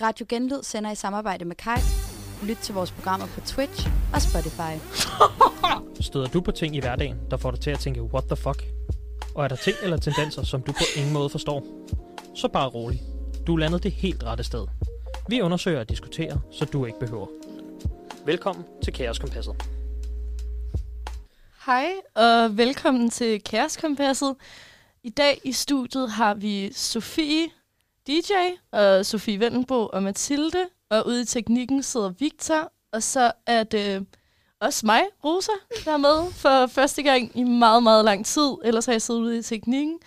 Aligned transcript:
Radio 0.00 0.26
Genlyd 0.28 0.62
sender 0.62 0.90
i 0.90 0.94
samarbejde 0.94 1.44
med 1.44 1.56
Kai. 1.56 1.80
Lyt 2.42 2.56
til 2.56 2.74
vores 2.74 2.92
programmer 2.92 3.26
på 3.26 3.40
Twitch 3.40 3.88
og 4.14 4.22
Spotify. 4.22 4.74
Støder 6.08 6.26
du 6.26 6.40
på 6.40 6.52
ting 6.52 6.76
i 6.76 6.80
hverdagen, 6.80 7.18
der 7.30 7.36
får 7.36 7.50
dig 7.50 7.60
til 7.60 7.70
at 7.70 7.78
tænke, 7.78 8.02
what 8.02 8.24
the 8.24 8.36
fuck? 8.36 8.62
Og 9.34 9.44
er 9.44 9.48
der 9.48 9.56
ting 9.56 9.76
eller 9.82 9.96
tendenser, 9.96 10.42
som 10.42 10.62
du 10.62 10.72
på 10.72 10.84
ingen 10.96 11.12
måde 11.12 11.30
forstår? 11.30 11.86
Så 12.34 12.48
bare 12.48 12.68
rolig. 12.68 13.02
Du 13.46 13.54
er 13.54 13.58
landet 13.58 13.82
det 13.82 13.92
helt 13.92 14.22
rette 14.22 14.44
sted. 14.44 14.66
Vi 15.28 15.40
undersøger 15.40 15.80
og 15.80 15.88
diskuterer, 15.88 16.38
så 16.52 16.64
du 16.64 16.84
ikke 16.86 16.98
behøver. 16.98 17.26
Velkommen 18.26 18.64
til 18.84 18.92
Kaos 18.92 19.18
Kompasset. 19.18 19.54
Hej 21.66 21.92
og 22.14 22.56
velkommen 22.56 23.10
til 23.10 23.42
Kaos 23.42 23.76
Kompasset. 23.76 24.36
I 25.02 25.10
dag 25.10 25.40
i 25.44 25.52
studiet 25.52 26.10
har 26.10 26.34
vi 26.34 26.72
Sofie, 26.72 27.46
DJ, 28.08 28.32
og 28.72 29.06
Sofie 29.06 29.40
Vendenbo 29.40 29.86
og 29.86 30.02
Mathilde. 30.02 30.68
Og 30.90 31.06
ude 31.06 31.22
i 31.22 31.24
teknikken 31.24 31.82
sidder 31.82 32.08
Victor, 32.08 32.72
og 32.92 33.02
så 33.02 33.32
er 33.46 33.64
det 33.64 33.96
øh, 33.96 34.02
også 34.60 34.86
mig, 34.86 35.02
Rosa, 35.24 35.52
der 35.84 35.92
er 35.92 35.96
med 35.96 36.32
for 36.32 36.66
første 36.66 37.02
gang 37.02 37.38
i 37.38 37.42
meget, 37.42 37.82
meget 37.82 38.04
lang 38.04 38.26
tid. 38.26 38.54
Ellers 38.64 38.86
har 38.86 38.92
jeg 38.92 39.02
siddet 39.02 39.20
ude 39.20 39.38
i 39.38 39.42
teknikken. 39.42 39.98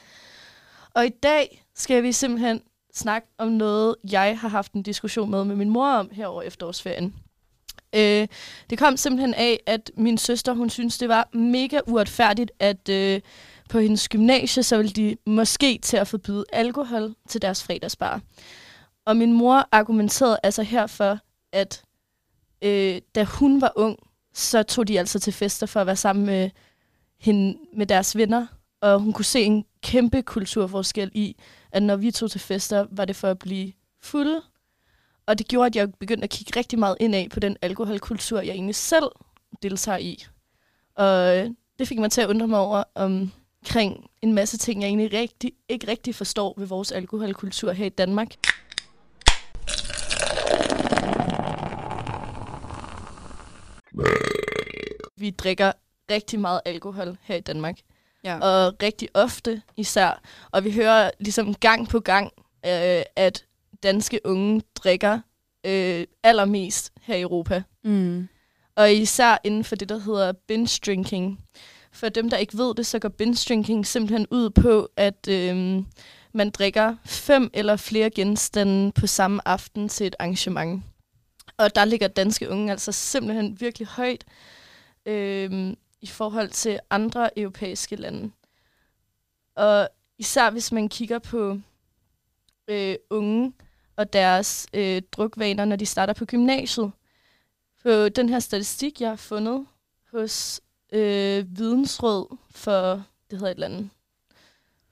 Og 0.96 1.06
i 1.06 1.10
dag 1.10 1.66
skal 1.76 2.04
vi 2.04 2.12
simpelthen 2.12 2.62
snakke 2.94 3.28
om 3.38 3.48
noget, 3.48 3.96
jeg 4.12 4.40
har 4.40 4.48
haft 4.48 4.74
en 4.74 4.84
diskussion 4.84 5.30
med 5.32 5.44
med 5.44 5.56
min 5.56 5.70
mor 5.70 5.88
om 5.88 6.10
her 6.12 6.28
over 6.28 6.42
efterårsferien. 6.42 7.16
Øh, 7.96 8.28
det 8.70 8.78
kom 8.78 8.98
simpelthen 8.98 9.34
af, 9.34 9.60
at 9.66 9.92
min 9.98 10.18
søster, 10.18 10.54
hun 10.54 10.70
synes, 10.70 10.98
det 10.98 11.10
var 11.10 11.30
mega 11.34 11.80
uretfærdigt, 11.88 12.52
at 12.60 12.90
øh, 12.90 13.22
på 13.72 13.80
hendes 13.80 14.10
gymnasie, 14.10 14.64
så 14.64 14.78
ville 14.78 14.92
de 14.92 15.18
måske 15.26 15.80
til 15.82 15.98
at 15.98 16.08
forbyde 16.08 16.46
alkohol 16.54 17.16
til 17.28 17.42
deres 17.42 17.64
fredagsbar. 17.64 18.22
Og 19.06 19.18
min 19.18 19.34
mor 19.34 19.68
argumenterede 19.72 20.40
altså 20.44 20.64
herfor, 20.64 21.20
at 21.52 21.84
øh, 22.62 23.02
da 23.16 23.24
hun 23.24 23.62
var 23.62 23.72
ung, 23.76 23.98
så 24.34 24.64
tog 24.64 24.88
de 24.88 25.00
altså 25.00 25.20
til 25.20 25.34
fester 25.34 25.66
for 25.66 25.80
at 25.80 25.88
være 25.88 25.96
sammen 25.96 26.26
med, 26.26 26.50
hende, 27.20 27.58
med 27.76 27.86
deres 27.86 28.18
venner. 28.18 28.48
Og 28.82 29.00
hun 29.00 29.14
kunne 29.14 29.26
se 29.26 29.42
en 29.42 29.66
kæmpe 29.82 30.22
kulturforskel 30.22 31.12
i, 31.14 31.36
at 31.72 31.84
når 31.84 31.96
vi 31.96 32.12
tog 32.12 32.32
til 32.32 32.42
fester, 32.42 32.86
var 32.92 33.06
det 33.06 33.16
for 33.16 33.28
at 33.28 33.40
blive 33.40 33.74
fulde. 34.04 34.42
Og 35.26 35.38
det 35.38 35.48
gjorde, 35.48 35.66
at 35.66 35.76
jeg 35.76 35.94
begyndte 35.94 36.24
at 36.24 36.30
kigge 36.30 36.60
rigtig 36.60 36.80
meget 36.80 36.98
indad 37.00 37.30
på 37.30 37.40
den 37.40 37.58
alkoholkultur, 37.62 38.40
jeg 38.40 38.54
egentlig 38.54 38.76
selv 38.76 39.12
deltager 39.64 39.98
i. 39.98 40.26
Og 40.96 41.38
øh, 41.38 41.50
det 41.80 41.88
fik 41.88 42.00
mig 42.00 42.12
til 42.12 42.22
at 42.22 42.30
undre 42.30 42.48
mig 42.48 42.60
over 42.60 42.84
om 42.96 43.32
omkring 43.62 44.10
en 44.22 44.34
masse 44.34 44.58
ting, 44.58 44.82
jeg 44.82 44.88
egentlig 44.88 45.14
rigtig, 45.14 45.52
ikke 45.70 45.88
rigtig 45.88 46.16
forstår 46.16 46.54
ved 46.58 46.68
vores 46.68 46.92
alkoholkultur 46.92 47.72
her 47.72 47.86
i 47.86 47.90
Danmark. 47.90 48.28
Vi 55.18 55.30
drikker 55.30 55.72
rigtig 56.12 56.40
meget 56.40 56.62
alkohol 56.66 57.18
her 57.22 57.36
i 57.36 57.40
Danmark. 57.40 57.80
Ja. 58.24 58.40
Og 58.40 58.74
rigtig 58.84 59.10
ofte 59.14 59.62
især. 59.78 60.22
Og 60.52 60.64
vi 60.64 60.72
hører 60.72 61.12
ligesom 61.20 61.56
gang 61.56 61.90
på 61.90 62.00
gang, 62.00 62.32
øh, 62.66 63.04
at 63.16 63.46
danske 63.84 64.20
unge 64.26 64.62
drikker 64.76 65.20
øh, 65.66 66.06
allermest 66.24 66.94
her 67.02 67.16
i 67.16 67.22
Europa. 67.22 67.64
Mm. 67.84 68.28
Og 68.76 68.94
især 68.94 69.38
inden 69.44 69.64
for 69.64 69.76
det, 69.76 69.90
der 69.90 69.98
hedder 69.98 70.32
binge 70.48 70.80
drinking. 70.86 71.40
For 71.92 72.10
dem, 72.10 72.30
der 72.30 72.38
ikke 72.38 72.58
ved 72.58 72.76
det, 72.76 72.86
så 72.86 73.00
går 73.00 73.10
binge 73.10 73.46
drinking 73.50 73.88
simpelthen 73.88 74.28
ud 74.32 74.50
på, 74.50 74.90
at 74.96 75.28
øh, 75.30 75.84
man 76.34 76.50
drikker 76.50 76.96
fem 77.06 77.50
eller 77.54 77.76
flere 77.76 78.10
genstande 78.10 78.92
på 78.92 79.08
samme 79.08 79.48
aften 79.48 79.90
til 79.90 80.08
et 80.08 80.16
arrangement. 80.20 80.84
Og 81.58 81.76
der 81.76 81.86
ligger 81.86 82.08
danske 82.08 82.50
unge 82.50 82.72
altså 82.72 82.92
simpelthen 82.92 83.60
virkelig 83.60 83.88
højt 83.88 84.26
øh, 85.06 85.74
i 86.02 86.08
forhold 86.08 86.50
til 86.50 86.80
andre 86.90 87.40
europæiske 87.40 87.96
lande. 87.96 88.32
Og 89.56 89.90
især 90.18 90.50
hvis 90.50 90.72
man 90.72 90.90
kigger 90.90 91.20
på 91.20 91.60
øh, 92.68 92.96
unge 93.10 93.54
og 93.96 94.14
deres 94.14 94.68
øh, 94.74 95.02
drukvaner, 95.12 95.66
når 95.66 95.76
de 95.76 95.86
starter 95.86 96.14
på 96.14 96.26
gymnasiet. 96.26 96.92
På 97.84 98.10
den 98.10 98.30
her 98.30 98.40
statistik, 98.40 99.02
jeg 99.02 99.10
har 99.10 99.16
fundet 99.16 99.66
hos 100.12 100.62
øh, 100.92 101.58
Vidensråd 101.58 102.38
for, 102.52 103.04
det 103.32 103.40
hedder 103.40 103.48
et 103.48 103.56
eller 103.56 103.68
andet. 103.68 103.90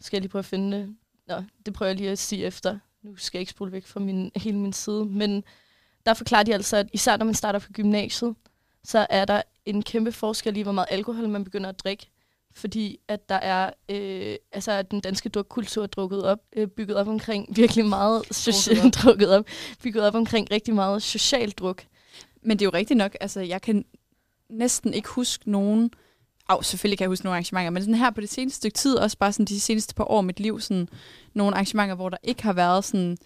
Skal 0.01 0.17
jeg 0.17 0.21
lige 0.21 0.31
prøve 0.31 0.39
at 0.39 0.45
finde 0.45 0.77
det? 0.77 0.95
Nå, 1.27 1.43
det 1.65 1.73
prøver 1.73 1.89
jeg 1.89 1.97
lige 1.97 2.09
at 2.09 2.19
sige 2.19 2.45
efter. 2.45 2.79
Nu 3.03 3.15
skal 3.15 3.37
jeg 3.37 3.41
ikke 3.41 3.51
spole 3.51 3.71
væk 3.71 3.85
fra 3.85 3.99
min, 3.99 4.31
hele 4.35 4.57
min 4.57 4.73
side. 4.73 5.05
Men 5.05 5.43
der 6.05 6.13
forklarer 6.13 6.43
de 6.43 6.53
altså, 6.53 6.77
at 6.77 6.87
især 6.93 7.17
når 7.17 7.25
man 7.25 7.35
starter 7.35 7.59
på 7.59 7.71
gymnasiet, 7.73 8.35
så 8.83 9.07
er 9.09 9.25
der 9.25 9.41
en 9.65 9.83
kæmpe 9.83 10.11
forskel 10.11 10.57
i, 10.57 10.61
hvor 10.61 10.71
meget 10.71 10.87
alkohol 10.91 11.29
man 11.29 11.43
begynder 11.43 11.69
at 11.69 11.79
drikke. 11.79 12.09
Fordi 12.53 12.99
at 13.07 13.29
der 13.29 13.35
er, 13.35 13.71
øh, 13.89 14.35
altså 14.51 14.71
at 14.71 14.91
den 14.91 14.99
danske 14.99 15.29
drukkultur 15.29 15.83
er 15.83 15.87
drukket 15.87 16.23
op, 16.23 16.39
øh, 16.55 16.67
bygget 16.67 16.97
op 16.97 17.07
omkring 17.07 17.47
virkelig 17.61 17.85
meget 17.85 18.23
social, 18.31 18.89
drukket 18.89 19.29
op, 19.29 19.45
bygget 19.83 20.03
op 20.03 20.15
omkring 20.15 20.51
rigtig 20.51 20.75
meget 20.75 21.03
social 21.03 21.51
druk. 21.51 21.85
Men 22.41 22.59
det 22.59 22.65
er 22.65 22.67
jo 22.67 22.77
rigtigt 22.77 22.97
nok, 22.97 23.15
altså 23.21 23.41
jeg 23.41 23.61
kan 23.61 23.85
næsten 24.49 24.93
ikke 24.93 25.09
huske 25.09 25.51
nogen, 25.51 25.91
af 26.49 26.65
selvfølgelig 26.65 26.97
kan 26.97 27.03
jeg 27.03 27.09
huske 27.09 27.25
nogle 27.25 27.35
arrangementer, 27.35 27.69
men 27.69 27.83
sådan 27.83 27.95
her 27.95 28.11
på 28.11 28.21
det 28.21 28.29
seneste 28.29 28.57
stykke 28.57 28.75
tid, 28.75 28.95
også 28.95 29.17
bare 29.17 29.33
sådan 29.33 29.45
de 29.45 29.59
seneste 29.59 29.95
par 29.95 30.11
år 30.11 30.17
af 30.17 30.23
mit 30.23 30.39
liv, 30.39 30.59
sådan 30.59 30.89
nogle 31.33 31.55
arrangementer, 31.55 31.95
hvor 31.95 32.09
der 32.09 32.17
ikke 32.23 32.43
har 32.43 32.53
været 32.53 32.83
sådan 32.83 33.17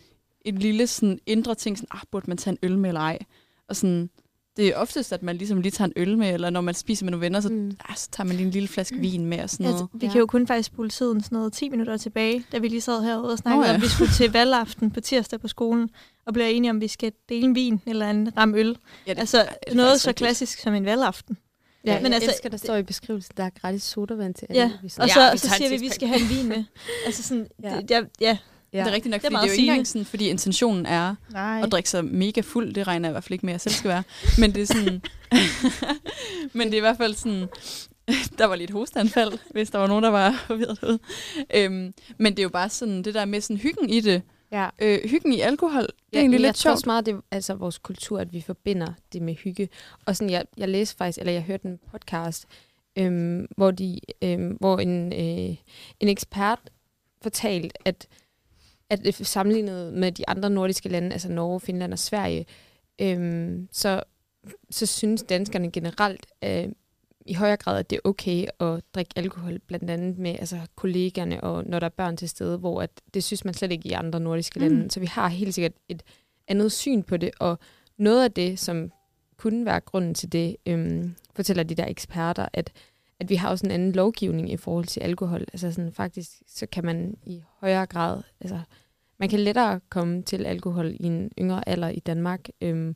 en 0.42 0.58
lille 0.58 0.88
sådan 0.88 1.20
indre 1.26 1.56
ting, 1.56 1.78
sådan, 1.78 1.88
ah, 1.92 2.02
burde 2.12 2.26
man 2.28 2.38
tage 2.38 2.52
en 2.52 2.58
øl 2.64 2.78
med 2.78 2.90
eller 2.90 3.02
ej? 3.02 3.20
Og 3.68 3.76
sådan, 3.76 4.10
det 4.58 4.68
er 4.68 4.76
oftest, 4.76 5.14
at 5.14 5.24
man 5.24 5.38
ligesom 5.38 5.62
lige 5.62 5.72
tager 5.72 5.86
en 5.88 5.94
øl 5.96 6.18
med, 6.18 6.34
eller 6.34 6.50
når 6.50 6.62
man 6.62 6.74
spiser 6.74 7.06
med 7.06 7.12
nogle 7.12 7.22
venner, 7.22 7.40
så, 7.42 7.50
mm. 7.50 7.78
ah, 7.90 7.96
så 7.98 8.10
tager 8.12 8.28
man 8.28 8.36
lige 8.36 8.46
en 8.46 8.52
lille 8.52 8.68
flaske 8.68 8.96
vin 8.98 9.26
med 9.26 9.40
og 9.44 9.50
sådan 9.50 9.64
noget. 9.64 9.74
Altså, 9.82 9.88
vi 9.94 10.08
kan 10.08 10.20
jo 10.20 10.26
kun 10.26 10.48
faktisk 10.48 10.68
spole 10.68 10.90
tiden 10.90 11.24
sådan 11.24 11.36
noget 11.36 11.54
10 11.54 11.70
minutter 11.70 11.98
tilbage, 11.98 12.44
da 12.52 12.58
vi 12.58 12.68
lige 12.68 12.82
sad 12.82 13.04
herude 13.04 13.32
og 13.32 13.38
snakkede 13.38 13.62
Nå 13.62 13.68
ja. 13.70 13.76
om, 13.76 13.82
vi 13.82 13.88
skulle 13.88 14.12
til 14.12 14.32
valgaften 14.32 14.92
på 14.92 15.02
tirsdag 15.02 15.40
på 15.42 15.48
skolen, 15.48 15.90
og 16.26 16.34
blev 16.34 16.46
enige 16.50 16.72
om, 16.72 16.82
vi 16.82 16.88
skal 16.88 17.12
dele 17.30 17.44
en 17.44 17.56
vin 17.56 17.82
eller 17.86 18.10
en 18.10 18.38
ram 18.38 18.56
øl. 18.56 18.78
Ja, 19.08 19.14
det, 19.14 19.20
Altså 19.20 19.38
er 19.68 19.76
noget 19.76 20.02
så 20.02 20.08
rigtigt. 20.10 20.18
klassisk 20.26 20.60
som 20.60 20.74
en 20.74 20.86
valgaften. 20.86 21.38
Ja, 21.86 21.94
Men 21.94 22.04
men 22.04 22.14
altså, 22.14 22.30
altså, 22.30 22.36
elsker, 22.36 22.50
der 22.50 22.58
står 22.58 22.76
i 22.76 22.84
beskrivelsen, 22.84 23.34
der 23.38 23.44
er 23.44 23.50
gratis 23.50 23.84
sodavand 23.84 24.34
til 24.34 24.46
alle. 24.50 24.62
Ja, 24.62 24.66
og 24.66 25.08
Ja, 25.08 25.14
så, 25.14 25.30
vi 25.32 25.38
så 25.38 25.48
tager 25.48 25.54
en 25.54 25.58
siger 25.58 25.70
vi, 25.70 25.76
at 25.76 25.82
vi 25.82 25.90
skal 25.90 26.08
have 26.08 26.22
en 26.22 26.30
vin 26.30 26.48
med. 26.48 26.64
altså 27.06 27.24
sådan, 27.24 27.48
Ja. 27.64 27.78
det, 27.78 27.92
jeg, 27.92 28.06
ja, 28.22 28.38
ja. 28.74 28.80
Det 28.80 28.88
er 28.88 28.92
rigtigt 28.92 29.12
nok, 29.12 29.22
Det 29.22 29.28
er 29.28 29.32
fordi 29.32 29.44
det 29.44 29.52
er, 29.52 29.56
jo 29.56 29.62
ikke 29.62 29.72
engang 29.72 29.88
sådan, 29.88 30.06
fordi 30.06 30.28
intentionen 30.30 30.86
er 30.86 31.16
nej. 31.32 31.62
at 31.64 31.72
drikke 31.72 31.90
sig 31.90 32.06
mega 32.06 32.42
fuld. 32.42 32.74
Det 32.74 32.88
regner 32.88 33.10
jeg 33.10 33.12
i 33.12 33.14
hvert 33.14 33.24
fald 33.24 33.32
ikke 33.34 33.46
med, 33.46 33.54
at 33.54 33.66
jeg 33.66 33.72
selv 33.72 33.74
skal 33.74 33.90
være. 33.90 34.04
Men 34.40 34.56
det 34.56 34.62
er 34.62 34.66
sådan... 34.66 35.02
men 36.58 36.68
det 36.68 36.74
er 36.74 36.78
i 36.78 36.80
hvert 36.80 36.98
fald 36.98 37.14
sådan... 37.14 37.48
Der 38.38 38.46
var 38.46 38.56
lidt 38.56 38.72
hosteanfald, 38.72 39.32
hvis 39.52 39.70
der 39.70 39.78
var 39.80 39.88
nogen, 39.88 40.04
der 40.04 40.10
var 40.10 40.32
forvirret 40.48 40.82
derude. 40.82 41.00
Øhm, 41.56 41.94
men 42.18 42.34
det 42.34 42.40
er 42.40 42.44
jo 42.44 42.50
bare 42.50 42.70
sådan, 42.70 43.04
det 43.04 43.14
der 43.14 43.26
med 43.26 43.42
sådan 43.42 43.58
hyggen 43.58 43.90
i 43.90 44.00
det. 44.00 44.22
ja. 44.52 44.70
Øh, 44.82 45.00
hyggen 45.10 45.34
i 45.34 45.40
alkohol, 45.40 45.82
det 45.82 45.88
er 45.90 45.94
Ja, 46.14 46.20
egentlig 46.20 46.40
jeg 46.42 46.48
lidt 46.48 46.56
tror 46.56 46.70
sjovt. 46.70 46.74
også 46.74 46.86
meget, 46.86 47.06
det 47.06 47.14
er 47.14 47.20
altså 47.32 47.54
vores 47.54 47.78
kultur, 47.78 48.20
at 48.20 48.34
vi 48.34 48.42
forbinder 48.42 48.94
det 49.14 49.22
med 49.22 49.36
hygge. 49.36 49.70
Og 50.06 50.16
sådan, 50.16 50.30
jeg, 50.30 50.46
jeg 50.58 50.70
læste 50.70 50.96
faktisk, 50.98 51.18
eller 51.20 51.34
jeg 51.34 51.42
hørte 51.42 51.66
en 51.68 51.80
podcast, 51.92 52.46
øhm, 52.98 53.48
hvor, 53.58 53.72
de, 53.72 54.00
øhm, 54.22 54.58
hvor 54.60 54.78
en, 54.80 55.14
øh, 55.14 55.56
en 56.00 56.08
ekspert 56.10 56.60
fortalte, 57.22 57.70
at, 57.88 58.08
at 58.90 59.16
sammenlignet 59.16 59.94
med 59.94 60.12
de 60.12 60.30
andre 60.30 60.50
nordiske 60.50 60.90
lande, 60.90 61.12
altså 61.14 61.32
Norge, 61.32 61.60
Finland 61.60 61.94
og 61.94 62.00
Sverige, 62.00 62.46
øhm, 63.02 63.68
så, 63.72 64.04
så 64.70 64.86
synes 64.86 65.24
danskerne 65.24 65.72
generelt 65.72 66.26
øh, 66.44 66.68
i 67.26 67.34
højere 67.34 67.58
grad, 67.58 67.80
at 67.80 67.90
det 67.90 67.96
er 67.96 68.10
okay 68.10 68.46
at 68.60 68.82
drikke 68.96 69.12
alkohol, 69.16 69.60
blandt 69.60 69.90
andet 69.90 70.18
med 70.18 70.32
altså, 70.40 70.58
kollegerne 70.76 71.44
og 71.44 71.64
når 71.66 71.80
der 71.80 71.86
er 71.86 71.90
børn 71.90 72.18
til 72.18 72.30
stede, 72.30 72.58
hvor 72.58 72.82
at, 72.82 72.90
det 73.14 73.24
synes 73.24 73.46
man 73.46 73.54
slet 73.54 73.72
ikke 73.72 73.90
i 73.90 73.92
andre 73.92 74.20
nordiske 74.20 74.60
Mm. 74.60 74.66
lande. 74.66 74.92
Så 74.92 75.00
vi 75.00 75.06
har 75.06 75.28
helt 75.28 75.54
sikkert 75.54 75.74
et 75.90 76.04
andet 76.48 76.72
syn 76.72 77.04
på 77.04 77.18
det, 77.18 77.32
og 77.40 77.60
noget 77.98 78.24
af 78.24 78.32
det, 78.32 78.60
som 78.60 78.92
kunne 79.38 79.66
være 79.66 79.80
grunden 79.80 80.14
til 80.14 80.32
det, 80.32 80.56
øhm, 80.66 81.16
fortæller 81.36 81.64
de 81.64 81.76
der 81.76 81.86
eksperter, 81.88 82.48
at, 82.54 82.72
at 83.20 83.30
vi 83.30 83.36
har 83.36 83.50
også 83.50 83.66
en 83.66 83.72
anden 83.72 83.92
lovgivning 83.92 84.52
i 84.52 84.58
forhold 84.58 84.86
til 84.86 85.00
alkohol. 85.00 85.42
Altså 85.54 85.72
sådan, 85.72 85.92
faktisk, 85.94 86.30
så 86.48 86.66
kan 86.66 86.86
man 86.86 87.16
i 87.26 87.42
højere 87.60 87.86
grad, 87.86 88.22
altså 88.42 88.60
man 89.20 89.30
kan 89.30 89.40
lettere 89.40 89.80
komme 89.90 90.22
til 90.24 90.46
alkohol 90.46 90.96
i 91.00 91.04
en 91.04 91.32
yngre 91.40 91.70
alder 91.70 91.90
i 91.90 92.00
Danmark. 92.00 92.48
Øhm, 92.62 92.96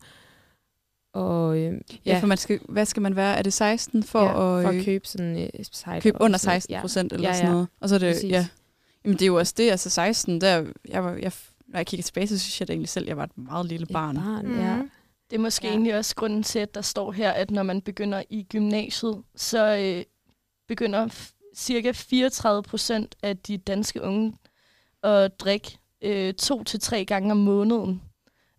og 1.13 1.57
øhm, 1.59 1.81
Ja, 2.05 2.19
for 2.19 2.27
man 2.27 2.37
skal, 2.37 2.59
hvad 2.69 2.85
skal 2.85 3.01
man 3.01 3.15
være? 3.15 3.37
Er 3.37 3.41
det 3.41 3.53
16 3.53 4.03
for, 4.03 4.19
ja, 4.23 4.29
at, 4.29 4.63
for 4.63 4.69
øh, 4.71 4.77
at 4.77 4.85
købe 4.85 5.07
sådan 5.07 5.37
øh, 5.43 5.49
cider 5.73 5.99
købe 5.99 6.17
under 6.21 6.37
sådan 6.37 6.49
noget. 6.51 6.63
16 6.63 6.81
procent 6.81 7.13
eller 7.13 7.29
Ja, 7.29 7.33
sådan 7.33 7.47
ja. 7.47 7.51
noget? 7.51 7.67
Og 7.79 7.89
så 7.89 7.95
er 7.95 7.99
det, 7.99 8.13
Præcis. 8.15 8.31
ja. 8.31 8.47
Jamen 9.05 9.13
det 9.15 9.21
er 9.21 9.27
jo 9.27 9.35
også 9.35 9.53
det, 9.57 9.71
altså 9.71 9.89
16, 9.89 10.41
der, 10.41 10.65
jeg 10.89 11.03
var, 11.03 11.11
jeg, 11.11 11.31
når 11.67 11.79
jeg 11.79 11.87
kigger 11.87 12.03
tilbage, 12.03 12.27
så 12.27 12.39
synes 12.39 12.59
jeg 12.59 12.67
da 12.67 12.73
egentlig 12.73 12.89
selv, 12.89 13.05
at 13.05 13.09
jeg 13.09 13.17
var 13.17 13.23
et 13.23 13.37
meget 13.37 13.65
lille 13.65 13.83
Et 13.83 13.93
barn. 13.93 14.15
barn 14.15 14.45
Mhm. 14.47 14.59
ja. 14.59 14.81
Det 15.29 15.35
er 15.35 15.39
måske 15.39 15.65
Ja. 15.65 15.69
ja. 15.69 15.73
egentlig 15.73 15.95
også 15.95 16.15
grunden 16.15 16.43
til, 16.43 16.59
at 16.59 16.75
der 16.75 16.81
står 16.81 17.11
her, 17.11 17.31
at 17.31 17.51
når 17.51 17.63
man 17.63 17.81
begynder 17.81 18.23
i 18.29 18.43
gymnasiet, 18.43 19.23
så 19.35 19.75
øh, 19.77 20.03
begynder 20.67 21.07
cirka 21.55 21.91
34 21.91 22.63
procent 22.63 23.15
af 23.23 23.37
de 23.37 23.57
danske 23.57 24.01
unge 24.01 24.33
at 25.03 25.39
drikke 25.39 25.77
øh, 26.01 26.33
to 26.33 26.63
til 26.63 26.79
tre 26.79 27.05
gange 27.05 27.31
om 27.31 27.37
måneden. 27.37 28.01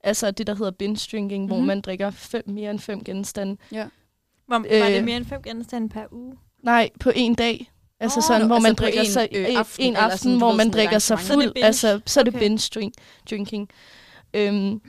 Altså 0.05 0.31
det, 0.31 0.47
der 0.47 0.55
hedder 0.55 0.71
binge 0.71 1.09
drinking, 1.13 1.31
mm-hmm. 1.43 1.47
hvor 1.47 1.57
Mhm. 1.57 1.67
man 1.67 1.81
drikker 1.81 2.11
fem, 2.11 2.43
mere 2.47 2.71
end 2.71 2.79
fem 2.79 3.05
genstande. 3.05 3.57
Hvor, 3.71 4.59
var 4.79 4.87
Øh. 4.87 4.93
det 4.95 5.05
mere 5.05 5.17
end 5.17 5.27
fem 5.27 5.43
genstande 5.43 5.89
per 5.89 6.05
uge? 6.13 6.37
Nej, 6.63 6.91
på 7.01 7.13
en 7.15 7.35
dag. 7.35 7.73
Altså 8.01 8.21
sådan, 8.21 8.47
hvor 8.47 8.57
altså 8.57 8.69
man 8.69 8.77
på 8.77 8.83
drikker 8.83 9.01
en, 9.01 9.07
sig 9.07 9.29
øh, 9.33 9.51
en 9.51 9.57
aften, 9.57 9.85
en 9.85 9.93
eller 9.93 10.01
aften, 10.05 10.19
sådan, 10.19 10.33
du 10.33 10.39
hvor 10.39 10.53
man 10.53 10.59
sådan 10.67 10.73
drikker 10.73 10.99
sig. 10.99 11.19
Så 11.19 11.33
er 11.33 11.37
fuld. 11.37 11.53
binge? 11.55 11.67
Altså, 11.67 12.01
så 12.07 12.21
er 12.21 12.25
det 12.25 12.35
Okay. 12.35 12.43
binge 12.45 12.71
drink, 12.75 12.95
drinking. 13.31 13.69
Øhm, 14.35 14.81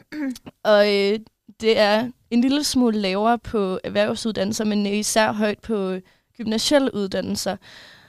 og 0.63 0.95
øh, 0.95 1.19
det 1.61 1.79
er 1.79 2.09
en 2.31 2.41
lille 2.41 2.63
smule 2.63 2.97
lavere 2.97 3.39
på 3.39 3.79
erhvervsuddannelser, 3.83 4.65
men 4.65 4.85
især 4.85 5.31
højt 5.31 5.59
på 5.59 5.93
gymnasielle 6.37 6.95
uddannelser. 6.95 7.57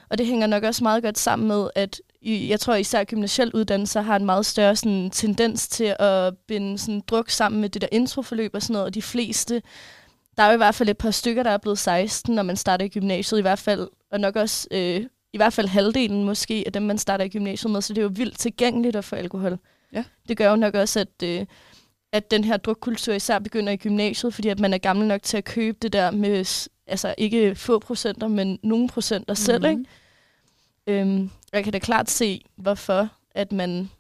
Og 0.09 0.19
det 0.19 0.27
hænger 0.27 0.47
nok 0.47 0.63
også 0.63 0.85
meget 0.85 1.03
godt 1.03 1.19
sammen 1.19 1.49
med, 1.49 1.71
at 1.75 2.01
jeg 2.23 2.61
tror 2.61 2.75
især 2.75 3.05
gymnasielle 3.05 3.55
uddannelser 3.55 4.01
har 4.01 4.17
en 4.17 4.25
meget 4.25 4.47
større 4.47 4.77
sådan, 4.77 5.11
tendens 5.11 5.69
til 5.69 5.97
at 5.99 6.37
binde 6.49 6.79
sådan, 6.79 7.03
druk 7.07 7.31
sammen 7.31 7.61
med 7.61 7.69
det 7.69 7.83
der 7.83 7.89
introforløb 7.93 8.55
og 8.55 8.63
sådan 8.63 8.73
noget, 8.73 8.87
og 8.87 8.95
de 8.95 9.03
fleste, 9.03 9.63
der 10.37 10.43
er 10.43 10.47
jo 10.49 10.55
i 10.55 10.57
hvert 10.57 10.75
fald 10.75 10.89
et 10.89 10.99
par 10.99 11.11
stykker, 11.11 11.43
der 11.43 11.51
er 11.51 11.59
blevet 11.59 11.79
16, 11.79 12.35
når 12.35 12.43
man 12.43 12.57
starter 12.57 12.85
i 12.85 12.89
gymnasiet 12.89 13.39
i 13.39 13.43
hvert 13.43 13.59
fald, 13.59 13.89
og 14.13 14.21
nok 14.21 14.37
også 14.37 14.69
øh, 14.71 15.07
i 15.33 15.37
hvert 15.37 15.53
fald 15.53 15.69
halvdelen 15.69 16.25
måske 16.25 16.63
af 16.67 16.73
dem, 16.73 16.83
man 16.83 16.99
starter 16.99 17.25
i 17.25 17.29
gymnasiet 17.29 17.71
med, 17.73 17.83
så 17.83 17.93
det 17.93 17.99
er 17.99 18.03
jo 18.03 18.11
vildt 18.15 18.39
tilgængeligt 18.39 18.97
at 18.97 19.05
få 19.05 19.17
alkohol. 19.17 19.59
Ja. 19.93 20.05
Det 20.29 20.37
gør 20.37 20.51
jo 20.51 20.57
nok 20.57 20.75
også, 20.75 21.01
at, 21.01 21.23
øh, 21.25 21.47
at 22.13 22.31
den 22.31 22.45
her 22.45 22.57
drukkultur 22.57 23.15
især 23.15 23.39
begynder 23.39 23.73
i 23.73 23.77
gymnasiet, 23.77 24.35
fordi 24.35 24.49
at 24.49 24.59
man 24.61 24.75
er 24.75 24.79
gammel 24.79 25.07
nok 25.09 25.23
til 25.23 25.37
at 25.37 25.45
købe 25.45 25.79
det 25.83 25.93
der 25.93 26.11
med, 26.11 26.69
altså 26.87 27.15
ikke 27.19 27.55
få 27.55 27.79
procenter, 27.79 28.29
men 28.29 28.59
nogle 28.63 28.89
procenter 28.89 29.35
selv, 29.35 29.67
Mhm. 29.71 29.79
ikke? 30.87 31.01
Øhm, 31.01 31.31
jeg 31.53 31.65
kan 31.65 31.73
da 31.73 31.79
klart 31.79 32.11
se, 32.11 32.45
hvorfor 32.57 33.09
at 33.31 33.53
man 33.53 33.91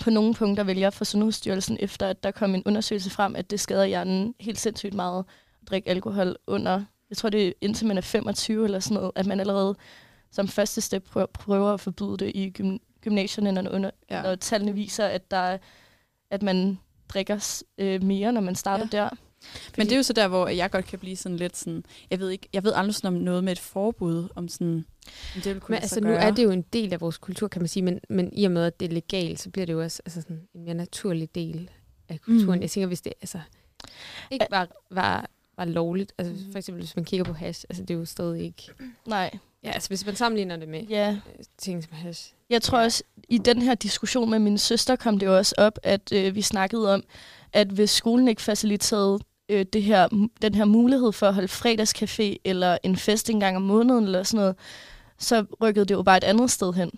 på 0.00 0.10
nogle 0.10 0.34
punkter 0.34 0.64
vælger 0.64 0.90
fra 0.90 1.04
Sundhedsstyrelsen, 1.04 1.76
efter 1.80 2.08
at 2.08 2.22
der 2.22 2.30
kom 2.30 2.54
en 2.54 2.62
undersøgelse 2.66 3.10
frem, 3.10 3.36
at 3.36 3.50
det 3.50 3.60
skader 3.60 3.84
hjernen 3.84 4.34
helt 4.40 4.58
sindssygt 4.60 4.94
meget 4.94 5.24
at 5.62 5.68
drikke 5.70 5.90
alkohol 5.90 6.36
under, 6.46 6.84
jeg 7.10 7.16
tror 7.16 7.28
det 7.28 7.48
er 7.48 7.52
indtil 7.60 7.86
man 7.86 7.96
er 7.98 8.02
25 8.02 8.64
eller 8.64 8.80
sådan 8.80 8.94
noget, 8.94 9.12
at 9.14 9.26
man 9.26 9.40
allerede 9.40 9.76
som 10.30 10.48
første 10.48 10.80
step 10.80 11.04
prøver, 11.32 11.72
at 11.74 11.80
forbyde 11.80 12.16
det 12.18 12.32
i 12.34 12.50
gym, 12.50 12.76
gymnasierne, 13.00 13.52
når, 13.52 13.70
under, 13.70 13.90
ja. 14.10 14.16
Ja. 14.16 14.22
når 14.22 14.34
tallene 14.34 14.74
viser, 14.74 15.06
at, 15.06 15.30
der, 15.30 15.36
er- 15.36 15.58
at 16.30 16.42
man 16.42 16.78
drikker 17.14 17.62
øh, 17.78 18.02
mere, 18.02 18.32
når 18.32 18.40
man 18.40 18.54
starter 18.54 18.88
ja. 18.92 18.98
der. 18.98 19.08
Men 19.78 19.86
det 19.86 19.92
er 19.92 19.96
jo 19.96 20.02
så 20.02 20.12
der, 20.12 20.28
hvor 20.28 20.48
jeg 20.48 20.70
godt 20.70 20.84
kan 20.86 20.98
blive 20.98 21.16
sådan 21.16 21.36
lidt 21.36 21.56
sådan... 21.56 21.84
Jeg 22.10 22.18
ved, 22.20 22.30
ikke, 22.30 22.48
jeg 22.52 22.64
ved 22.64 22.72
aldrig 22.74 22.94
sådan 22.94 23.16
om 23.16 23.22
noget 23.22 23.44
med 23.44 23.52
et 23.52 23.58
forbud, 23.58 24.28
om 24.34 24.48
sådan... 24.48 24.84
Om 25.36 25.40
det 25.40 25.54
vil 25.54 25.60
kunne 25.60 25.74
Men 25.74 25.82
altså, 25.82 26.00
nu 26.00 26.12
er 26.12 26.30
det 26.30 26.44
jo 26.44 26.50
en 26.50 26.62
del 26.62 26.92
af 26.92 27.00
vores 27.00 27.18
kultur, 27.18 27.48
kan 27.48 27.62
man 27.62 27.68
sige, 27.68 27.82
men, 27.82 28.00
men 28.08 28.30
i 28.32 28.44
og 28.44 28.50
med, 28.50 28.64
at 28.66 28.80
det 28.80 28.88
er 28.88 28.92
legalt, 28.94 29.40
så 29.40 29.50
bliver 29.50 29.66
det 29.66 29.72
jo 29.72 29.82
også 29.82 30.02
altså 30.06 30.22
sådan 30.22 30.40
en 30.54 30.64
mere 30.64 30.74
naturlig 30.74 31.34
del 31.34 31.70
af 32.08 32.20
kulturen. 32.20 32.46
Mm. 32.46 32.54
Mm. 32.56 32.62
Jeg 32.62 32.70
tænker, 32.70 32.86
hvis 32.86 33.00
det 33.00 33.12
altså, 33.20 33.40
ikke 34.30 34.46
var, 34.50 34.68
var, 34.90 35.26
var 35.56 35.64
lovligt, 35.64 36.12
altså 36.18 36.32
Mhm. 36.34 36.52
for 36.52 36.58
eksempel 36.58 36.82
hvis 36.84 36.96
man 36.96 37.04
kigger 37.04 37.24
på 37.24 37.32
hash, 37.32 37.64
altså 37.68 37.82
det 37.82 37.94
er 37.94 37.98
jo 37.98 38.04
stadig 38.04 38.42
ikke... 38.44 38.62
Nej, 39.06 39.38
Ja, 39.64 39.70
altså 39.70 39.88
hvis 39.88 40.06
man 40.06 40.16
sammenligner 40.16 40.56
det 40.56 40.68
med 40.68 40.82
ja. 40.82 41.10
øh, 41.10 41.44
ting 41.58 41.84
som 41.84 41.92
hash. 41.92 42.32
Jeg 42.50 42.62
tror 42.62 42.78
også, 42.78 43.02
i 43.28 43.38
den 43.38 43.62
her 43.62 43.74
diskussion 43.74 44.30
med 44.30 44.38
min 44.38 44.58
søster 44.58 44.96
kom 44.96 45.18
det 45.18 45.26
jo 45.26 45.36
også 45.36 45.54
op, 45.58 45.78
at 45.82 46.12
øh, 46.12 46.34
vi 46.34 46.42
snakkede 46.42 46.94
om, 46.94 47.04
at 47.52 47.68
hvis 47.68 47.90
skolen 47.90 48.28
ikke 48.28 48.42
faciliterede 48.42 49.18
øh, 49.48 49.66
det 49.72 49.82
her, 49.82 50.08
den 50.42 50.54
her 50.54 50.64
mulighed 50.64 51.12
for 51.12 51.26
at 51.28 51.34
holde 51.34 51.48
fredagscafé 51.48 52.36
eller 52.44 52.78
en 52.82 52.96
fest 52.96 53.30
en 53.30 53.40
gang 53.40 53.56
om 53.56 53.62
måneden 53.62 54.04
eller 54.04 54.22
sådan 54.22 54.40
noget, 54.40 54.56
så 55.18 55.44
rykkede 55.62 55.84
det 55.84 55.94
jo 55.94 56.02
bare 56.02 56.16
et 56.16 56.24
andet 56.24 56.50
sted 56.50 56.72
hen. 56.72 56.90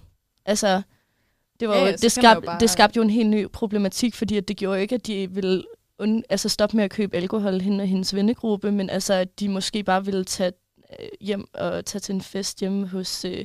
Altså, 0.47 0.83
det, 1.61 1.69
var 1.69 1.75
Ja, 1.75 1.81
jo, 1.81 1.93
det, 2.03 2.19
man 2.23 2.35
jo 2.35 2.41
bare- 2.41 2.61
det 2.61 2.71
skabte 2.71 2.97
jo 2.97 3.03
en 3.03 3.11
helt 3.11 3.29
ny 3.31 3.49
problematik, 3.49 4.15
fordi 4.15 4.37
at 4.37 4.49
det 4.49 4.57
gjorde 4.57 4.77
jo 4.77 4.83
ikke, 4.83 4.95
at 4.95 5.07
de 5.07 5.31
ville 5.31 5.65
und, 5.99 6.23
altså 6.29 6.49
stoppe 6.49 6.77
med 6.77 6.85
at 6.85 6.91
købe 6.91 7.17
alkohol 7.17 7.61
hende 7.61 7.83
og 7.83 7.89
hendes 7.89 8.15
vennegruppe, 8.15 8.73
men 8.73 8.91
altså, 8.91 9.15
at 9.15 9.41
de 9.41 9.49
måske 9.49 9.83
bare 9.83 10.05
ville 10.05 10.25
tage 10.25 10.53
hjem 11.21 11.49
og 11.55 11.85
tage 11.85 12.01
til 12.01 12.15
en 12.15 12.21
fest 12.21 12.61
hjemme 12.61 12.87
hos 12.89 13.25
øh, 13.25 13.45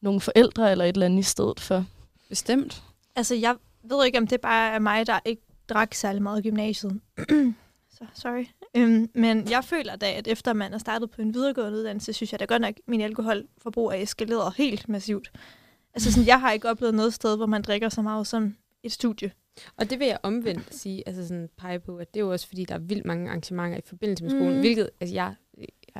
nogle 0.00 0.20
forældre 0.20 0.70
eller 0.70 0.84
et 0.84 0.88
eller 0.94 1.06
andet 1.06 1.18
i 1.18 1.22
stedet 1.22 1.60
for. 1.60 1.84
Bestemt. 2.28 2.82
Altså, 3.16 3.34
jeg 3.34 3.56
ved 3.82 4.06
ikke, 4.06 4.18
om 4.18 4.26
det 4.26 4.40
bare 4.40 4.72
er 4.74 4.78
mig, 4.78 5.06
der 5.06 5.20
ikke 5.24 5.42
drak 5.68 5.94
særlig 5.94 6.22
meget 6.22 6.44
i 6.44 6.48
gymnasiet. 6.48 7.00
Så 7.98 8.04
sorry. 8.14 8.44
Øhm, 8.76 9.10
men 9.14 9.50
jeg 9.50 9.64
føler 9.64 9.96
da, 9.96 10.12
at 10.12 10.26
efter 10.26 10.52
man 10.52 10.74
er 10.74 10.78
startet 10.78 11.10
på 11.10 11.22
en 11.22 11.34
videregående 11.34 11.78
uddannelse, 11.78 12.12
synes 12.12 12.32
jeg 12.32 12.40
da 12.40 12.44
godt 12.44 12.62
nok, 12.62 12.68
at 12.76 12.80
min 12.86 13.00
alkoholforbrug 13.00 13.88
er 13.88 13.94
eskaleret 13.96 14.54
helt 14.56 14.88
massivt. 14.88 15.30
Altså, 15.94 16.12
sådan, 16.12 16.26
jeg 16.26 16.40
har 16.40 16.52
ikke 16.52 16.68
oplevet 16.70 16.94
noget 16.94 17.14
sted, 17.14 17.36
hvor 17.36 17.46
man 17.46 17.62
drikker 17.62 17.88
så 17.88 18.02
meget 18.02 18.26
som 18.26 18.56
et 18.82 18.92
studie. 18.92 19.30
Og 19.76 19.90
det 19.90 19.98
vil 19.98 20.06
jeg 20.06 20.18
omvendt 20.22 20.74
sige, 20.74 21.02
altså 21.06 21.22
sådan 21.28 21.48
pege 21.56 21.80
på, 21.80 21.96
at 21.96 22.14
det 22.14 22.20
er 22.20 22.24
jo 22.24 22.32
også 22.32 22.48
fordi, 22.48 22.64
der 22.64 22.74
er 22.74 22.78
vildt 22.78 23.04
mange 23.04 23.28
arrangementer 23.28 23.78
i 23.78 23.82
forbindelse 23.86 24.24
med 24.24 24.30
skolen, 24.30 24.48
Mm. 24.48 24.54
mm. 24.54 24.60
hvilket, 24.60 24.90
altså 25.00 25.14
jeg, 25.14 25.34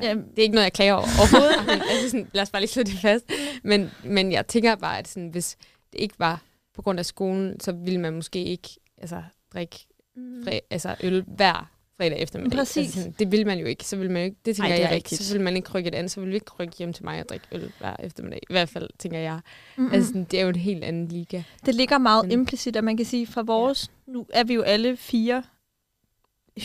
Ja. 0.03 0.15
det 0.15 0.39
er 0.39 0.43
ikke 0.43 0.55
noget, 0.55 0.65
jeg 0.65 0.73
klager 0.73 0.93
over 0.95 1.03
overhovedet. 1.21 1.67
men, 1.67 1.81
altså 1.91 2.11
sådan, 2.11 2.29
lad 2.33 2.43
os 2.43 2.51
bare 2.51 2.63
lige 2.63 2.71
slå 2.71 2.83
det 2.83 2.99
fast. 3.03 3.25
Men, 3.63 3.91
men 4.05 4.33
jeg 4.33 4.47
tænker 4.47 4.75
bare, 4.77 4.99
at 4.99 5.09
sådan, 5.09 5.29
hvis 5.29 5.57
det 5.93 6.01
ikke 6.01 6.15
var 6.19 6.43
på 6.75 6.83
grund 6.83 6.99
af 6.99 7.07
skolen, 7.07 7.61
så 7.61 7.73
ville 7.73 8.01
man 8.01 8.13
måske 8.15 8.45
ikke 8.45 8.69
altså, 8.99 9.23
drikke 9.53 9.77
fre, 10.45 10.61
altså, 10.71 10.97
øl 11.01 11.25
hver 11.27 11.71
fredag 11.97 12.19
eftermiddag. 12.19 12.59
Præcis. 12.59 12.77
Altså, 12.77 12.99
sådan, 13.01 13.15
det 13.19 13.33
vil 13.33 13.47
man 13.47 13.59
jo 13.59 13.67
ikke. 13.67 13.85
Så 13.85 13.97
vil 13.97 14.11
man 14.11 14.23
jo 14.23 14.25
ikke, 14.25 14.37
det 14.45 14.57
tænker 14.57 14.71
Ej, 14.71 14.77
det 14.77 14.83
jeg 14.83 14.91
rigtigt. 14.91 15.13
ikke. 15.21 15.25
Så 15.25 15.35
vil 15.35 15.45
man 15.45 15.57
ikke 15.57 15.71
rykke 15.75 15.89
et 15.89 15.95
andet. 15.95 16.11
Så 16.11 16.21
vil 16.21 16.29
vi 16.31 16.35
ikke 16.35 16.51
rykke 16.61 16.77
hjem 16.79 16.93
til 16.93 17.05
mig 17.05 17.21
og 17.21 17.29
drikke 17.29 17.47
øl 17.53 17.73
hver 17.79 17.97
eftermiddag. 17.99 18.41
I 18.51 18.53
hvert 18.53 18.69
fald, 18.69 18.91
tænker 18.99 19.19
jeg. 19.19 19.35
Mm-hmm. 19.35 19.85
Mm. 19.89 19.95
Altså, 19.95 20.09
sådan, 20.09 20.25
det 20.25 20.39
er 20.39 20.43
jo 20.43 20.49
en 20.49 20.55
helt 20.57 20.85
anden 20.85 21.09
liga. 21.09 21.43
Det 21.67 21.75
ligger 21.75 21.99
meget 21.99 22.25
Men- 22.25 22.33
implicit, 22.33 22.77
at 22.77 22.85
man 22.85 22.97
kan 22.97 23.07
sige, 23.07 23.27
fra 23.27 23.43
vores, 23.43 23.91
ja. 24.07 24.13
nu 24.13 24.27
er 24.31 24.45
vi 24.45 24.55
jo 24.55 24.63
alle 24.63 24.97
fire 24.97 25.43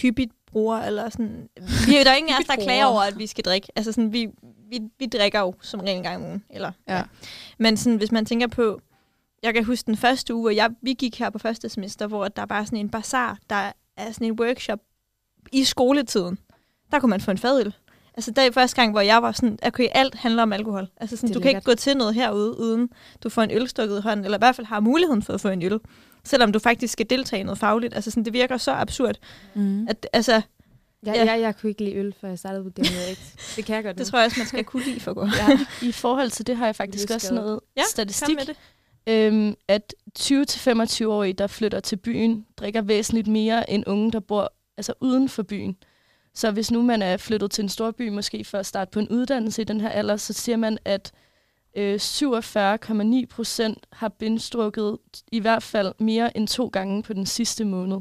hyppigt 0.02 0.32
brugere, 0.54 0.88
eller 0.88 1.10
sådan, 1.10 1.50
vi, 1.88 2.04
der 2.04 2.12
er 2.12 2.16
ingen 2.16 2.34
af 2.34 2.40
os, 2.40 2.46
der 2.46 2.56
klager 2.64 2.86
over, 2.86 3.02
at 3.02 3.18
vi 3.18 3.28
skal 3.28 3.44
drikke. 3.44 3.68
Altså 3.76 3.92
sådan, 3.92 4.14
vi, 4.14 4.30
vi, 4.70 4.80
vi 5.00 5.06
drikker 5.06 5.40
jo 5.40 5.54
som 5.62 5.80
regel 5.80 5.98
en 5.98 6.04
gang 6.04 6.16
om 6.16 6.24
ugen, 6.24 6.44
eller, 6.50 6.72
Ja. 6.88 7.04
Men 7.58 7.78
sådan, 7.78 7.98
hvis 7.98 8.12
man 8.12 8.26
tænker 8.26 8.48
på, 8.48 8.82
jeg 9.44 9.54
kan 9.54 9.64
huske 9.64 9.86
den 9.86 9.98
første 9.98 10.34
uge, 10.34 10.42
hvor 10.42 10.50
jeg, 10.50 10.70
vi 10.82 10.94
gik 10.94 11.20
her 11.20 11.30
på 11.30 11.40
første 11.40 11.70
semester, 11.70 12.08
hvor 12.08 12.28
der 12.28 12.46
var 12.46 12.66
sådan 12.66 12.80
en 12.80 12.90
bazar, 12.90 13.38
der 13.50 13.72
er 13.98 14.12
sådan 14.12 14.28
en 14.28 14.40
workshop 14.40 14.80
i 15.52 15.64
skoletiden. 15.64 16.38
Der 16.92 17.00
kunne 17.00 17.10
man 17.10 17.22
få 17.22 17.32
en 17.32 17.38
fadøl. 17.38 17.74
Altså 18.16 18.32
det 18.32 18.38
er 18.38 18.52
første 18.52 18.76
gang, 18.76 18.92
hvor 18.92 19.02
jeg 19.02 19.22
var 19.22 19.32
sådan, 19.32 19.60
okay, 19.66 19.88
alt 19.92 20.16
handler 20.16 20.44
om 20.44 20.54
alkohol. 20.54 20.88
Altså 20.98 21.18
sådan, 21.18 21.34
du 21.34 21.40
kan 21.40 21.50
ikke 21.50 21.58
lækkert. 21.58 21.64
gå 21.64 21.76
til 21.76 21.98
noget 21.98 22.16
herude, 22.16 22.60
uden 22.60 22.90
du 23.24 23.30
får 23.30 23.42
en 23.42 23.52
øl 23.52 23.68
stukket 23.68 23.98
i 23.98 24.02
hånden, 24.02 24.26
eller 24.26 24.38
i 24.38 24.40
hvert 24.40 24.56
fald 24.56 24.68
har 24.68 24.80
muligheden 24.80 25.22
for 25.22 25.34
at 25.34 25.42
få 25.42 25.50
en 25.50 25.64
øl. 25.64 25.80
Selvom 26.26 26.52
du 26.52 26.60
faktisk 26.60 26.94
skal 26.94 27.10
deltage 27.10 27.40
i 27.40 27.44
noget 27.44 27.58
fagligt. 27.60 27.94
Altså 27.94 28.12
sådan, 28.12 28.26
det 28.26 28.34
virker 28.34 28.58
så 28.58 28.72
absurd. 28.72 29.16
Mm. 29.54 29.88
At, 29.88 30.08
altså, 30.14 30.32
Jeg, 30.34 30.42
Ja. 31.16 31.24
ja. 31.24 31.32
jeg, 31.32 31.42
jeg 31.42 31.56
kunne 31.58 31.70
ikke 31.70 31.84
lide 31.84 31.96
øl, 31.96 32.16
før 32.22 32.28
jeg 32.28 32.40
startede 32.40 32.64
på 32.64 32.70
det 32.70 32.88
her. 32.88 33.16
Det 33.56 33.66
kan 33.66 33.76
jeg 33.76 33.84
godt 33.84 33.98
det 33.98 34.06
nu. 34.08 34.10
tror 34.10 34.20
jeg 34.20 34.26
også, 34.26 34.40
man 34.40 34.48
skal 34.48 34.64
kunne 34.64 34.84
lide 34.86 35.00
for 35.00 35.14
gå. 35.14 35.26
Ja, 35.26 35.60
I 35.88 35.92
forhold 35.92 36.30
til 36.32 36.48
det 36.48 36.58
har 36.58 36.66
jeg 36.66 36.76
faktisk 36.76 37.10
også 37.12 37.34
noget 37.34 37.60
Ja, 37.78 37.82
statistik, 37.90 38.36
med 38.36 38.46
det. 38.46 38.56
øhm, 39.08 39.56
at 39.68 39.94
20-25-årige, 40.20 41.34
der 41.34 41.48
flytter 41.48 41.80
til 41.80 41.96
byen, 41.96 42.46
drikker 42.58 42.82
væsentligt 42.82 43.28
mere 43.28 43.70
end 43.70 43.84
unge, 43.88 44.12
der 44.12 44.20
bor 44.20 44.54
altså 44.78 44.94
uden 45.02 45.30
for 45.30 45.44
byen. 45.44 45.78
Så 46.36 46.52
hvis 46.52 46.72
nu 46.72 46.82
man 46.82 47.02
er 47.02 47.18
flyttet 47.18 47.52
til 47.52 47.62
en 47.64 47.70
stor 47.70 47.92
by, 47.92 48.10
måske 48.10 48.44
for 48.46 48.58
at 48.58 48.66
starte 48.66 48.92
på 48.92 49.00
en 49.00 49.10
uddannelse 49.10 49.62
i 49.62 49.66
den 49.66 49.82
her 49.82 49.90
alder, 49.90 50.18
så 50.18 50.34
siger 50.34 50.58
man, 50.58 50.78
at 50.86 51.12
øh, 51.76 51.96
47,9 51.96 53.26
procent 53.30 53.86
har 53.92 54.10
binge 54.10 54.98
i 55.32 55.40
hvert 55.40 55.64
fald 55.64 55.94
mere 56.00 56.38
end 56.38 56.48
to 56.48 56.68
gange 56.68 57.04
på 57.04 57.14
den 57.14 57.26
sidste 57.26 57.66
måned. 57.66 57.98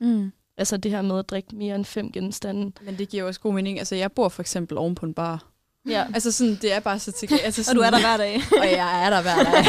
Mm. 0.00 0.32
Altså 0.56 0.76
det 0.76 0.90
her 0.90 1.02
med 1.02 1.18
at 1.18 1.30
drikke 1.30 1.56
mere 1.56 1.74
end 1.74 1.84
fem 1.84 2.12
genstande. 2.12 2.72
Men 2.82 2.98
det 2.98 3.08
giver 3.08 3.24
også 3.24 3.40
god 3.40 3.54
mening. 3.54 3.78
Altså, 3.78 3.94
jeg 3.94 4.12
bor 4.12 4.28
for 4.28 4.42
eksempel 4.42 4.78
oven 4.78 4.94
på 4.94 5.06
en 5.06 5.14
bar. 5.14 5.46
Ja. 5.88 6.06
Altså, 6.14 6.32
sådan, 6.32 6.58
det 6.62 6.72
er 6.72 6.80
bare 6.80 6.98
så 6.98 7.12
til... 7.12 7.28
Altså, 7.44 7.60
Og 7.60 7.64
sådan, 7.64 7.76
du 7.76 7.82
er 7.82 7.90
der 7.90 8.00
hver 8.00 8.16
dag. 8.16 8.40
og 8.60 8.66
jeg 8.66 9.06
er 9.06 9.10
der 9.10 9.22
hver 9.22 9.42
dag. 9.44 9.64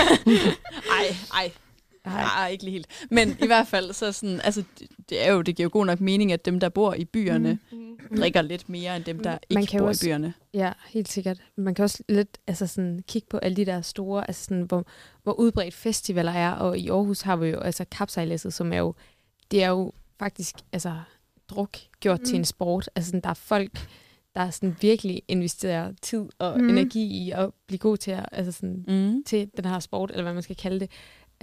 ej, 0.99 1.15
ej. 1.33 1.51
Nej, 2.05 2.49
ikke 2.49 2.63
lige 2.63 2.71
helt. 2.71 2.87
Men 3.11 3.29
i 3.43 3.45
hvert 3.45 3.67
fald, 3.67 3.93
så 3.93 4.11
sådan, 4.11 4.41
altså, 4.43 4.63
det, 5.09 5.27
er 5.27 5.31
jo, 5.31 5.41
det 5.41 5.55
giver 5.55 5.65
jo 5.65 5.69
god 5.73 5.85
nok 5.85 6.01
mening, 6.01 6.31
at 6.31 6.45
dem, 6.45 6.59
der 6.59 6.69
bor 6.69 6.93
i 6.93 7.05
byerne, 7.05 7.59
mm. 7.71 8.17
drikker 8.17 8.41
lidt 8.41 8.69
mere, 8.69 8.95
end 8.95 9.03
dem, 9.03 9.19
der 9.19 9.29
Man 9.31 9.61
ikke 9.61 9.71
kan 9.71 9.77
jo 9.77 9.83
bor 9.83 9.89
også- 9.89 10.05
i 10.05 10.07
byerne. 10.09 10.33
Ja, 10.53 10.71
helt 10.87 11.07
sikkert. 11.11 11.37
Man 11.55 11.75
kan 11.75 11.83
også 11.83 12.03
lidt 12.09 12.37
altså 12.47 12.67
sådan, 12.67 12.99
kigge 13.07 13.27
på 13.29 13.37
alle 13.37 13.55
de 13.55 13.65
der 13.65 13.81
store, 13.81 14.27
altså 14.29 14.43
sådan, 14.43 14.63
hvor, 14.63 14.85
hvor 15.23 15.33
udbredt 15.33 15.73
festivaler 15.73 16.31
er, 16.31 16.51
og 16.51 16.77
i 16.77 16.89
Aarhus 16.89 17.21
har 17.21 17.35
vi 17.35 17.47
jo 17.47 17.59
altså 17.59 17.85
kapsejlæsset, 17.91 18.53
som 18.53 18.73
er 18.73 18.77
jo, 18.77 18.93
det 19.51 19.63
er 19.63 19.69
jo 19.69 19.91
faktisk 20.19 20.55
altså, 20.71 20.95
druk 21.49 21.77
gjort 21.99 22.19
mm. 22.19 22.25
til 22.25 22.33
Mm. 22.35 22.39
en 22.39 22.45
sport. 22.45 22.89
Altså 22.95 23.07
sådan, 23.09 23.21
der 23.21 23.29
er 23.29 23.33
folk, 23.33 23.87
der 24.35 24.49
sådan 24.49 24.75
virkelig 24.81 25.21
investerer 25.27 25.91
tid 26.01 26.25
og 26.39 26.57
Mm. 26.57 26.63
mm. 26.63 26.69
energi 26.69 27.03
i 27.25 27.31
at 27.31 27.49
blive 27.67 27.79
god 27.79 27.97
til, 27.97 28.11
at, 28.11 28.25
altså 28.31 28.51
sådan, 28.51 28.85
Mm. 28.87 29.23
til 29.23 29.49
den 29.57 29.65
her 29.65 29.79
sport, 29.79 30.11
eller 30.11 30.23
hvad 30.23 30.33
man 30.33 30.43
skal 30.43 30.55
kalde 30.55 30.79
det. 30.79 30.89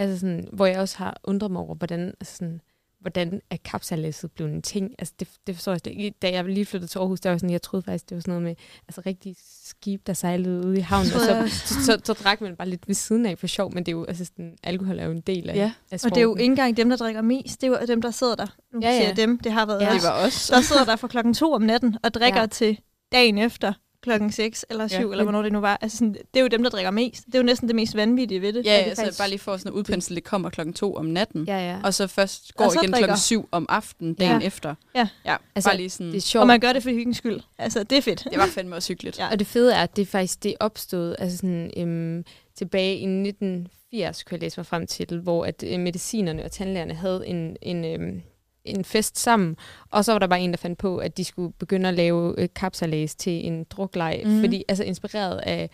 Altså 0.00 0.18
sådan, 0.18 0.48
hvor 0.52 0.66
jeg 0.66 0.78
også 0.78 0.98
har 0.98 1.20
undret 1.24 1.50
mig 1.50 1.62
over, 1.62 1.74
hvordan, 1.74 2.14
altså 2.20 2.36
sådan, 2.36 2.60
hvordan 3.00 3.40
er 3.50 3.56
kapsalæsset 3.64 4.32
blevet 4.32 4.52
en 4.52 4.62
ting? 4.62 4.94
Altså, 4.98 5.14
det, 5.20 5.28
det 5.46 5.54
forstår 5.54 5.72
jeg 5.72 5.86
ikke. 5.86 6.14
Da 6.22 6.30
jeg 6.30 6.44
lige 6.44 6.66
flyttede 6.66 6.90
til 6.90 6.98
Aarhus, 6.98 7.20
der 7.20 7.30
var 7.30 7.38
sådan, 7.38 7.50
jeg 7.50 7.62
troede 7.62 7.82
faktisk, 7.84 8.08
det 8.08 8.14
var 8.14 8.20
sådan 8.20 8.32
noget 8.32 8.42
med 8.42 8.54
altså, 8.88 9.02
rigtig 9.06 9.36
skib, 9.64 10.06
der 10.06 10.12
sejlede 10.12 10.66
ude 10.66 10.78
i 10.78 10.80
havnen, 10.80 11.12
og 11.12 11.20
så, 11.20 11.48
så, 11.48 11.84
så, 11.84 12.00
så, 12.04 12.12
drak 12.12 12.40
man 12.40 12.56
bare 12.56 12.68
lidt 12.68 12.88
ved 12.88 12.94
siden 12.94 13.26
af 13.26 13.38
for 13.38 13.46
sjov, 13.46 13.74
men 13.74 13.86
det 13.86 13.92
er 13.92 13.96
jo, 13.96 14.04
altså, 14.04 14.24
sådan, 14.24 14.56
alkohol 14.62 14.98
er 14.98 15.04
jo 15.04 15.10
en 15.10 15.20
del 15.20 15.50
af, 15.50 15.54
Ja. 15.54 15.72
af 15.90 16.04
Og 16.04 16.10
det 16.10 16.16
er 16.16 16.22
jo 16.22 16.36
ikke 16.36 16.44
engang 16.44 16.76
dem, 16.76 16.88
der 16.88 16.96
drikker 16.96 17.22
mest. 17.22 17.60
Det 17.60 17.66
er 17.66 17.80
jo 17.80 17.86
dem, 17.86 18.02
der 18.02 18.10
sidder 18.10 18.34
der. 18.34 18.46
Nu 18.72 18.80
Ja, 18.82 18.88
ja, 18.88 18.96
siger 18.96 19.08
jeg 19.08 19.16
dem. 19.16 19.38
Det 19.38 19.52
har 19.52 19.66
været 19.66 19.80
Ja. 19.80 19.86
ja. 19.86 19.94
Det 19.94 20.02
var 20.02 20.24
også. 20.24 20.54
Der 20.54 20.60
sidder 20.60 20.84
der 20.84 20.96
fra 20.96 21.08
klokken 21.08 21.34
to 21.34 21.52
om 21.52 21.62
natten 21.62 21.96
og 22.02 22.14
drikker 22.14 22.40
ja. 22.40 22.46
til 22.46 22.78
dagen 23.12 23.38
efter 23.38 23.72
klokken 24.02 24.32
6 24.32 24.64
eller 24.70 24.88
7, 24.88 24.94
Ja. 24.96 25.00
ja. 25.00 25.10
eller 25.10 25.24
hvornår 25.24 25.42
det 25.42 25.52
nu 25.52 25.60
var. 25.60 25.78
Altså 25.80 25.98
sådan, 25.98 26.12
det 26.14 26.36
er 26.36 26.40
jo 26.40 26.46
dem, 26.48 26.62
der 26.62 26.70
drikker 26.70 26.90
mest. 26.90 27.26
Det 27.26 27.34
er 27.34 27.38
jo 27.38 27.44
næsten 27.44 27.68
det 27.68 27.76
mest 27.76 27.96
vanvittige 27.96 28.42
ved 28.42 28.52
det. 28.52 28.64
Ja, 28.66 28.72
Er 28.78 28.82
det 28.82 28.90
altså 28.90 29.02
faktisk- 29.02 29.18
bare 29.20 29.28
lige 29.28 29.38
for 29.38 29.56
sådan 29.56 29.72
at 29.72 29.76
udpensel, 29.76 30.16
det 30.16 30.24
kommer 30.24 30.50
klokken 30.50 30.74
to 30.74 30.94
om 30.94 31.04
natten. 31.06 31.44
Ja, 31.44 31.70
ja. 31.70 31.78
Og 31.84 31.94
så 31.94 32.06
først 32.06 32.54
går 32.54 32.64
Og 32.64 32.72
så 32.72 32.78
igen 32.80 32.92
drikker. 32.92 33.06
klokken 33.06 33.20
syv 33.20 33.48
om 33.52 33.66
aftenen 33.68 34.14
dagen 34.14 34.40
Ja. 34.40 34.46
efter. 34.46 34.74
Ja. 34.94 35.08
ja 35.24 35.36
Altså, 35.54 35.70
bare 35.70 35.76
lige 35.76 35.90
sådan. 35.90 36.06
det 36.12 36.16
er 36.16 36.20
sjovt. 36.20 36.40
Og 36.40 36.46
man 36.46 36.60
gør 36.60 36.72
det 36.72 36.82
for 36.82 36.90
hyggens 36.90 37.16
skyld. 37.16 37.40
Altså, 37.58 37.82
det 37.82 37.98
er 37.98 38.02
fedt. 38.02 38.24
det 38.30 38.38
var 38.38 38.46
fandme 38.46 38.76
også 38.76 38.88
hyggeligt. 38.92 39.18
Ja. 39.20 39.28
Og 39.30 39.38
det 39.38 39.46
fede 39.46 39.74
er, 39.74 39.82
at 39.82 39.96
det 39.96 40.08
faktisk 40.08 40.42
det 40.42 40.54
opstod 40.60 41.14
altså 41.18 41.36
sådan, 41.36 41.70
øhm, 41.76 42.24
tilbage 42.56 42.96
i 42.98 43.06
1980, 43.06 44.22
kunne 44.22 44.34
jeg 44.36 44.40
læse 44.40 44.58
mig 44.60 44.66
frem 44.66 44.86
til, 44.86 45.20
hvor 45.20 45.44
at 45.46 45.64
øh, 45.66 45.80
medicinerne 45.80 46.44
og 46.44 46.50
tandlægerne 46.52 46.94
havde 46.94 47.22
en, 47.26 47.56
en, 47.62 47.84
øhm, 47.84 48.22
en 48.64 48.84
fest 48.84 49.18
sammen, 49.18 49.56
og 49.90 50.04
så 50.04 50.12
var 50.12 50.18
der 50.18 50.26
bare 50.26 50.40
en, 50.40 50.50
der 50.50 50.56
fandt 50.56 50.78
på, 50.78 50.96
at 50.98 51.16
de 51.16 51.24
skulle 51.24 51.52
begynde 51.52 51.88
at 51.88 51.94
lave 51.94 52.34
øh, 52.38 52.48
kapsalæs 52.56 53.14
til 53.14 53.46
en 53.46 53.64
drukleg, 53.64 54.22
mm. 54.24 54.40
fordi 54.40 54.64
altså 54.68 54.84
inspireret 54.84 55.38
af 55.38 55.70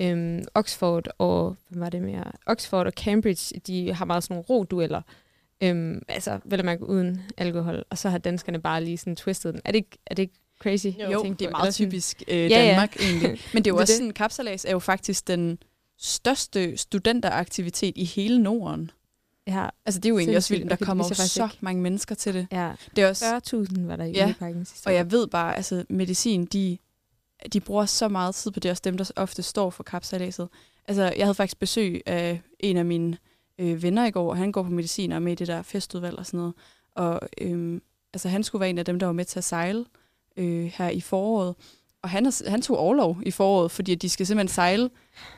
øhm, 0.00 0.44
Oxford 0.54 1.08
og 1.18 1.56
hvad 1.68 1.78
var 1.80 1.90
det 1.90 2.02
mere? 2.02 2.24
Oxford 2.46 2.86
og 2.86 2.92
Cambridge, 2.92 3.60
de 3.66 3.92
har 3.94 4.04
meget 4.04 4.22
sådan 4.22 4.34
nogle 4.34 4.44
rodueller, 4.50 5.02
øhm, 5.62 6.02
altså 6.08 6.38
vel 6.44 6.58
at 6.58 6.64
mærke 6.64 6.88
uden 6.88 7.22
alkohol, 7.36 7.84
og 7.90 7.98
så 7.98 8.08
har 8.10 8.18
danskerne 8.18 8.60
bare 8.60 8.84
lige 8.84 8.98
sådan 8.98 9.16
twistet 9.16 9.54
den. 9.54 9.62
Er 9.64 9.72
det 9.72 9.76
ikke, 9.78 9.98
er 10.06 10.14
det 10.14 10.22
ikke 10.22 10.34
crazy? 10.62 10.86
Jo, 10.86 11.22
det 11.22 11.42
er 11.42 11.50
på? 11.50 11.50
meget 11.50 11.74
sådan- 11.74 11.90
typisk 11.90 12.22
øh, 12.28 12.38
ja. 12.38 12.48
Danmark 12.48 12.96
egentlig. 13.00 13.30
Men 13.54 13.64
det 13.64 13.70
er 13.70 13.74
jo 13.74 13.78
også 13.80 13.92
det. 13.92 13.98
sådan, 13.98 14.12
kapsalas 14.12 14.64
er 14.64 14.70
jo 14.70 14.78
faktisk 14.78 15.28
den 15.28 15.58
største 15.98 16.76
studenteraktivitet 16.76 17.92
i 17.96 18.04
hele 18.04 18.42
Norden. 18.42 18.90
Ja, 19.46 19.68
Altså 19.86 20.00
det 20.00 20.04
er 20.08 20.10
jo 20.10 20.18
egentlig 20.18 20.36
også 20.36 20.54
vildt, 20.54 20.70
der 20.70 20.76
kommer 20.76 21.04
jo 21.08 21.14
så 21.14 21.44
ikke. 21.44 21.56
mange 21.60 21.82
mennesker 21.82 22.14
til 22.14 22.34
det. 22.34 22.46
ja. 22.52 22.72
Det 22.96 23.04
er 23.04 23.08
også, 23.08 23.24
40.000 23.74 23.80
var 23.86 23.96
der 23.96 24.04
i 24.04 24.10
Ja, 24.12 24.34
parken 24.38 24.64
sidste 24.64 24.86
og 24.86 24.92
år. 24.92 24.96
jeg 24.96 25.10
ved 25.10 25.26
bare, 25.26 25.56
altså 25.56 25.84
medicin, 25.88 26.44
de, 26.46 26.78
de 27.52 27.60
bruger 27.60 27.86
så 27.86 28.08
meget 28.08 28.34
tid 28.34 28.50
på 28.50 28.60
det, 28.60 28.70
også 28.70 28.80
dem, 28.84 28.96
der 28.96 29.10
ofte 29.16 29.42
står 29.42 29.70
for 29.70 29.82
kapsalaset. 29.82 30.48
Altså 30.88 31.02
jeg 31.16 31.26
havde 31.26 31.34
faktisk 31.34 31.58
besøg 31.58 32.02
af 32.06 32.42
en 32.60 32.76
af 32.76 32.84
mine 32.84 33.18
øh, 33.58 33.82
venner 33.82 34.04
i 34.06 34.10
går, 34.10 34.30
og 34.30 34.36
han 34.36 34.52
går 34.52 34.62
på 34.62 34.70
medicin 34.70 35.12
og 35.12 35.16
er 35.16 35.20
med 35.20 35.32
i 35.32 35.34
det 35.34 35.46
der 35.48 35.62
festudvalg 35.62 36.18
og 36.18 36.26
sådan 36.26 36.38
noget. 36.38 36.54
Og 36.94 37.20
øhm, 37.40 37.82
altså 38.14 38.28
han 38.28 38.42
skulle 38.42 38.60
være 38.60 38.70
en 38.70 38.78
af 38.78 38.84
dem, 38.84 38.98
der 38.98 39.06
var 39.06 39.12
med 39.12 39.24
til 39.24 39.38
at 39.38 39.44
sejle 39.44 39.84
øh, 40.36 40.64
her 40.74 40.88
i 40.88 41.00
foråret. 41.00 41.54
Og 42.02 42.10
han, 42.10 42.32
han 42.48 42.62
tog 42.62 42.78
overlov 42.78 43.18
i 43.26 43.30
foråret, 43.30 43.70
fordi 43.70 43.94
de 43.94 44.08
skal 44.08 44.26
simpelthen 44.26 44.54
sejle 44.54 44.90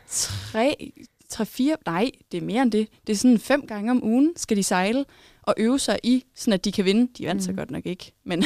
tre, 0.08 0.92
tre, 1.32 1.46
fire, 1.46 1.76
nej, 1.86 2.10
det 2.32 2.38
er 2.38 2.42
mere 2.44 2.62
end 2.62 2.72
det. 2.72 2.88
Det 3.06 3.12
er 3.12 3.16
sådan 3.16 3.38
fem 3.38 3.66
gange 3.66 3.90
om 3.90 4.04
ugen, 4.04 4.32
skal 4.36 4.56
de 4.56 4.62
sejle 4.62 5.04
og 5.42 5.54
øve 5.58 5.78
sig 5.78 5.98
i, 6.02 6.24
sådan 6.34 6.52
at 6.52 6.64
de 6.64 6.72
kan 6.72 6.84
vinde. 6.84 7.08
De 7.18 7.26
vandt 7.26 7.40
mm. 7.40 7.44
så 7.44 7.50
Mhm. 7.50 7.56
godt 7.56 7.70
nok 7.70 7.86
ikke, 7.86 8.12
men, 8.24 8.44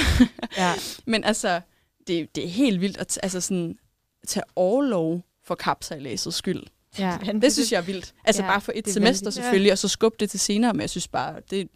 Ja. 0.57 0.73
men 1.07 1.25
altså, 1.25 1.61
det, 2.07 2.37
det 2.37 2.45
er 2.45 2.49
helt 2.49 2.81
vildt 2.81 2.99
at 2.99 3.13
t- 3.17 3.19
altså 3.23 3.41
sådan, 3.41 3.79
tage 4.27 4.45
overlov 4.57 5.23
for 5.45 5.55
kapsejladsets 5.55 6.37
skyld. 6.37 6.63
ja. 6.99 7.19
Det 7.43 7.53
synes 7.53 7.73
jeg 7.73 7.79
er 7.79 7.83
vildt. 7.83 8.15
Altså 8.25 8.43
Ja, 8.43 8.49
bare 8.49 8.61
for 8.61 8.73
et 8.75 8.87
er 8.87 8.91
semester 8.93 9.31
selvfølgelig, 9.31 9.73
og 9.73 9.79
så 9.79 9.89
skubbe 9.89 10.17
det 10.21 10.31
til 10.31 10.41
senere, 10.41 10.73
men 10.73 10.81
jeg 10.81 10.91
synes 10.91 11.09
bare, 11.09 11.35
det, 11.51 11.69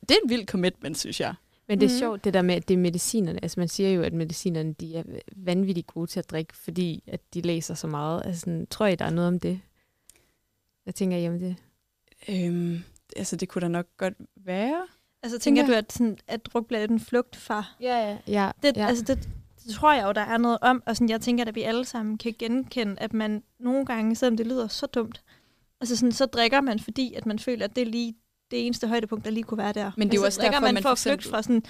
det 0.00 0.10
er 0.10 0.16
en 0.24 0.30
vild 0.30 0.46
commitment, 0.46 0.98
synes 0.98 1.20
jeg. 1.20 1.34
Men 1.68 1.80
det 1.80 1.86
er 1.86 1.90
Mhm. 1.90 1.98
sjovt, 1.98 2.24
det 2.24 2.34
der 2.34 2.42
med, 2.42 2.54
at 2.54 2.68
det 2.68 2.74
er 2.74 2.78
medicinerne. 2.78 3.38
Altså 3.42 3.60
man 3.60 3.68
siger 3.68 3.90
jo, 3.90 4.02
at 4.02 4.12
medicinerne 4.12 4.72
de 4.72 4.96
er 4.96 5.02
vanvittigt 5.36 5.86
gode 5.86 6.06
til 6.06 6.18
at 6.18 6.30
drikke, 6.30 6.56
fordi 6.56 7.02
at 7.06 7.20
de 7.34 7.40
læser 7.40 7.74
så 7.74 7.86
meget. 7.86 8.22
Altså, 8.26 8.40
sådan, 8.40 8.66
tror 8.70 8.86
I, 8.86 8.94
der 8.94 9.04
er 9.04 9.10
noget 9.10 9.28
om 9.28 9.40
det? 9.40 9.60
Hvad 10.84 10.92
tænker 10.94 11.16
I 11.16 11.28
om 11.28 11.38
det? 11.38 11.56
Øhm, 12.28 12.78
altså, 13.16 13.36
det 13.36 13.48
kunne 13.48 13.62
da 13.62 13.68
nok 13.68 13.86
godt 13.96 14.14
være. 14.36 14.82
Altså, 15.22 15.38
tænker 15.38 15.62
Tænker- 15.62 15.74
du, 15.74 15.78
at, 15.78 15.92
sådan, 15.92 16.18
at 16.28 16.46
druk 16.46 16.66
bliver 16.66 16.84
en 16.84 17.00
flugt 17.00 17.36
fra... 17.36 17.64
Ja, 17.80 17.96
ja. 18.10 18.16
ja, 18.26 18.50
Det, 18.62 18.76
ja. 18.76 18.86
altså, 18.86 19.04
det, 19.04 19.28
det 19.66 19.74
tror 19.74 19.92
jeg 19.92 20.04
jo, 20.04 20.12
der 20.12 20.20
er 20.20 20.38
noget 20.38 20.58
om, 20.62 20.82
og 20.86 20.96
sådan, 20.96 21.08
jeg 21.08 21.20
tænker, 21.20 21.44
at 21.44 21.54
vi 21.54 21.62
alle 21.62 21.84
sammen 21.84 22.18
kan 22.18 22.34
genkende, 22.38 22.94
at 22.98 23.12
man 23.12 23.42
nogle 23.60 23.86
gange, 23.86 24.14
selvom 24.16 24.36
det 24.36 24.46
lyder 24.46 24.68
så 24.68 24.86
dumt, 24.86 25.22
altså 25.80 25.96
sådan, 25.96 26.12
så 26.12 26.26
drikker 26.26 26.60
man, 26.60 26.78
fordi 26.80 27.14
at 27.14 27.26
man 27.26 27.38
føler, 27.38 27.64
at 27.64 27.76
det 27.76 27.82
er 27.82 27.86
lige 27.86 28.14
det 28.50 28.66
eneste 28.66 28.88
højdepunkt, 28.88 29.24
der 29.24 29.30
lige 29.30 29.44
kunne 29.44 29.58
være 29.58 29.72
der. 29.72 29.90
Men 29.96 30.08
det 30.08 30.14
er 30.14 30.20
jo 30.20 30.24
altså, 30.24 30.38
også 30.38 30.40
drikker 30.40 30.52
derfor, 30.58 30.66
man 30.66 30.74
man 30.74 30.82
for 30.82 30.88
at 30.90 30.98
flygte 30.98 31.28
fra 31.28 31.42
sådan, 31.42 31.62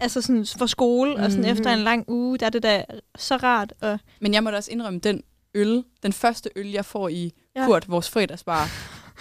altså 0.00 0.20
sådan 0.22 0.46
for 0.46 0.66
skole, 0.66 1.16
og 1.16 1.30
sådan 1.30 1.44
Mhm. 1.44 1.52
efter 1.52 1.70
en 1.72 1.78
lang 1.78 2.04
uge, 2.08 2.38
der 2.38 2.46
er 2.46 2.50
det 2.50 2.62
da 2.62 2.84
så 3.18 3.36
rart. 3.36 3.74
Og, 3.80 3.98
Men 4.20 4.34
jeg 4.34 4.42
må 4.42 4.50
da 4.50 4.56
også 4.56 4.70
indrømme, 4.72 4.98
den 5.00 5.22
øl, 5.54 5.84
den 6.02 6.12
første 6.12 6.50
øl, 6.56 6.68
jeg 6.70 6.84
får 6.84 7.08
i 7.08 7.32
Ja. 7.56 7.60
ja. 7.60 7.66
Kurt, 7.66 7.88
vores 7.90 8.10
fredagsbar, 8.10 8.68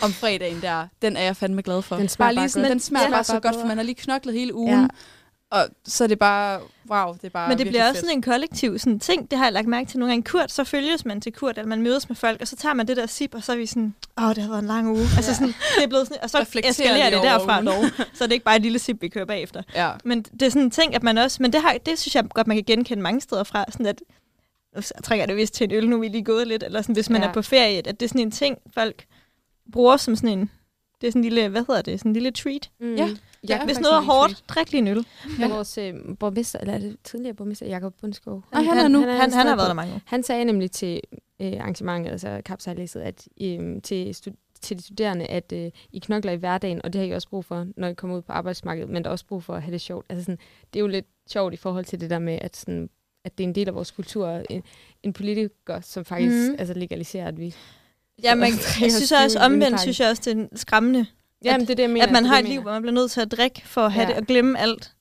om 0.02 0.12
fredagen 0.14 0.62
der, 0.62 0.88
den 1.02 1.18
er 1.18 1.22
jeg 1.22 1.36
fandme 1.38 1.62
glad 1.62 1.82
for. 1.82 1.96
Den 1.96 2.10
smager 2.10 2.28
bare 2.28 2.34
lige 2.34 2.42
bare 2.42 2.50
sådan, 2.50 2.64
godt. 2.64 2.72
den 2.72 2.80
smager 2.80 3.06
Ja. 3.06 3.12
bare 3.12 3.24
så 3.24 3.32
Bare 3.34 3.42
godt, 3.42 3.56
for 3.56 3.68
man 3.68 3.78
har 3.78 3.84
lige 3.84 3.96
knoklet 3.96 4.36
hele 4.36 4.54
ugen. 4.56 4.74
Ja. 4.74 4.82
Ja. 4.82 4.88
Og 5.52 5.68
så 5.86 6.04
er 6.04 6.08
det 6.08 6.20
bare, 6.20 6.60
wow, 6.90 7.14
det 7.14 7.24
er 7.24 7.30
bare 7.30 7.50
men 7.50 7.58
det 7.58 7.68
bliver 7.68 7.84
også 7.84 7.94
fedt. 7.94 8.06
sådan 8.06 8.18
en 8.18 8.22
kollektiv 8.22 8.80
sådan, 8.80 9.00
ting, 9.00 9.32
det 9.32 9.38
har 9.38 9.46
jeg 9.46 9.54
lagt 9.54 9.68
mærke 9.68 9.90
til 9.90 10.00
nogle 10.00 10.12
gange. 10.14 10.24
Kurt, 10.24 10.52
så 10.52 10.64
følges 10.64 11.06
man 11.06 11.22
til 11.22 11.34
Kurt, 11.34 11.58
eller 11.58 11.68
man 11.70 11.82
mødes 11.82 12.10
med 12.10 12.16
folk, 12.16 12.42
og 12.42 12.48
så 12.48 12.56
tager 12.56 12.74
man 12.74 12.88
det 12.88 12.98
der 12.98 13.06
sip, 13.06 13.36
og 13.36 13.44
så 13.44 13.52
er 13.52 13.56
vi 13.56 13.66
sådan, 13.66 13.96
åh, 14.22 14.30
det 14.30 14.38
har 14.38 14.50
været 14.50 14.60
en 14.62 14.68
lang 14.68 14.90
uge. 14.90 15.02
Altså 15.18 15.34
sådan, 15.34 15.48
det 15.48 15.84
er 15.84 15.88
blevet 15.88 16.08
sådan, 16.08 16.24
og 16.24 16.30
så 16.30 16.40
Reflekterer 16.40 16.72
eskalerer 16.72 17.10
det 17.10 17.24
derfra 17.24 17.62
dog. 17.62 17.84
Så 18.14 18.24
er 18.24 18.28
det 18.28 18.34
ikke 18.34 18.46
bare 18.46 18.56
et 18.56 18.62
lille 18.62 18.80
sip, 18.80 19.02
vi 19.02 19.08
kører 19.08 19.26
bagefter. 19.26 19.64
Ja. 19.76 19.92
Men 20.04 20.24
det 20.24 20.42
er 20.42 20.50
sådan 20.50 20.62
en 20.62 20.72
ting, 20.72 20.96
at 20.96 21.04
man 21.04 21.18
også... 21.18 21.38
Men 21.42 21.54
det, 21.54 21.62
har, 21.62 21.76
det 21.86 22.00
synes 22.00 22.16
jeg 22.16 22.24
godt, 22.30 22.48
man 22.48 22.58
kan 22.58 22.64
genkende 22.64 23.04
mange 23.04 23.22
steder 23.22 23.44
fra. 23.44 23.66
Sådan 23.70 23.86
at, 23.86 24.02
nu 24.76 24.82
trækker 25.04 25.22
jeg 25.22 25.28
det 25.28 25.36
vist 25.38 25.54
til 25.54 25.64
en 25.66 25.72
øl, 25.72 25.90
nu 25.90 25.96
er 25.96 26.00
vi 26.00 26.08
lige 26.08 26.24
gået 26.24 26.48
lidt. 26.48 26.64
Eller 26.64 26.82
sådan, 26.82 26.96
hvis 26.96 27.10
man 27.10 27.22
Ja. 27.22 27.28
er 27.28 27.34
på 27.34 27.42
ferie, 27.42 27.78
at 27.78 27.86
det 28.00 28.02
er 28.02 28.08
sådan 28.08 28.22
en 28.22 28.32
ting, 28.32 28.58
folk 28.74 29.06
bruger 29.72 29.98
som 29.98 30.16
sådan 30.16 30.40
en... 30.40 30.50
Det 31.02 31.08
er 31.08 31.12
sådan 31.12 31.20
en 31.20 31.24
lille, 31.34 31.50
hvad 31.50 31.62
hedder 31.68 31.82
det? 31.82 32.00
Sådan 32.00 32.10
en 32.10 32.14
lille 32.14 32.32
treat. 32.32 32.72
Mm. 32.80 32.96
Ja. 32.96 33.10
Ja, 33.50 33.66
Hvis 33.66 33.80
noget 33.80 33.96
er 33.96 34.02
hårdt, 34.02 34.32
treat. 34.32 34.44
drik 34.48 34.72
lige 34.72 34.80
en 34.82 34.88
øl. 34.88 35.06
Ja. 35.40 35.48
Vores 35.48 35.78
øh, 35.78 35.94
borgmester, 36.20 36.60
eller 36.60 36.74
er 36.74 36.78
det 36.78 36.98
tidligere 37.04 37.34
borgmester, 37.36 37.66
Jakob 37.66 37.94
Bundskov? 38.02 38.44
Nej, 38.52 38.64
han 38.64 38.78
er 38.78 38.88
nu. 38.88 39.00
Han, 39.00 39.10
han, 39.10 39.20
han 39.20 39.32
har 39.32 39.42
stadig 39.42 39.58
været 39.58 39.68
der 39.68 39.74
mange 39.74 39.94
år. 39.94 40.02
Han 40.06 40.24
sagde 40.24 40.46
nemlig 40.46 40.72
til 40.72 41.02
øh, 41.42 41.54
arrangementet, 41.54 42.12
altså 42.12 42.42
kapsejlæsset, 42.46 43.02
at 43.02 43.28
øh, 43.42 43.82
til, 43.82 44.16
til 44.62 44.78
de 44.78 44.84
studerende, 44.84 45.26
at 45.26 45.52
øh, 45.56 45.72
I 45.92 46.00
knokler 46.00 46.32
i 46.32 46.36
hverdagen, 46.36 46.82
og 46.84 46.94
det 46.94 47.02
har 47.02 47.08
I 47.08 47.12
også 47.12 47.30
brug 47.30 47.46
for, 47.46 47.68
når 47.78 47.88
I 47.88 47.94
kommer 47.94 48.18
ud 48.18 48.22
på 48.22 48.32
arbejdsmarkedet, 48.32 48.90
men 48.90 49.04
der 49.04 49.10
er 49.10 49.12
også 49.12 49.26
brug 49.26 49.44
for 49.44 49.54
at 49.56 49.62
have 49.62 49.72
det 49.74 49.82
sjovt. 49.82 50.06
Altså 50.10 50.24
sådan, 50.24 50.40
det 50.74 50.80
er 50.80 50.82
jo 50.82 50.88
lidt 50.88 51.06
sjovt 51.30 51.54
i 51.54 51.58
forhold 51.58 51.86
til 51.86 52.02
det 52.02 52.10
der 52.10 52.20
med, 52.20 52.40
at, 52.42 52.58
sådan, 52.58 52.90
at 53.26 53.38
det 53.38 53.44
er 53.44 53.48
en 53.48 53.56
del 53.56 53.68
af 53.68 53.76
vores 53.76 53.92
kultur. 53.92 54.42
En, 54.50 54.64
en 55.04 55.14
politiker, 55.14 55.82
som 55.82 56.06
faktisk 56.06 56.50
mm. 56.52 56.56
altså, 56.60 56.74
legaliserer, 56.74 57.28
at 57.28 57.40
vi... 57.40 57.56
Ja, 58.24 58.36
men 58.36 58.54
jeg 58.82 58.92
synes 58.92 59.12
også 59.12 59.40
omvendt, 59.40 59.80
synes 59.82 60.00
jeg 60.00 60.10
også, 60.10 60.22
det 60.26 60.38
er 60.38 60.48
skræmmende, 60.56 61.06
Jamen, 61.44 61.62
det 61.62 61.70
er 61.70 61.76
det, 61.76 61.84
jeg 61.84 61.90
mener. 61.90 62.06
at 62.06 62.12
man 62.12 62.24
det 62.24 62.30
har 62.30 62.38
det, 62.38 62.44
et 62.46 62.50
liv, 62.50 62.62
hvor 62.62 62.72
man 62.72 62.82
bliver 62.82 62.94
nødt 62.94 63.12
til 63.12 63.22
at 63.22 63.32
drikke 63.32 63.62
for 63.68 63.82
at 63.82 63.92
have 63.92 64.02
Ja. 64.04 64.08
ja. 64.10 64.14
det, 64.16 64.22
og 64.22 64.28
glemme 64.28 64.60
alt. 64.60 64.92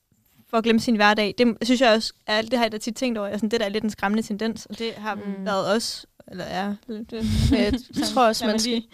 For 0.49 0.57
at 0.57 0.63
glemme 0.63 0.79
sin 0.79 0.95
hverdag. 0.95 1.35
Det 1.37 1.57
synes 1.63 1.81
jeg 1.81 1.91
også, 1.93 2.13
er, 2.27 2.41
det 2.41 2.53
har 2.53 2.65
jeg 2.65 2.71
da 2.71 2.77
tit 2.77 2.95
tænkt 2.95 3.17
over. 3.17 3.27
Altså, 3.27 3.47
det 3.47 3.59
der 3.59 3.65
er 3.65 3.69
lidt 3.69 3.83
en 3.83 3.89
skræmmende 3.89 4.23
tendens, 4.23 4.65
og 4.65 4.79
det 4.79 4.93
har 4.93 5.15
Mm. 5.15 5.21
mm. 5.37 5.45
været 5.45 5.73
også, 5.73 6.07
eller 6.27 6.43
er 6.43 6.75
lidt... 6.87 7.13
øh, 7.13 7.23
Men 7.51 7.59
jeg 7.59 7.73
tror 8.13 8.27
også, 8.27 8.45
man 8.45 8.59
skal, 8.59 8.73
lige- 8.73 8.87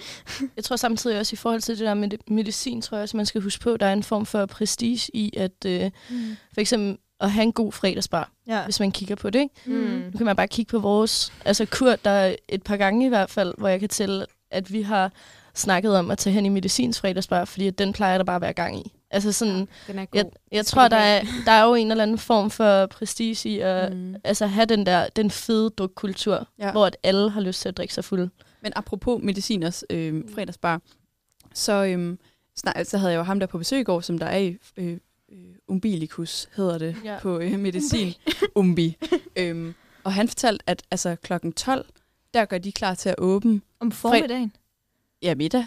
jeg 0.56 0.64
tror 0.64 0.76
samtidig 0.76 1.20
også 1.20 1.34
i 1.34 1.38
forhold 1.38 1.62
til 1.62 1.78
det 1.80 1.86
der 1.86 1.94
med 1.94 2.10
medicin, 2.28 2.82
tror 2.82 2.98
jeg 2.98 3.04
også, 3.04 3.18
man 3.18 3.26
skal 3.26 3.42
huske 3.42 3.64
på, 3.64 3.74
at 3.74 3.80
der 3.80 3.86
er 3.86 3.94
en 3.94 4.04
form 4.04 4.26
for 4.26 4.46
prestige 4.46 5.12
i, 5.14 5.34
at 5.38 5.66
øh, 5.66 5.92
for 6.54 6.62
eksempel 6.62 6.98
at 7.20 7.32
have 7.32 7.44
en 7.44 7.52
god 7.54 7.72
fredagsbar, 7.72 8.32
Ja. 8.48 8.64
hvis 8.64 8.80
man 8.80 8.92
kigger 8.92 9.16
på 9.16 9.30
det. 9.30 9.40
Ikke? 9.40 9.56
Mm. 9.66 9.74
Nu 10.12 10.18
kan 10.18 10.26
man 10.26 10.36
bare 10.36 10.48
kigge 10.48 10.70
på 10.70 10.80
vores... 10.80 11.34
Altså 11.46 11.66
Kurt, 11.66 12.06
der 12.06 12.12
er 12.12 12.36
et 12.50 12.64
par 12.64 12.78
gange 12.78 13.06
i 13.06 13.10
hvert 13.10 13.30
fald, 13.30 13.54
hvor 13.58 13.68
jeg 13.68 13.80
kan 13.80 13.90
tælle, 13.90 14.26
at 14.52 14.74
vi 14.74 14.82
har 14.82 15.12
snakket 15.54 15.98
om 15.98 16.12
at 16.12 16.18
tage 16.18 16.34
hen 16.34 16.46
i 16.46 16.50
medicins 16.50 17.00
fredagsbar, 17.00 17.46
fordi 17.46 17.68
at 17.68 17.78
den 17.78 17.94
plejer 17.94 18.18
der 18.18 18.26
bare 18.26 18.36
at 18.36 18.42
være 18.42 18.54
gang 18.54 18.80
i. 18.80 18.94
Altså 19.12 19.32
sådan, 19.32 19.68
Den 19.88 20.00
er 20.00 20.06
god. 20.06 20.18
jeg, 20.18 20.26
jeg 20.52 20.66
tror, 20.66 20.88
der 20.88 20.98
er, 20.98 21.22
der 21.46 21.52
er 21.52 21.64
jo 21.66 21.74
en 21.74 21.92
eller 21.92 22.04
anden 22.04 22.18
form 22.18 22.50
for 22.50 22.86
prestige 22.86 23.50
i 23.50 23.60
at 23.60 23.94
Mm. 23.96 24.16
altså, 24.24 24.46
have 24.48 24.66
den 24.66 24.86
der 24.86 25.08
den 25.16 25.32
fede 25.32 25.70
drukkultur, 25.70 26.48
Ja. 26.60 26.72
hvor 26.72 26.86
at 26.86 26.98
alle 27.04 27.30
har 27.30 27.42
lyst 27.42 27.62
til 27.62 27.70
at 27.70 27.78
drikke 27.78 27.94
sig 27.94 28.06
fuld. 28.06 28.30
Men 28.62 28.72
apropos 28.76 29.24
mediciners 29.24 29.84
øh, 29.90 30.24
fredagsbar, 30.36 30.82
så, 31.54 31.86
øh, 31.86 32.18
snak, 32.58 32.86
så 32.86 32.98
havde 32.98 33.12
jeg 33.12 33.18
jo 33.20 33.24
ham 33.24 33.40
der 33.40 33.48
på 33.48 33.58
besøg 33.58 33.80
i 33.80 33.84
går, 33.84 34.00
som 34.02 34.18
der 34.20 34.26
er 34.26 34.38
i 34.38 34.58
øh, 34.78 34.98
umbilicus, 35.68 36.50
hedder 36.56 36.78
det 36.78 36.96
Ja. 37.04 37.20
på 37.22 37.40
øh, 37.40 37.60
medicin. 37.60 38.14
Umbi. 38.56 38.98
øhm, 39.40 39.74
og 40.04 40.14
han 40.14 40.28
fortalte, 40.28 40.64
at 40.70 40.84
altså, 40.92 41.16
klokken 41.16 41.54
12, 41.54 41.86
der 42.34 42.46
gør 42.46 42.58
de 42.58 42.72
klar 42.72 42.94
til 42.96 43.10
at 43.10 43.16
åbne 43.18 43.62
Om 43.80 43.92
formiddagen. 43.92 44.52
ja, 45.22 45.36
middag. 45.36 45.66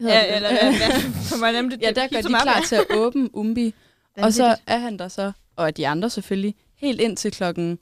Ja, 0.00 0.04
det. 0.06 0.36
eller 0.36 0.48
hvad? 0.50 1.52
Nemt, 1.62 1.82
ja, 1.82 1.90
der 1.90 2.06
gør 2.08 2.20
de 2.20 2.28
klar 2.28 2.60
til 2.68 2.76
at 2.76 2.84
åbne 2.90 3.36
Umbi, 3.36 3.74
og 4.16 4.32
så 4.32 4.56
er 4.66 4.78
han 4.78 4.98
der 4.98 5.08
så, 5.08 5.32
og 5.56 5.76
de 5.76 5.88
andre 5.88 6.10
selvfølgelig, 6.10 6.54
helt 6.76 7.00
ind 7.00 7.16
til 7.16 7.32
klokken 7.32 7.78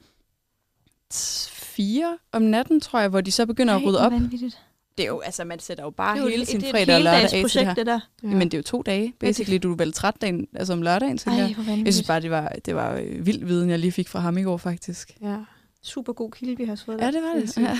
4 1.12 2.18
om 2.32 2.42
natten, 2.42 2.80
tror 2.80 3.00
jeg, 3.00 3.08
hvor 3.08 3.20
de 3.20 3.30
så 3.32 3.46
begynder 3.46 3.74
at 3.76 3.82
rydde 3.84 4.00
op. 4.00 4.12
Vanvittigt. 4.12 4.58
Det 4.98 5.04
er 5.04 5.08
jo, 5.08 5.20
altså, 5.20 5.44
man 5.44 5.58
sætter 5.58 5.84
jo 5.84 5.90
bare 5.90 6.18
jo 6.18 6.26
hele 6.26 6.44
sin 6.46 6.60
fredag 6.60 6.94
og 6.96 7.00
lørdag 7.02 7.22
af 7.22 7.28
til 7.28 7.42
det 7.60 7.66
her. 7.66 7.74
det 7.74 7.86
der. 7.86 8.00
Ja. 8.22 8.28
Men 8.28 8.40
det 8.42 8.54
er 8.54 8.58
jo 8.58 8.62
to 8.62 8.82
dage, 8.82 9.14
basically. 9.20 9.58
Du 9.62 9.72
er 9.72 9.76
vel 9.76 9.92
træt 9.92 10.14
dagen, 10.20 10.46
altså 10.54 10.72
om 10.72 10.82
lørdagen, 10.82 11.18
tænker 11.18 11.40
jeg. 11.46 11.54
hvor 11.54 11.84
Jeg 11.84 11.94
synes 11.94 12.06
bare, 12.06 12.20
det 12.20 12.30
var, 12.30 12.48
det 12.64 12.74
var 12.74 12.94
øh, 12.94 13.26
vild 13.26 13.44
viden, 13.44 13.70
jeg 13.70 13.78
lige 13.78 13.92
fik 13.92 14.08
fra 14.08 14.18
ham 14.20 14.38
i 14.38 14.42
går, 14.42 14.56
faktisk. 14.56 15.16
ja. 15.22 15.36
Super 15.82 16.12
god 16.12 16.30
kilde, 16.30 16.56
vi 16.56 16.64
har 16.64 16.76
fået 16.86 17.00
Ja, 17.00 17.06
det 17.06 17.22
var 17.22 17.34
det. 17.40 17.54
Det 17.56 17.62
Ja. 17.62 17.78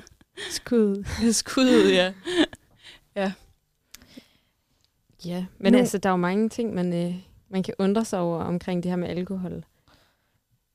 Skud. 0.50 1.04
Skud, 1.32 1.90
ja. 1.92 2.12
Ja, 5.24 5.44
men 5.58 5.72
Nu- 5.72 5.78
altså, 5.78 5.98
der 5.98 6.08
er 6.08 6.12
jo 6.12 6.16
mange 6.16 6.48
ting, 6.48 6.74
man, 6.74 6.92
øh, 6.92 7.14
man 7.50 7.62
kan 7.62 7.74
undre 7.78 8.04
sig 8.04 8.18
over 8.18 8.42
omkring 8.42 8.82
det 8.82 8.90
her 8.90 8.96
med 8.96 9.08
alkohol. 9.08 9.64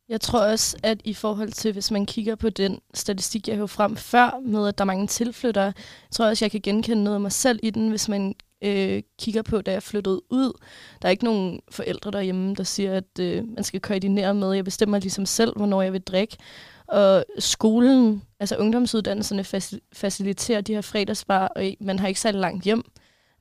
Jeg 0.09 0.21
tror 0.21 0.39
også, 0.39 0.77
at 0.83 1.01
i 1.03 1.13
forhold 1.13 1.51
til, 1.51 1.73
hvis 1.73 1.91
man 1.91 2.05
kigger 2.05 2.35
på 2.35 2.49
den 2.49 2.79
statistik, 2.93 3.47
jeg 3.47 3.55
havde 3.55 3.67
frem 3.67 3.95
før, 3.95 4.39
med 4.45 4.67
at 4.67 4.77
der 4.77 4.83
er 4.83 4.85
mange 4.85 5.07
tilflyttere, 5.07 5.73
tror 6.11 6.25
jeg 6.25 6.31
også, 6.31 6.45
jeg 6.45 6.51
kan 6.51 6.61
genkende 6.61 7.03
noget 7.03 7.15
af 7.15 7.21
mig 7.21 7.31
selv 7.31 7.59
i 7.63 7.69
den, 7.69 7.89
hvis 7.89 8.09
man 8.09 8.35
øh, 8.63 9.03
kigger 9.19 9.41
på, 9.41 9.61
da 9.61 9.71
jeg 9.71 9.83
flyttede 9.83 10.21
ud. 10.31 10.53
Der 11.01 11.07
er 11.07 11.09
ikke 11.11 11.23
nogen 11.23 11.59
forældre 11.71 12.11
derhjemme, 12.11 12.55
der 12.55 12.63
siger, 12.63 12.93
at 12.93 13.19
øh, 13.19 13.47
man 13.55 13.63
skal 13.63 13.79
koordinere 13.79 14.33
med. 14.33 14.53
Jeg 14.53 14.65
bestemmer 14.65 14.99
ligesom 14.99 15.25
selv, 15.25 15.53
hvornår 15.55 15.81
jeg 15.81 15.93
vil 15.93 16.01
drikke. 16.01 16.37
Og 16.87 17.25
skolen, 17.39 18.23
altså 18.39 18.55
ungdomsuddannelserne, 18.55 19.71
faciliterer 19.93 20.61
de 20.61 20.73
her 20.73 20.81
fredagsbar, 20.81 21.47
og 21.47 21.63
man 21.79 21.99
har 21.99 22.07
ikke 22.07 22.19
særlig 22.19 22.41
langt 22.41 22.63
hjem. 22.63 22.83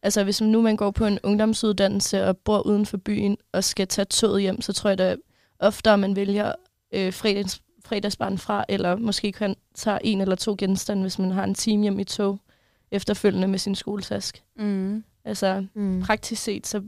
Altså 0.02 0.25
hvis 0.25 0.40
nu 0.40 0.62
man 0.62 0.76
går 0.76 0.90
på 0.90 1.07
en 1.07 1.19
ungdomsuddannelse 1.23 2.26
og 2.26 2.37
bor 2.37 2.66
uden 2.66 2.87
for 2.87 2.97
byen 2.97 3.37
og 3.52 3.64
skal 3.64 3.88
tage 3.88 4.04
toget 4.04 4.42
hjem, 4.42 4.61
så 4.61 4.73
tror 4.73 4.90
jeg 4.90 4.99
da 4.99 5.16
oftere, 5.62 5.99
man 5.99 6.16
vælger 6.16 6.52
øh, 6.92 7.12
fredags, 7.12 7.62
fredagsbarn 7.85 8.38
fra, 8.38 8.64
eller 8.69 8.97
måske 8.97 9.33
kan 9.33 9.57
tage 9.75 9.99
en 10.04 10.21
eller 10.21 10.35
to 10.37 10.54
genstande, 10.59 11.02
hvis 11.02 11.19
man 11.19 11.31
har 11.31 11.45
en 11.45 11.54
time 11.54 11.83
hjem 11.83 11.99
i 11.99 12.04
tog 12.04 12.38
efterfølgende 12.90 13.49
med 13.49 13.59
sin 13.59 13.75
skoletask. 13.75 14.42
Mm. 14.57 15.04
Altså 15.25 15.66
Mm. 15.75 16.02
praktisk 16.02 16.42
set, 16.42 16.66
så 16.66 16.83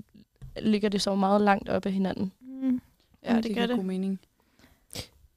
ligger 0.63 0.89
det 0.89 1.03
så 1.03 1.15
meget 1.15 1.41
langt 1.41 1.69
op 1.69 1.87
af 1.87 1.93
hinanden. 1.93 2.33
Mm. 2.41 2.81
Ja, 3.25 3.31
Ja, 3.31 3.37
det, 3.37 3.45
det 3.45 3.51
gør 3.51 3.55
giver 3.55 3.67
det. 3.67 3.77
god 3.77 3.85
mening. 3.85 4.21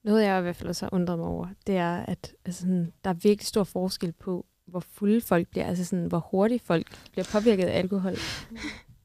Noget, 0.03 0.23
jeg 0.23 0.39
i 0.39 0.41
hvert 0.41 0.55
fald 0.55 0.69
også 0.69 0.85
har 0.85 0.93
undret 0.93 1.17
mig 1.19 1.27
over, 1.27 1.47
det 1.67 1.77
er, 1.77 1.95
at 1.97 2.33
altså, 2.45 2.61
sådan, 2.61 2.93
der 3.03 3.09
er 3.09 3.13
virkelig 3.13 3.47
stor 3.47 3.63
forskel 3.63 4.11
på, 4.11 4.45
hvor 4.65 4.79
fulde 4.79 5.21
folk 5.21 5.47
bliver, 5.47 5.65
altså 5.65 5.85
sådan, 5.85 6.05
hvor 6.05 6.19
hurtigt 6.31 6.63
folk 6.63 6.87
bliver 7.11 7.25
påvirket 7.31 7.65
af 7.65 7.77
alkohol. 7.79 8.15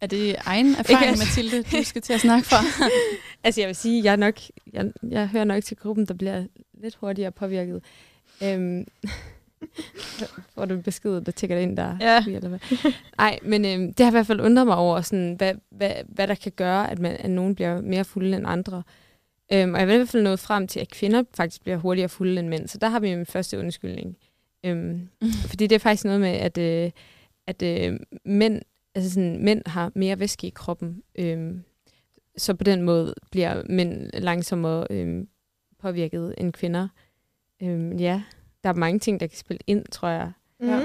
Er 0.02 0.06
det 0.06 0.36
egen 0.38 0.74
erfaring, 0.74 1.10
Ikke? 1.10 1.18
Mathilde, 1.18 1.62
du 1.62 1.84
skal 1.84 2.02
til 2.02 2.12
at 2.12 2.20
snakke 2.20 2.48
fra? 2.48 2.88
Altså 3.44 3.60
jeg 3.60 3.68
vil 3.68 3.76
sige, 3.76 4.04
jeg, 4.04 4.16
nok, 4.16 4.34
jeg, 4.72 4.92
jeg 5.10 5.28
hører 5.28 5.44
nok 5.44 5.64
til 5.64 5.76
gruppen, 5.76 6.06
der 6.06 6.14
bliver 6.14 6.44
lidt 6.74 6.94
hurtigere 6.94 7.32
påvirket. 7.32 7.82
Øhm, 8.42 8.86
får 10.54 10.64
du 10.64 10.74
en 10.74 10.82
besked, 10.82 11.20
der 11.20 11.32
tækker 11.32 11.58
ind 11.58 11.76
der? 11.76 11.96
Ja. 12.00 12.24
Eller 12.26 12.48
hvad? 12.48 12.58
Nej, 13.18 13.38
men 13.42 13.64
øhm, 13.64 13.94
det 13.94 14.06
har 14.06 14.10
i 14.10 14.14
hvert 14.14 14.26
fald 14.26 14.40
undret 14.40 14.66
mig 14.66 14.76
over, 14.76 15.00
sådan, 15.00 15.34
hvad, 15.34 15.54
hvad, 15.70 15.92
hvad 16.08 16.28
der 16.28 16.34
kan 16.34 16.52
gøre, 16.52 16.90
at, 16.90 16.98
man, 16.98 17.16
at 17.20 17.30
nogen 17.30 17.54
bliver 17.54 17.80
mere 17.80 18.04
fulde 18.04 18.36
end 18.36 18.46
andre. 18.46 18.82
Øhm, 19.52 19.74
og 19.74 19.80
jeg 19.80 19.88
vil 19.88 19.94
i 19.94 19.96
hvert 19.96 20.08
fald 20.08 20.22
nået 20.22 20.40
frem 20.40 20.66
til, 20.66 20.80
at 20.80 20.90
kvinder 20.90 21.22
faktisk 21.34 21.62
bliver 21.62 21.76
hurtigere 21.76 22.08
fulde 22.08 22.38
end 22.40 22.48
mænd. 22.48 22.68
Så 22.68 22.78
der 22.78 22.88
har 22.88 23.00
vi 23.00 23.14
min 23.14 23.26
første 23.26 23.58
undskyldning. 23.58 24.16
Øhm, 24.64 25.08
fordi 25.50 25.66
det 25.66 25.74
er 25.74 25.80
faktisk 25.80 26.04
noget 26.04 26.20
med, 26.20 26.30
at, 26.30 26.58
øh, 26.58 26.90
at 27.46 27.62
øh, 27.62 28.00
mænd, 28.24 28.62
altså 28.94 29.10
sådan, 29.10 29.44
mænd 29.44 29.62
har 29.66 29.92
mere 29.94 30.20
væske 30.20 30.46
i 30.46 30.50
kroppen. 30.50 31.02
Øhm, 31.18 31.62
så 32.36 32.54
på 32.54 32.64
den 32.64 32.82
måde 32.82 33.14
bliver 33.30 33.62
mænd 33.68 34.10
langsommere 34.14 34.86
øhm, 34.90 35.28
påvirket 35.80 36.34
end 36.38 36.52
kvinder. 36.52 36.88
Øhm, 37.62 37.92
ja, 37.92 38.22
der 38.64 38.68
er 38.70 38.74
mange 38.74 38.98
ting, 38.98 39.20
der 39.20 39.26
kan 39.26 39.38
spille 39.38 39.60
ind, 39.66 39.84
tror 39.92 40.08
jeg. 40.08 40.32
Mm. 40.60 40.68
Ja. 40.68 40.80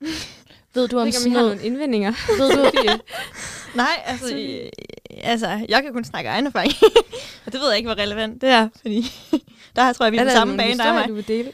Ved 0.74 0.88
du 0.88 0.96
Jeg 0.96 1.00
om 1.00 1.06
ikke, 1.06 1.18
sådan 1.18 1.32
har 1.32 1.40
noget? 1.40 1.56
nogle 1.56 1.66
indvendinger. 1.66 2.12
Ved 2.38 2.50
du, 2.50 3.02
Nej, 3.76 4.02
altså, 4.04 4.36
øh, 4.36 4.68
altså, 5.22 5.66
jeg 5.68 5.82
kan 5.82 5.92
kun 5.92 6.04
snakke 6.04 6.30
egen 6.30 6.46
erfaring. 6.46 6.72
og 7.46 7.52
det 7.52 7.60
ved 7.60 7.68
jeg 7.68 7.76
ikke, 7.76 7.88
hvor 7.88 7.98
relevant 7.98 8.40
det 8.42 8.48
er, 8.48 8.68
fordi 8.80 9.04
der 9.76 9.92
tror 9.92 10.06
jeg, 10.06 10.12
vi 10.12 10.16
er 10.18 10.24
på 10.24 10.30
samme 10.30 10.56
bane, 10.56 10.78
der 10.78 10.84
er 10.84 10.92
mig. 10.92 11.08
du 11.08 11.14
vil 11.14 11.28
dele? 11.28 11.52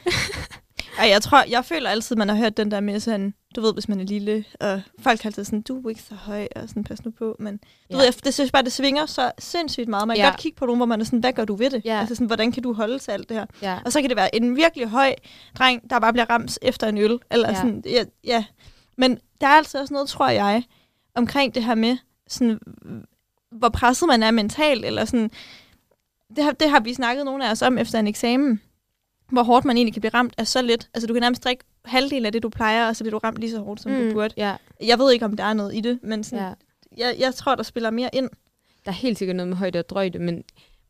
Ej, 0.99 1.09
jeg 1.09 1.21
tror, 1.21 1.43
jeg 1.49 1.65
føler 1.65 1.89
altid, 1.89 2.15
man 2.15 2.29
har 2.29 2.35
hørt 2.35 2.57
den 2.57 2.71
der 2.71 2.79
med 2.79 2.99
sådan, 2.99 3.33
du 3.55 3.61
ved, 3.61 3.73
hvis 3.73 3.89
man 3.89 3.99
er 3.99 4.03
lille, 4.03 4.45
og 4.59 4.81
folk 4.99 5.21
har 5.21 5.27
altid 5.29 5.43
sådan, 5.43 5.61
du 5.61 5.81
er 5.81 5.89
ikke 5.89 6.01
så 6.01 6.15
høj, 6.15 6.47
og 6.55 6.69
sådan, 6.69 6.83
pas 6.83 7.05
nu 7.05 7.11
på, 7.11 7.35
men 7.39 7.57
du 7.57 7.61
Ja. 7.89 7.95
ved, 7.95 8.03
jeg, 8.03 8.13
det 8.23 8.33
synes 8.33 8.51
bare, 8.51 8.63
det 8.63 8.71
svinger 8.71 9.05
så 9.05 9.31
sindssygt 9.39 9.87
meget. 9.87 10.07
Man 10.07 10.17
kan 10.17 10.23
Ja. 10.25 10.29
godt 10.29 10.39
kigge 10.39 10.55
på 10.55 10.65
nogen, 10.65 10.79
hvor 10.79 10.85
man 10.85 11.01
er 11.01 11.05
sådan, 11.05 11.19
hvad 11.19 11.33
gør 11.33 11.45
du 11.45 11.55
ved 11.55 11.69
det? 11.69 11.81
Ja. 11.85 11.99
Altså 11.99 12.15
sådan, 12.15 12.27
hvordan 12.27 12.51
kan 12.51 12.63
du 12.63 12.73
holde 12.73 12.99
til 12.99 13.11
alt 13.11 13.29
det 13.29 13.37
her? 13.37 13.45
Ja. 13.61 13.79
Og 13.85 13.91
så 13.91 14.01
kan 14.01 14.09
det 14.09 14.17
være 14.17 14.35
en 14.35 14.55
virkelig 14.55 14.87
høj 14.87 15.13
dreng, 15.57 15.89
der 15.89 15.99
bare 15.99 16.13
bliver 16.13 16.29
ramt 16.29 16.59
efter 16.61 16.87
en 16.87 16.97
øl. 16.97 17.19
Eller 17.31 17.49
ja. 17.49 17.55
sådan, 17.55 17.83
ja, 17.85 18.03
ja. 18.23 18.45
Men 18.97 19.19
der 19.41 19.47
er 19.47 19.51
altså 19.51 19.79
også 19.79 19.93
noget, 19.93 20.09
tror 20.09 20.29
jeg, 20.29 20.63
omkring 21.15 21.55
det 21.55 21.63
her 21.63 21.75
med, 21.75 21.97
sådan, 22.27 22.59
hvor 23.51 23.69
presset 23.69 24.07
man 24.07 24.23
er 24.23 24.31
mentalt, 24.31 24.85
eller 24.85 25.05
sådan, 25.05 25.31
det 26.35 26.43
har, 26.43 26.51
det 26.51 26.69
har 26.69 26.79
vi 26.79 26.93
snakket 26.93 27.25
nogle 27.25 27.47
af 27.47 27.51
os 27.51 27.61
om 27.61 27.77
efter 27.77 27.99
en 27.99 28.07
eksamen, 28.07 28.61
hvor 29.31 29.43
hårdt 29.43 29.65
man 29.65 29.77
egentlig 29.77 29.93
kan 29.93 30.01
blive 30.01 30.13
ramt 30.13 30.33
af 30.37 30.47
så 30.47 30.61
lidt. 30.61 30.89
Altså 30.93 31.07
du 31.07 31.13
kan 31.13 31.21
nærmest 31.21 31.43
drikke 31.43 31.63
halvdelen 31.85 32.25
af 32.25 32.31
det, 32.31 32.43
du 32.43 32.49
plejer, 32.49 32.87
og 32.87 32.95
så 32.95 33.03
bliver 33.03 33.11
du 33.11 33.17
ramt 33.17 33.37
lige 33.37 33.51
så 33.51 33.59
hårdt, 33.59 33.81
som 33.81 33.91
mm. 33.91 34.07
du 34.07 34.13
burde. 34.13 34.33
Ja, 34.37 34.55
Jeg 34.83 34.99
ved 34.99 35.11
ikke, 35.11 35.25
om 35.25 35.37
der 35.37 35.43
er 35.43 35.53
noget 35.53 35.75
i 35.75 35.79
det, 35.79 35.99
men 36.03 36.23
sådan, 36.23 36.45
ja. 36.45 36.53
jeg, 36.97 37.15
jeg 37.19 37.33
tror, 37.33 37.55
der 37.55 37.63
spiller 37.63 37.89
mere 37.89 38.09
ind. 38.13 38.29
Der 38.85 38.91
er 38.91 38.95
helt 38.95 39.17
sikkert 39.17 39.35
noget 39.35 39.47
med 39.47 39.57
højde 39.57 39.79
og 39.79 39.89
drøjde, 39.89 40.19
men, 40.19 40.43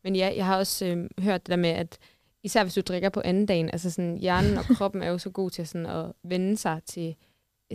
men 0.04 0.16
ja, 0.16 0.32
jeg 0.36 0.46
har 0.46 0.56
også 0.56 0.86
øh, 0.86 1.08
hørt 1.18 1.46
det 1.46 1.50
der 1.50 1.56
med, 1.56 1.70
at 1.70 1.98
især 2.42 2.62
hvis 2.62 2.74
du 2.74 2.80
drikker 2.80 3.08
på 3.08 3.22
anden 3.24 3.46
dagen, 3.46 3.70
altså 3.70 3.90
sådan, 3.90 4.18
hjernen 4.18 4.58
og 4.58 4.64
kroppen 4.76 5.02
er 5.02 5.08
jo 5.08 5.18
så 5.18 5.30
god 5.30 5.50
til 5.50 5.66
sådan, 5.66 5.86
at 5.86 6.12
vende 6.24 6.56
sig 6.56 6.80
til, 6.86 7.14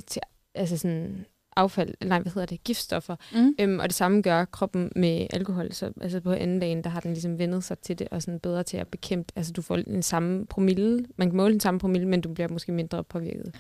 til 0.08 0.22
altså 0.56 0.78
sådan, 0.78 1.26
affald, 1.56 1.94
nej, 2.06 2.20
hvad 2.20 2.32
hedder 2.32 2.46
det, 2.46 2.64
giftstoffer. 2.64 3.16
Mm. 3.34 3.56
Øhm, 3.60 3.80
og 3.80 3.90
det 3.90 3.96
samme 3.96 4.22
gør 4.22 4.46
kroppen 4.46 4.92
med 4.96 5.28
alkohol. 5.34 5.72
Så 5.72 5.92
altså 6.02 6.20
på 6.20 6.32
anden 6.32 6.60
dagen, 6.60 6.84
der 6.84 6.90
har 6.90 7.00
den 7.00 7.14
ligesom 7.14 7.40
vendet 7.40 7.64
sig 7.64 7.80
til 7.80 8.00
det, 8.00 8.08
og 8.12 8.22
sådan 8.22 8.40
bedre 8.40 8.64
til 8.64 8.78
at 8.78 8.88
bekæmpe. 8.88 9.34
Altså 9.36 9.54
du 9.54 9.62
får 9.62 9.76
den 9.76 10.04
samme 10.04 10.46
promille, 10.46 11.06
man 11.18 11.30
kan 11.30 11.38
måle 11.38 11.52
den 11.52 11.60
samme 11.60 11.80
promille, 11.80 12.08
men 12.08 12.22
du 12.22 12.34
bliver 12.34 12.48
måske 12.48 12.72
mindre 12.72 13.04
påvirket. 13.04 13.56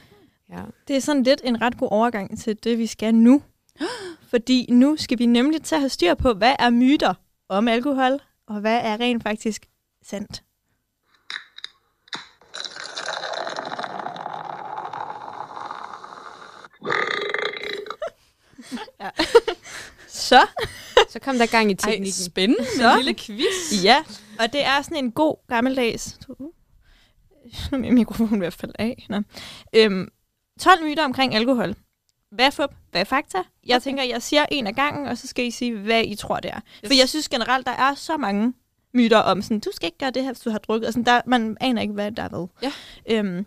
Ja. 0.49 0.61
Det 0.87 0.95
er 0.95 0.99
sådan 0.99 1.23
lidt 1.23 1.41
en 1.43 1.61
ret 1.61 1.77
god 1.77 1.87
overgang 1.91 2.39
til 2.39 2.63
det, 2.63 2.77
vi 2.77 2.85
skal 2.85 3.15
nu. 3.15 3.41
Fordi 4.31 4.67
nu 4.71 4.95
skal 4.97 5.19
vi 5.19 5.25
nemlig 5.25 5.61
til 5.61 5.75
at 5.75 5.81
have 5.81 5.89
styr 5.89 6.13
på, 6.13 6.33
hvad 6.33 6.55
er 6.59 6.69
myter 6.69 7.13
om 7.49 7.67
alkohol, 7.67 8.19
og 8.47 8.59
hvad 8.59 8.79
er 8.83 8.99
rent 8.99 9.23
faktisk 9.23 9.65
sandt. 10.03 10.43
Ja. 19.03 19.09
Så, 20.07 20.45
Så 21.09 21.19
kom 21.19 21.37
der 21.37 21.45
gang 21.45 21.71
i 21.71 21.73
Ej, 21.73 21.77
teknikken. 21.91 22.11
spændende 22.25 22.61
med 22.61 22.67
Så. 22.77 22.91
en 22.91 22.97
lille 22.97 23.13
quiz. 23.13 23.83
ja, 23.83 24.03
og 24.39 24.53
det 24.53 24.65
er 24.65 24.81
sådan 24.81 24.97
en 24.97 25.11
god 25.11 25.47
gammeldags... 25.47 26.19
Nu 26.27 26.51
er 27.71 27.77
min 27.77 27.95
mikrofon 27.95 28.39
ved 28.39 28.47
at 28.47 28.53
falde 28.53 28.73
af. 28.79 29.05
Nå. 29.09 29.21
Øhm, 29.75 30.07
12 30.61 30.83
myter 30.83 31.05
omkring 31.05 31.35
alkohol. 31.35 31.75
Hvad 32.31 32.45
er 32.45 32.49
fup? 32.49 32.69
Hvad 32.91 33.01
er 33.01 33.05
fakta? 33.05 33.37
Jeg 33.67 33.75
okay. 33.75 33.83
tænker, 33.83 34.03
jeg 34.03 34.21
siger 34.21 34.45
en 34.51 34.67
af 34.67 34.75
gangen, 34.75 35.07
og 35.07 35.17
så 35.17 35.27
skal 35.27 35.45
I 35.45 35.51
sige, 35.51 35.77
hvad 35.77 36.03
I 36.03 36.15
tror, 36.15 36.39
det 36.39 36.51
er. 36.51 36.59
Yes. 36.83 36.89
For 36.89 36.93
jeg 36.95 37.09
synes 37.09 37.29
generelt, 37.29 37.65
der 37.67 37.71
er 37.71 37.95
så 37.95 38.17
mange 38.17 38.53
myter 38.93 39.17
om 39.17 39.41
sådan, 39.41 39.59
du 39.59 39.69
skal 39.73 39.85
ikke 39.87 39.97
gøre 39.97 40.11
det 40.11 40.23
her, 40.23 40.31
hvis 40.31 40.39
du 40.39 40.49
har 40.49 40.57
drukket. 40.57 40.87
Og 40.87 40.93
sådan, 40.93 41.05
der, 41.05 41.21
man 41.25 41.57
aner 41.61 41.81
ikke, 41.81 41.93
hvad 41.93 42.11
der 42.11 42.23
er 42.23 42.27
hvad. 42.29 42.47
Ja. 42.61 42.71
Øhm, 43.09 43.45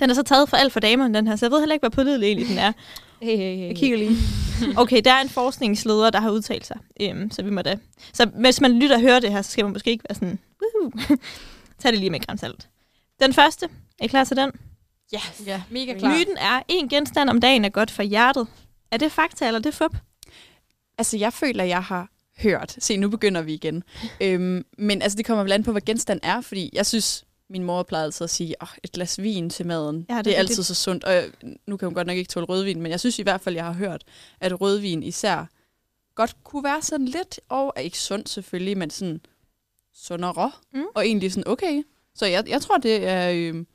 den 0.00 0.10
er 0.10 0.14
så 0.14 0.22
taget 0.22 0.48
for 0.48 0.56
alt 0.56 0.72
for 0.72 0.80
damer, 0.80 1.08
den 1.08 1.26
her, 1.26 1.36
så 1.36 1.46
jeg 1.46 1.50
ved 1.50 1.58
heller 1.60 1.74
ikke, 1.74 1.82
hvor 1.82 1.88
pålidelig 2.02 2.26
egentlig 2.26 2.48
den 2.48 2.58
er. 2.58 2.72
Hey, 3.20 3.36
hey, 3.36 3.56
hey. 3.56 3.66
Jeg 3.66 3.76
kigger 3.76 3.98
lige. 3.98 4.16
Okay, 4.82 5.00
der 5.04 5.12
er 5.12 5.20
en 5.20 5.28
forskningsleder, 5.28 6.10
der 6.10 6.20
har 6.20 6.30
udtalt 6.30 6.66
sig, 6.66 6.78
øhm, 7.00 7.30
så 7.30 7.42
vi 7.42 7.50
må 7.50 7.62
da... 7.62 7.78
Så 8.12 8.26
hvis 8.26 8.60
man 8.60 8.78
lytter 8.78 8.96
og 8.96 9.02
hører 9.02 9.20
det 9.20 9.32
her, 9.32 9.42
så 9.42 9.50
skal 9.50 9.64
man 9.64 9.72
måske 9.72 9.90
ikke 9.90 10.04
være 10.08 10.14
sådan... 10.14 10.38
Woohoo. 10.62 11.16
Tag 11.80 11.92
det 11.92 12.00
lige 12.00 12.10
med 12.10 12.20
grænsalt. 12.20 12.68
Den 13.20 13.32
første. 13.32 13.68
Er 13.98 14.04
I 14.04 14.06
klar 14.06 14.24
til 14.24 14.36
den? 14.36 14.52
Ja, 15.12 15.20
ja. 15.46 15.62
Mega 15.70 15.98
Klar. 15.98 16.18
Myten 16.18 16.36
er, 16.36 16.62
en 16.68 16.88
genstand 16.88 17.30
om 17.30 17.40
dagen 17.40 17.64
er 17.64 17.68
godt 17.68 17.90
for 17.90 18.02
hjertet. 18.02 18.46
Er 18.90 18.96
det 18.96 19.12
fakta, 19.12 19.46
eller 19.46 19.58
er 19.58 19.62
det 19.62 19.74
fup? 19.74 19.96
Altså, 20.98 21.16
jeg 21.16 21.32
føler, 21.32 21.64
jeg 21.64 21.82
har 21.82 22.08
hørt. 22.38 22.76
Se, 22.78 22.96
nu 22.96 23.08
begynder 23.08 23.42
vi 23.42 23.54
igen. 23.54 23.82
øhm, 24.20 24.64
men 24.78 25.02
altså, 25.02 25.16
det 25.16 25.26
kommer 25.26 25.42
vel 25.42 25.52
an 25.52 25.62
på, 25.62 25.72
hvad 25.72 25.82
genstand 25.82 26.20
er, 26.22 26.40
fordi 26.40 26.70
jeg 26.72 26.86
synes, 26.86 27.24
min 27.50 27.62
mor 27.62 27.82
plejede 27.82 28.04
altid 28.06 28.24
at 28.24 28.30
sige, 28.30 28.54
oh, 28.62 28.68
et 28.84 28.92
glas 28.92 29.22
vin 29.22 29.50
til 29.50 29.66
maden. 29.66 30.06
Ja, 30.08 30.14
det 30.16 30.18
det, 30.18 30.24
det 30.24 30.34
er 30.34 30.38
altid 30.38 30.52
rigtigt. 30.58 30.66
så 30.66 30.74
sundt. 30.74 31.04
Og 31.04 31.12
jeg- 31.12 31.30
nu 31.66 31.76
kan 31.76 31.86
hun 31.88 31.94
godt 31.94 32.06
nok 32.06 32.16
ikke 32.16 32.28
tåle 32.28 32.46
rødvin, 32.46 32.80
men 32.82 32.90
jeg 32.92 33.00
synes 33.00 33.18
i 33.18 33.22
hvert 33.22 33.40
fald, 33.40 33.54
jeg 33.54 33.64
har 33.64 33.72
hørt, 33.72 34.04
at 34.40 34.60
rødvin 34.60 35.02
især 35.02 35.46
godt 36.14 36.36
kunne 36.44 36.64
være 36.64 36.82
sådan 36.82 37.06
lidt, 37.06 37.40
og 37.48 37.72
er 37.76 37.80
ikke 37.80 37.98
sundt 37.98 38.28
selvfølgelig, 38.28 38.78
men 38.78 38.90
sådan 38.90 39.20
sundere. 39.94 40.50
Mm. 40.74 40.84
Og 40.94 41.06
egentlig 41.06 41.32
sådan, 41.32 41.48
okay. 41.52 41.82
Så 42.14 42.26
jeg, 42.26 42.48
jeg 42.48 42.62
tror, 42.62 42.76
det 42.78 43.06
er... 43.08 43.30
Øhm, 43.30 43.66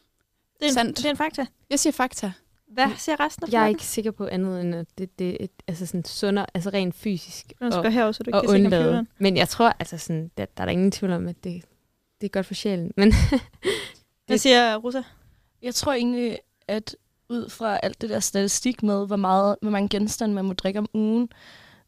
Det 0.59 0.65
er, 0.65 0.67
en, 0.67 0.73
Sandt. 0.73 0.97
det 0.97 1.05
er 1.05 1.09
en 1.09 1.17
fakta. 1.17 1.45
jeg 1.69 1.79
siger 1.79 1.93
fakta. 1.93 2.31
Hvad 2.67 2.85
siger 2.97 3.19
resten 3.19 3.43
af 3.47 3.51
Jeg 3.51 3.63
er 3.63 3.67
ikke 3.67 3.83
sikker 3.85 4.11
på 4.11 4.25
andet 4.27 4.61
end, 4.61 4.75
at 4.75 4.87
det, 4.97 5.19
det 5.19 5.37
er 5.43 5.47
altså 5.67 5.85
sådan 5.85 6.05
sundere, 6.05 6.45
altså 6.53 6.69
rent 6.69 6.95
fysisk 6.95 7.45
Du 7.61 7.71
skal 7.71 7.85
og, 7.85 7.91
herover, 7.91 8.11
så 8.11 8.23
du 8.23 8.29
ikke 8.29 8.37
og 8.37 8.41
kan 8.43 8.49
se 8.49 8.55
undlade. 8.55 9.05
Men 9.17 9.37
jeg 9.37 9.49
tror, 9.49 9.73
altså 9.79 9.97
sådan, 9.97 10.31
der, 10.37 10.45
der 10.45 10.61
er 10.63 10.65
der 10.65 10.71
ingen 10.71 10.91
tvivl 10.91 11.13
om, 11.13 11.27
at 11.27 11.43
det, 11.43 11.63
det 12.21 12.27
er 12.27 12.31
godt 12.31 12.45
for 12.45 12.53
sjælen. 12.53 12.91
Men 12.97 13.13
Hvad 14.27 14.37
siger 14.37 14.75
Rosa? 14.75 15.01
Jeg 15.61 15.75
tror 15.75 15.93
egentlig, 15.93 16.37
at 16.67 16.95
ud 17.29 17.49
fra 17.49 17.79
alt 17.83 18.01
det 18.01 18.09
der 18.09 18.19
statistik 18.19 18.83
med, 18.83 19.07
hvor, 19.07 19.15
meget, 19.15 19.55
hvor 19.61 19.71
mange 19.71 19.89
genstande 19.89 20.35
man 20.35 20.45
må 20.45 20.53
drikke 20.53 20.79
om 20.79 20.89
ugen, 20.93 21.29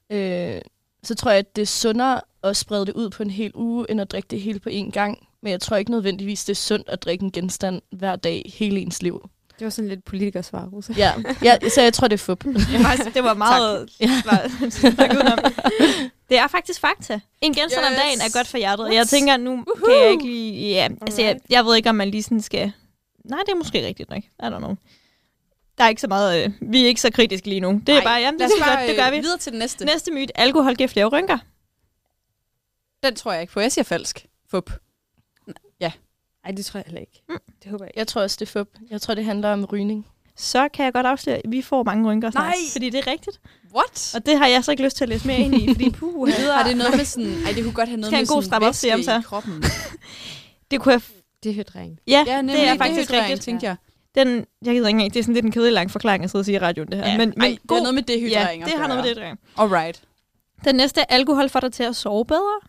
øh, 0.09 0.61
så 1.03 1.15
tror 1.15 1.31
jeg, 1.31 1.39
at 1.39 1.55
det 1.55 1.61
er 1.61 1.65
sundere 1.65 2.21
at 2.43 2.57
sprede 2.57 2.85
det 2.85 2.93
ud 2.93 3.09
på 3.09 3.23
en 3.23 3.29
hel 3.29 3.51
uge, 3.55 3.91
end 3.91 4.01
at 4.01 4.11
drikke 4.11 4.27
det 4.27 4.41
hele 4.41 4.59
på 4.59 4.69
én 4.69 4.91
gang. 4.91 5.27
Men 5.41 5.51
jeg 5.51 5.61
tror 5.61 5.77
ikke 5.77 5.91
nødvendigvis, 5.91 6.45
det 6.45 6.53
er 6.53 6.55
sundt 6.55 6.89
at 6.89 7.03
drikke 7.03 7.23
en 7.23 7.31
genstand 7.31 7.81
hver 7.91 8.15
dag 8.15 8.51
hele 8.55 8.79
ens 8.79 9.01
liv. 9.01 9.29
Det 9.59 9.65
var 9.65 9.69
sådan 9.69 9.89
lidt 9.89 10.05
politikersvar, 10.05 10.69
Rosa. 10.73 10.93
Ja, 10.97 11.13
ja 11.43 11.57
så 11.69 11.81
jeg 11.81 11.93
tror, 11.93 12.07
det 12.07 12.13
er 12.13 12.23
fup. 12.23 12.45
Ja, 12.73 12.79
faktisk, 12.79 13.13
det 13.13 13.23
var 13.23 13.33
meget... 13.33 13.89
var, 14.25 14.49
det 16.29 16.37
er 16.37 16.47
faktisk 16.47 16.79
fakta. 16.79 17.19
En 17.41 17.53
genstand 17.53 17.85
yes. 17.85 17.91
om 17.91 17.95
dagen 17.95 18.19
er 18.21 18.37
godt 18.37 18.47
for 18.47 18.57
hjertet. 18.57 18.85
Og 18.85 18.95
jeg 18.95 19.07
tænker, 19.07 19.37
nu 19.37 19.63
uh-huh. 19.67 19.85
kan 19.85 20.03
jeg 20.03 20.11
ikke 20.11 20.25
lige... 20.25 20.73
Ja, 20.73 20.87
altså, 21.01 21.21
jeg, 21.21 21.39
jeg 21.49 21.65
ved 21.65 21.75
ikke, 21.75 21.89
om 21.89 21.95
man 21.95 22.09
lige 22.09 22.23
sådan 22.23 22.41
skal... 22.41 22.71
Nej, 23.25 23.39
det 23.45 23.51
er 23.51 23.55
måske 23.57 23.85
rigtigt 23.85 24.09
nok. 24.09 24.23
I 24.23 24.45
don't 24.45 24.57
know. 24.57 24.75
Der 25.77 25.83
er 25.83 25.89
ikke 25.89 26.01
så 26.01 26.07
meget... 26.07 26.45
Øh, 26.45 26.51
vi 26.61 26.83
er 26.83 26.87
ikke 26.87 27.01
så 27.01 27.11
kritiske 27.11 27.49
lige 27.49 27.59
nu. 27.59 27.81
Det 27.87 27.89
er 27.89 27.93
Nej, 27.93 28.03
bare... 28.03 28.19
Jamen, 28.19 28.39
Lad 28.39 28.47
det, 28.47 28.55
os 28.55 28.61
er 28.61 28.65
bare 28.65 28.77
godt, 28.77 28.89
det 28.89 28.97
gør 28.97 29.09
vi. 29.09 29.17
øh, 29.17 29.23
videre 29.23 29.37
til 29.37 29.51
den 29.51 29.59
næste. 29.59 29.85
Næste 29.85 30.11
myte. 30.11 30.39
Alkohol 30.39 30.75
giver 30.75 30.87
flere 30.87 31.05
rynker. 31.05 31.37
Den 33.03 33.15
tror 33.15 33.31
jeg 33.31 33.41
ikke 33.41 33.53
på. 33.53 33.59
Jeg 33.59 33.71
siger 33.71 33.83
falsk. 33.83 34.25
Fup. 34.51 34.71
Nej, 36.43 36.55
det 36.55 36.65
tror 36.65 36.77
jeg 36.77 36.83
heller 36.85 37.01
ikke. 37.01 37.21
Mm. 37.29 37.37
Det 37.63 37.71
håber 37.71 37.85
jeg 37.85 37.89
ikke. 37.89 37.99
Jeg 37.99 38.07
tror 38.07 38.21
også, 38.21 38.37
det 38.39 38.45
er 38.47 38.51
fup. 38.51 38.67
Jeg 38.89 39.01
tror, 39.01 39.13
det 39.13 39.25
handler 39.25 39.53
om 39.53 39.65
rygning. 39.65 40.05
Så 40.35 40.69
kan 40.73 40.85
jeg 40.85 40.93
godt 40.93 41.05
afsløre, 41.05 41.37
at 41.37 41.43
vi 41.47 41.61
får 41.61 41.83
mange 41.83 42.09
rynker 42.09 42.31
snart. 42.31 42.45
Nej! 42.45 42.55
Fordi 42.71 42.89
det 42.89 42.99
er 42.99 43.11
rigtigt. 43.11 43.39
What? 43.75 44.15
Og 44.15 44.25
det 44.25 44.37
har 44.37 44.47
jeg 44.47 44.63
så 44.63 44.71
ikke 44.71 44.83
lyst 44.83 44.97
til 44.97 45.05
at 45.05 45.09
læse 45.09 45.27
mere 45.27 45.37
ind 45.37 45.55
i, 45.55 45.67
fordi 45.73 45.89
puh, 45.89 46.29
Har 46.29 46.67
det 46.67 46.77
noget 46.77 46.97
med 46.97 47.05
sådan... 47.05 47.33
Ej, 47.45 47.51
det 47.51 47.63
kunne 47.63 47.73
godt 47.73 47.89
have 47.89 47.97
noget 47.97 48.11
Skal 48.11 48.17
med 48.17 48.21
en 48.21 48.27
god 48.27 48.43
sådan 48.43 48.61
væske 48.61 49.19
i 49.19 49.21
kroppen. 49.23 49.63
det 50.71 50.81
kunne 50.81 50.91
jeg... 50.91 51.01
Det 51.43 51.49
er 51.49 51.53
hydring. 51.53 51.99
Ja, 52.07 52.23
Ja, 52.27 52.41
det 52.41 52.67
er 52.67 52.77
faktisk 52.77 53.11
det 53.11 53.21
rigtigt. 53.21 53.41
tænkte 53.41 53.65
jeg. 53.65 53.75
Den, 54.15 54.45
jeg 54.65 54.73
gider 54.73 54.87
ikke 54.87 54.89
engang, 54.89 55.13
det 55.13 55.19
er 55.19 55.23
sådan 55.23 55.33
lidt 55.33 55.45
en 55.45 55.51
kedelig 55.51 55.73
lang 55.73 55.91
forklaring 55.91 56.23
at 56.23 56.29
sidde 56.29 56.41
og 56.41 56.45
sige 56.45 56.55
i 56.55 56.59
radioen, 56.59 56.91
det 56.91 56.97
her. 56.97 57.11
Ja, 57.11 57.17
men, 57.17 57.33
men, 57.37 57.41
Ej, 57.41 57.57
det 57.61 57.71
har 57.71 57.79
noget 57.79 57.95
med 57.95 58.03
dehydrering 58.03 58.61
ja, 58.61 58.65
det 58.65 58.79
har 58.79 58.87
noget 58.87 59.03
med 59.03 59.15
det, 59.15 59.17
det 59.17 59.37
Alright. 59.57 60.01
Den 60.65 60.75
næste, 60.75 61.11
alkohol 61.11 61.49
får 61.49 61.59
dig 61.59 61.73
til 61.73 61.83
at 61.83 61.95
sove 61.95 62.25
bedre. 62.25 62.59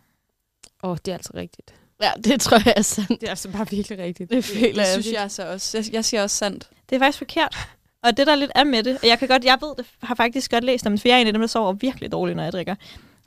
Åh, 0.82 0.90
oh, 0.90 0.96
det 1.04 1.12
er 1.12 1.16
altså 1.16 1.32
rigtigt. 1.34 1.74
Ja, 2.02 2.10
det 2.24 2.40
tror 2.40 2.56
jeg 2.64 2.74
er 2.76 2.82
sandt. 2.82 3.08
Det 3.08 3.22
er 3.22 3.30
altså 3.30 3.48
bare 3.48 3.66
virkelig 3.70 3.98
rigtigt. 3.98 4.30
Det 4.30 4.44
føler 4.44 4.68
Det 4.68 4.76
jeg. 4.76 4.86
synes 4.86 5.12
jeg 5.12 5.30
så 5.30 5.42
også. 5.52 5.78
Jeg, 5.78 5.94
jeg 5.94 6.04
siger 6.04 6.22
også 6.22 6.36
sandt. 6.36 6.68
Det 6.90 6.96
er 6.96 7.00
faktisk 7.00 7.18
forkert. 7.18 7.56
Og 8.02 8.16
det, 8.16 8.26
der 8.26 8.34
lidt 8.34 8.50
er 8.54 8.64
med 8.64 8.82
det, 8.82 8.98
og 9.02 9.08
jeg 9.08 9.18
kan 9.18 9.28
godt, 9.28 9.44
jeg 9.44 9.58
ved 9.60 9.68
det, 9.76 9.86
har 10.02 10.14
faktisk 10.14 10.50
godt 10.50 10.64
læst 10.64 10.86
om 10.86 10.92
det, 10.92 11.00
for 11.00 11.08
jeg 11.08 11.16
er 11.16 11.20
en 11.20 11.26
af 11.26 11.32
dem, 11.32 11.42
der 11.42 11.46
sover 11.48 11.72
virkelig 11.72 12.12
dårligt, 12.12 12.36
når 12.36 12.42
jeg 12.42 12.52
drikker. 12.52 12.74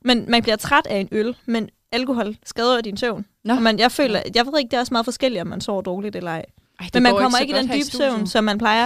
Men 0.02 0.26
man 0.28 0.42
bliver 0.42 0.56
træt 0.56 0.88
af 0.88 0.98
en 0.98 1.08
øl, 1.12 1.36
men 1.46 1.70
alkohol 1.92 2.38
skader 2.46 2.82
din 2.82 2.98
søvn. 2.98 3.26
Nå. 3.44 3.54
Og 3.56 3.62
man, 3.62 3.80
jeg 3.80 3.92
føler, 3.92 4.22
jeg 4.36 4.46
ved 4.46 4.54
ikke, 4.60 4.70
det 4.72 4.76
er 4.78 4.80
også 4.80 4.94
meget 4.94 5.06
forskelligt, 5.06 5.42
om 5.42 5.48
man 5.48 5.62
sover 5.62 5.82
dårligt 5.82 6.16
eller 6.16 6.32
ej. 6.32 6.38
Ej, 6.80 6.86
det 6.86 6.94
Men 6.94 7.04
man 7.04 7.12
kommer 7.14 7.38
så 7.38 7.42
ikke 7.42 7.54
i 7.54 7.58
den 7.58 7.68
dybe 7.68 7.86
søvn, 7.98 8.28
som 8.28 8.44
man 8.44 8.58
plejer. 8.58 8.86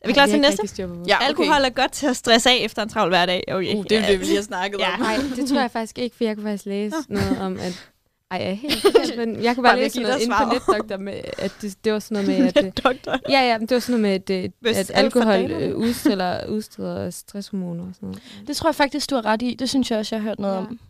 Er 0.00 0.06
vi 0.06 0.12
klar 0.12 0.26
til 0.26 0.40
næste? 0.40 0.68
Ja, 0.78 1.16
okay. 1.16 1.26
Alkohol 1.26 1.64
er 1.64 1.70
godt 1.70 1.92
til 1.92 2.06
at 2.06 2.16
stresse 2.16 2.50
af 2.50 2.56
efter 2.60 2.82
en 2.82 2.88
travl 2.88 3.08
hverdag. 3.08 3.44
Okay. 3.48 3.74
Uh, 3.74 3.84
det 3.84 3.92
er 3.98 4.06
det, 4.06 4.20
vi 4.20 4.24
lige 4.24 4.36
har 4.36 4.42
snakket 4.42 4.78
Ja. 4.78 4.94
om. 4.94 5.00
Nej, 5.00 5.16
det 5.36 5.48
tror 5.48 5.60
jeg 5.60 5.70
faktisk 5.70 5.98
ikke, 5.98 6.16
for 6.16 6.24
jeg 6.24 6.36
kunne 6.36 6.44
faktisk 6.44 6.66
læse 6.66 6.96
noget 7.08 7.38
om, 7.40 7.58
at... 7.60 7.88
Ej, 8.30 8.38
jeg 8.38 8.50
er 8.50 8.54
helt 8.54 8.82
forkert, 8.82 9.16
men 9.18 9.42
jeg 9.42 9.54
kunne 9.54 9.62
bare 9.64 9.72
Bare 9.72 9.80
læse 9.82 10.00
at 10.00 10.06
noget 10.06 10.20
inde 10.22 10.34
dig 10.38 10.46
på 10.46 10.72
Netdoktor 10.72 10.96
med, 10.96 11.20
at 11.38 11.52
det, 11.62 11.84
det 11.84 11.92
var 11.92 11.98
sådan 11.98 12.24
noget 12.24 12.40
med, 12.40 12.64
at... 12.84 13.08
øh. 13.14 13.18
Ja, 13.30 13.40
ja, 13.40 13.58
men 13.58 13.68
det 13.68 13.74
var 13.74 13.80
sådan 13.80 14.00
noget 14.00 14.20
med, 14.28 14.34
at, 14.36 14.44
øh, 14.44 14.50
Hvis 14.60 14.76
at 14.76 14.90
alt 14.94 15.12
for 15.12 15.20
alkohol 15.20 15.50
øh, 15.62 15.76
udstiller, 15.76 16.46
udstiller 16.56 17.10
stresshormoner 17.10 17.84
og 17.88 17.94
sådan 17.94 18.06
noget. 18.08 18.22
Det 18.46 18.56
tror 18.56 18.68
jeg 18.68 18.74
faktisk, 18.74 19.10
du 19.10 19.14
har 19.14 19.24
ret 19.26 19.42
i. 19.42 19.54
Det 19.54 19.68
synes 19.68 19.90
jeg 19.90 19.98
også, 19.98 20.14
jeg 20.14 20.22
har 20.22 20.28
hørt 20.28 20.38
noget 20.38 20.54
Ja. 20.54 20.58
om. 20.60 20.80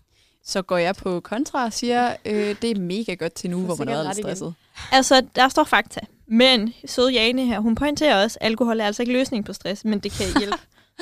Så 0.44 0.62
går 0.62 0.76
jeg 0.76 0.94
på 0.96 1.20
kontra 1.20 1.64
og 1.64 1.72
siger, 1.72 2.16
øh, 2.24 2.56
det 2.62 2.70
er 2.70 2.80
mega 2.80 3.14
godt 3.14 3.32
til 3.32 3.50
nu, 3.50 3.60
hvor 3.64 3.76
man 3.76 3.88
er 3.88 3.96
lidt 3.96 4.08
ret 4.08 4.18
igen. 4.18 4.24
stresset. 4.24 4.54
Altså, 4.92 5.26
der 5.36 5.48
står 5.48 5.64
fakta. 5.64 6.00
Men 6.26 6.74
søde 6.86 7.12
Jane 7.12 7.46
her, 7.46 7.60
hun 7.60 7.74
pointerer 7.74 8.22
også, 8.22 8.38
at 8.40 8.46
alkohol 8.46 8.80
er 8.80 8.84
altså 8.84 9.02
ikke 9.02 9.12
løsningen 9.12 9.44
på 9.44 9.52
stress, 9.52 9.84
men 9.84 9.98
det 9.98 10.12
kan 10.12 10.26
hjælpe. 10.38 10.56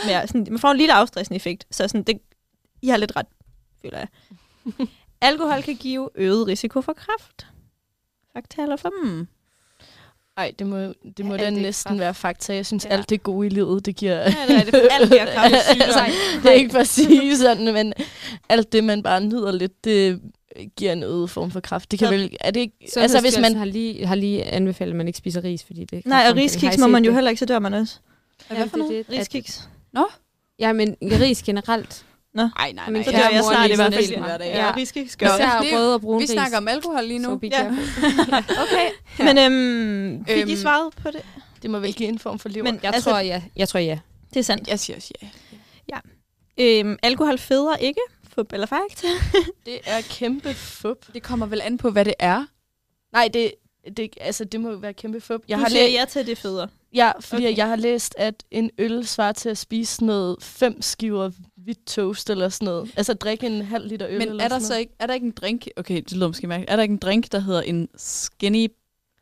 med, 0.05 0.13
at- 0.15 0.29
sådan, 0.29 0.47
man 0.51 0.59
får 0.59 0.69
en 0.71 0.77
lille 0.77 0.93
afstressende 0.95 1.37
effekt. 1.37 1.67
Så 1.71 1.89
sådan, 1.89 2.03
det, 2.03 2.19
I 2.83 2.89
har 2.89 2.97
lidt 2.97 3.13
ret, 3.17 3.27
føler 3.83 3.99
jeg. 3.99 4.09
Alkohol 5.25 5.63
kan 5.63 5.77
give 5.77 6.09
øget 6.15 6.47
risiko 6.47 6.81
for 6.81 6.93
kræft. 6.93 7.47
Fakta 8.33 8.63
eller 8.63 8.77
for 8.77 8.91
Hmm. 9.03 9.27
Nej, 10.37 10.53
det 10.59 10.67
må, 10.67 10.77
det 11.17 11.25
må 11.25 11.33
Alt 11.33 11.41
da 11.43 11.51
det 11.51 11.57
er 11.59 11.63
næsten 11.63 11.89
kræft. 11.89 12.01
være 12.01 12.15
fakta. 12.15 12.55
Jeg 12.55 12.67
synes, 12.67 12.85
Ja. 12.85 12.91
ja. 12.91 12.97
alt 12.97 13.11
det 13.11 13.23
gode 13.23 13.47
i 13.47 13.51
livet, 13.51 13.87
det 13.87 13.97
giver... 13.97 14.15
Ja, 14.15 14.35
det 14.49 14.57
er 14.57 14.65
det. 14.65 14.89
Alt 14.91 15.09
bliver 15.11 15.35
kræftsygdom. 15.35 15.81
altså, 15.89 16.05
det 16.43 16.47
er 16.51 16.55
ikke 16.55 16.71
for 16.71 16.79
at 16.79 16.89
sige 16.89 17.37
sådan, 17.39 17.73
men 17.75 17.93
alt 18.49 18.73
det, 18.73 18.85
man 18.85 19.03
bare 19.03 19.21
nyder 19.25 19.53
lidt, 19.53 19.85
det 19.85 20.21
giver 20.77 20.93
en 20.93 21.03
øget 21.03 21.31
form 21.31 21.51
for 21.51 21.61
kraft. 21.61 21.91
Det 21.91 21.99
kan 21.99 22.07
Så- 22.09 22.13
vel... 22.13 22.37
Er 22.41 22.51
det 22.51 22.61
ikke... 22.61 22.77
Altså, 22.97 23.21
hvis 23.21 23.39
man... 23.41 23.57
har 23.57 23.65
lige, 23.65 24.07
har 24.07 24.15
lige 24.15 24.45
anbefalet, 24.45 24.93
at 24.93 24.97
man 24.97 25.07
ikke 25.07 25.19
spiser 25.19 25.45
ris, 25.45 25.65
fordi 25.65 25.85
det 25.85 25.99
er 25.99 26.03
Nej, 26.09 26.27
og 26.31 26.37
riskiks 26.37 26.79
må 26.79 26.87
man 26.87 27.05
jo 27.05 27.09
det? 27.09 27.15
heller 27.15 27.31
ikke, 27.31 27.39
så 27.41 27.47
dør 27.47 27.59
man 27.59 27.75
også. 27.75 27.99
Hvad 28.49 28.57
for 28.57 28.65
det 28.65 28.73
er 28.75 28.79
noget? 28.79 29.07
det, 29.09 29.19
Riskiks. 29.19 29.69
Ja, 30.59 30.73
men 30.73 30.97
ris 31.03 31.43
generelt. 31.43 32.05
Ej, 32.39 32.49
nej, 32.57 32.73
nej. 32.73 32.91
Men 32.91 33.05
Så 33.05 33.11
dør 33.11 33.19
jeg 33.19 33.45
snart 33.45 33.71
i 33.71 33.75
hvert 33.75 33.95
fald. 33.95 34.07
Ja, 34.43 34.67
Ja. 34.67 34.75
riskiks 34.77 35.17
gør. 35.17 35.27
Især 35.27 35.61
det 35.61 35.73
er- 35.73 35.77
rød 35.79 35.95
og 35.95 36.01
brun 36.01 36.21
Vi 36.23 36.27
snakker 36.27 36.57
om 36.59 36.69
alkohol 36.69 37.05
lige 37.05 37.25
So 37.25 37.31
nu. 37.31 37.37
be 37.39 37.47
Ja. 37.47 37.67
Okay. 38.65 38.89
Men 39.35 39.39
øhm, 39.39 40.25
fik 40.27 40.37
I 40.37 40.41
Øhm, 40.53 40.57
svaret 40.57 40.95
på 41.03 41.11
det? 41.11 41.23
Det 41.63 41.71
må 41.71 41.79
vel 41.79 41.95
give 41.95 42.09
en 42.09 42.19
form 42.19 42.39
for 42.39 42.49
liv. 42.49 42.65
Men 42.65 42.81
Jeg 42.83 42.95
altså, 42.95 43.11
tror 43.11 43.19
ja. 43.19 43.43
Jeg 43.57 43.69
tror 43.69 43.81
ja. 43.81 43.99
det 44.35 44.41
er 44.41 44.45
sandt. 44.45 44.69
Jeg 44.69 44.81
siger 44.81 44.97
også 44.97 45.13
ja. 45.89 45.99
Øhm, 46.59 46.97
alkohol 47.03 47.39
føder 47.39 47.77
ikke. 47.77 48.01
Fup 48.35 48.53
eller 48.53 48.67
fakta? 48.67 49.07
det 49.67 49.79
er 49.87 50.01
kæmpe 50.11 50.55
fup. 50.55 51.07
Det 51.15 51.23
kommer 51.23 51.47
vel 51.47 51.61
an 51.65 51.79
på, 51.79 51.91
hvad 51.91 52.05
det 52.05 52.15
er. 52.19 52.45
Nej, 53.13 53.29
det, 53.35 53.53
det, 53.97 54.15
altså, 54.21 54.45
det 54.45 54.61
må 54.61 54.71
jo 54.71 54.77
være 54.77 54.93
kæmpe 54.93 55.21
fup. 55.21 55.31
Jeg 55.41 55.49
Jeg 55.49 55.59
har 55.59 55.69
siger 55.69 55.87
læ- 55.87 55.93
ja 55.93 56.05
til, 56.05 56.19
at 56.21 56.27
det 56.27 56.39
føder. 56.39 56.67
Ja, 56.95 57.13
fordi 57.21 57.47
Okay. 57.47 57.57
jeg 57.57 57.69
har 57.69 57.77
læst, 57.77 58.15
at 58.19 58.35
en 58.51 58.71
øl 58.79 59.07
svarer 59.07 59.33
til 59.33 59.49
at 59.49 59.59
spise 59.59 60.05
noget 60.05 60.37
fem 60.41 60.83
skiver 60.83 61.31
hvidt 61.57 61.87
toast 61.87 62.31
eller 62.31 62.49
sådan 62.49 62.67
noget. 62.67 62.91
Altså 62.97 63.15
drikke 63.15 63.47
en 63.47 63.63
halv 63.63 63.89
liter 63.89 64.07
øl 64.09 64.19
Men 64.19 64.29
eller 64.29 64.45
er 64.45 64.49
der 64.49 64.55
sådan 64.59 64.67
så 64.67 64.77
ikke, 64.77 64.93
er 64.99 65.07
der 65.07 65.15
ikke 65.15 65.27
en 65.27 65.31
drink, 65.33 65.67
okay, 65.77 65.97
det 65.97 66.13
lyder 66.13 66.27
måske 66.27 66.47
mærkeligt, 66.47 66.71
er 66.71 66.77
der 66.77 66.83
ikke 66.83 66.93
en 66.93 66.99
drink, 66.99 67.33
der 67.33 67.39
hedder 67.39 67.61
en 67.63 67.89
skinny 67.97 68.69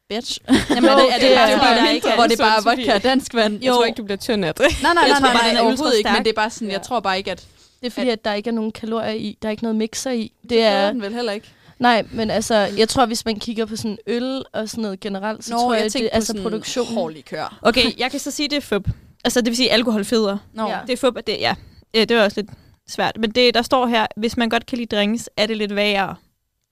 bitch? 0.09 0.39
Jamen, 0.71 0.85
er 0.91 0.97
det, 0.97 1.05
er 1.13 1.13
det, 1.13 1.21
det 1.23 1.33
er- 1.33 1.37
bare, 1.59 1.71
det 1.75 1.79
er 1.81 1.85
der 1.85 1.91
ikke 1.91 2.09
er 2.09 2.15
hvor 2.15 2.27
det 2.27 2.39
bare 2.39 2.57
er 2.59 2.63
vodka 2.77 2.95
og 2.95 3.03
dansk 3.03 3.35
vand. 3.35 3.63
Jeg 3.63 3.73
tror 3.73 3.85
ikke, 3.85 3.97
du 3.97 4.05
bliver 4.05 4.17
tynd 4.19 4.45
af 4.45 4.55
det. 4.55 4.67
Nej, 4.83 4.95
nej, 4.95 5.03
Jeg 5.03 5.21
nej, 5.21 5.33
nej, 5.33 5.53
nej, 5.53 5.61
er 5.61 5.65
overhovedet 5.67 5.99
ikke, 5.99 6.11
men 6.15 6.25
det 6.25 6.31
er 6.31 6.35
bare 6.35 6.51
sådan, 6.51 6.69
jeg 6.69 6.77
Ja. 6.77 6.83
tror 6.83 7.01
bare 7.01 7.19
ikke, 7.19 7.31
at 7.31 7.47
Det 7.81 7.87
er 7.87 7.91
fordi, 7.91 8.09
at 8.09 8.25
der 8.25 8.35
ikke 8.35 8.51
er 8.51 8.55
nogen 8.55 8.73
kalorier 8.73 9.11
i. 9.13 9.39
Der 9.43 9.49
er 9.49 9.51
ikke 9.51 9.63
noget 9.63 9.77
mixer 9.77 10.11
i. 10.11 10.33
Det 10.43 10.51
det 10.51 10.63
er 10.63 10.69
er, 10.69 10.93
den 10.93 11.03
vel 11.03 11.15
heller 11.15 11.33
ikke. 11.33 11.49
Nej, 11.83 12.07
men 12.13 12.31
altså, 12.31 12.55
jeg 12.55 12.89
tror, 12.89 13.07
hvis 13.07 13.25
man 13.25 13.39
kigger 13.39 13.67
på 13.67 13.77
sådan 13.77 13.99
øl 14.07 14.43
og 14.53 14.69
sådan 14.69 14.83
noget 14.83 15.01
generelt, 15.01 15.45
så 15.45 15.53
Nå, 15.55 15.59
tror 15.61 15.75
jeg, 15.75 15.83
jeg 15.83 15.93
det 15.93 16.05
er 16.05 16.09
på 16.11 16.15
altså 16.15 16.27
sådan 16.27 16.43
produktion. 16.43 16.87
hård 16.87 17.13
likør. 17.13 17.59
Okay, 17.63 17.99
jeg 17.99 18.11
kan 18.11 18.21
så 18.21 18.31
sige, 18.31 18.49
det 18.49 18.57
er 18.57 18.61
fup. 18.61 18.89
Altså, 19.25 19.41
det 19.41 19.47
vil 19.47 19.57
sige, 19.57 19.71
alkohol 19.73 20.05
føder. 20.05 20.39
Nå, 20.53 20.69
Ja. 20.69 20.79
Det 20.87 20.93
er 20.93 20.97
fup, 20.97 21.15
det, 21.27 21.37
ja. 21.41 21.55
ja. 21.95 22.05
det 22.05 22.17
var 22.17 22.25
også 22.25 22.41
lidt 22.41 22.51
svært. 22.89 23.17
Men 23.21 23.31
det, 23.31 23.55
der 23.55 23.63
står 23.63 23.87
her, 23.87 24.07
hvis 24.17 24.37
man 24.37 24.49
godt 24.49 24.67
kan 24.67 24.79
lide 24.79 24.97
drinks, 24.97 25.31
er 25.37 25.47
det 25.47 25.57
lidt 25.57 25.75
værre. 25.75 26.17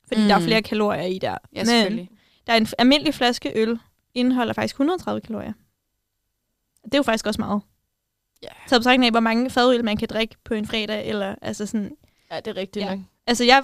Fordi 0.09 0.20
mm. 0.20 0.27
der 0.29 0.35
er 0.35 0.38
Mm. 0.38 0.44
flere 0.44 0.62
kalorier 0.62 1.03
i 1.03 1.18
der. 1.18 1.37
ja, 1.55 1.64
selvfølgelig. 1.64 2.11
der 2.46 2.53
er 2.53 2.57
en 2.57 2.66
almindelig 2.79 3.14
flaske 3.14 3.53
øl, 3.55 3.79
indeholder 4.14 4.53
faktisk 4.53 4.75
130 4.75 5.20
kalorier. 5.20 5.53
Det 6.85 6.94
er 6.94 6.99
jo 6.99 7.03
faktisk 7.03 7.27
også 7.27 7.40
meget. 7.40 7.61
Ja. 8.42 8.49
Så 8.68 8.79
betragtning 8.79 9.07
af, 9.07 9.12
hvor 9.12 9.20
mange 9.20 9.51
fadøl 9.51 9.85
man 9.85 9.96
kan 9.96 10.09
drikke 10.09 10.35
på 10.44 10.55
en 10.55 10.66
fredag, 10.66 11.07
eller 11.09 11.35
altså 11.42 11.66
sådan... 11.66 11.90
Ja, 12.33 12.37
det 12.37 12.46
er 12.46 12.57
rigtigt 12.57 12.85
Ja. 12.85 12.90
nok. 12.94 13.05
Altså, 13.27 13.44
jeg... 13.44 13.62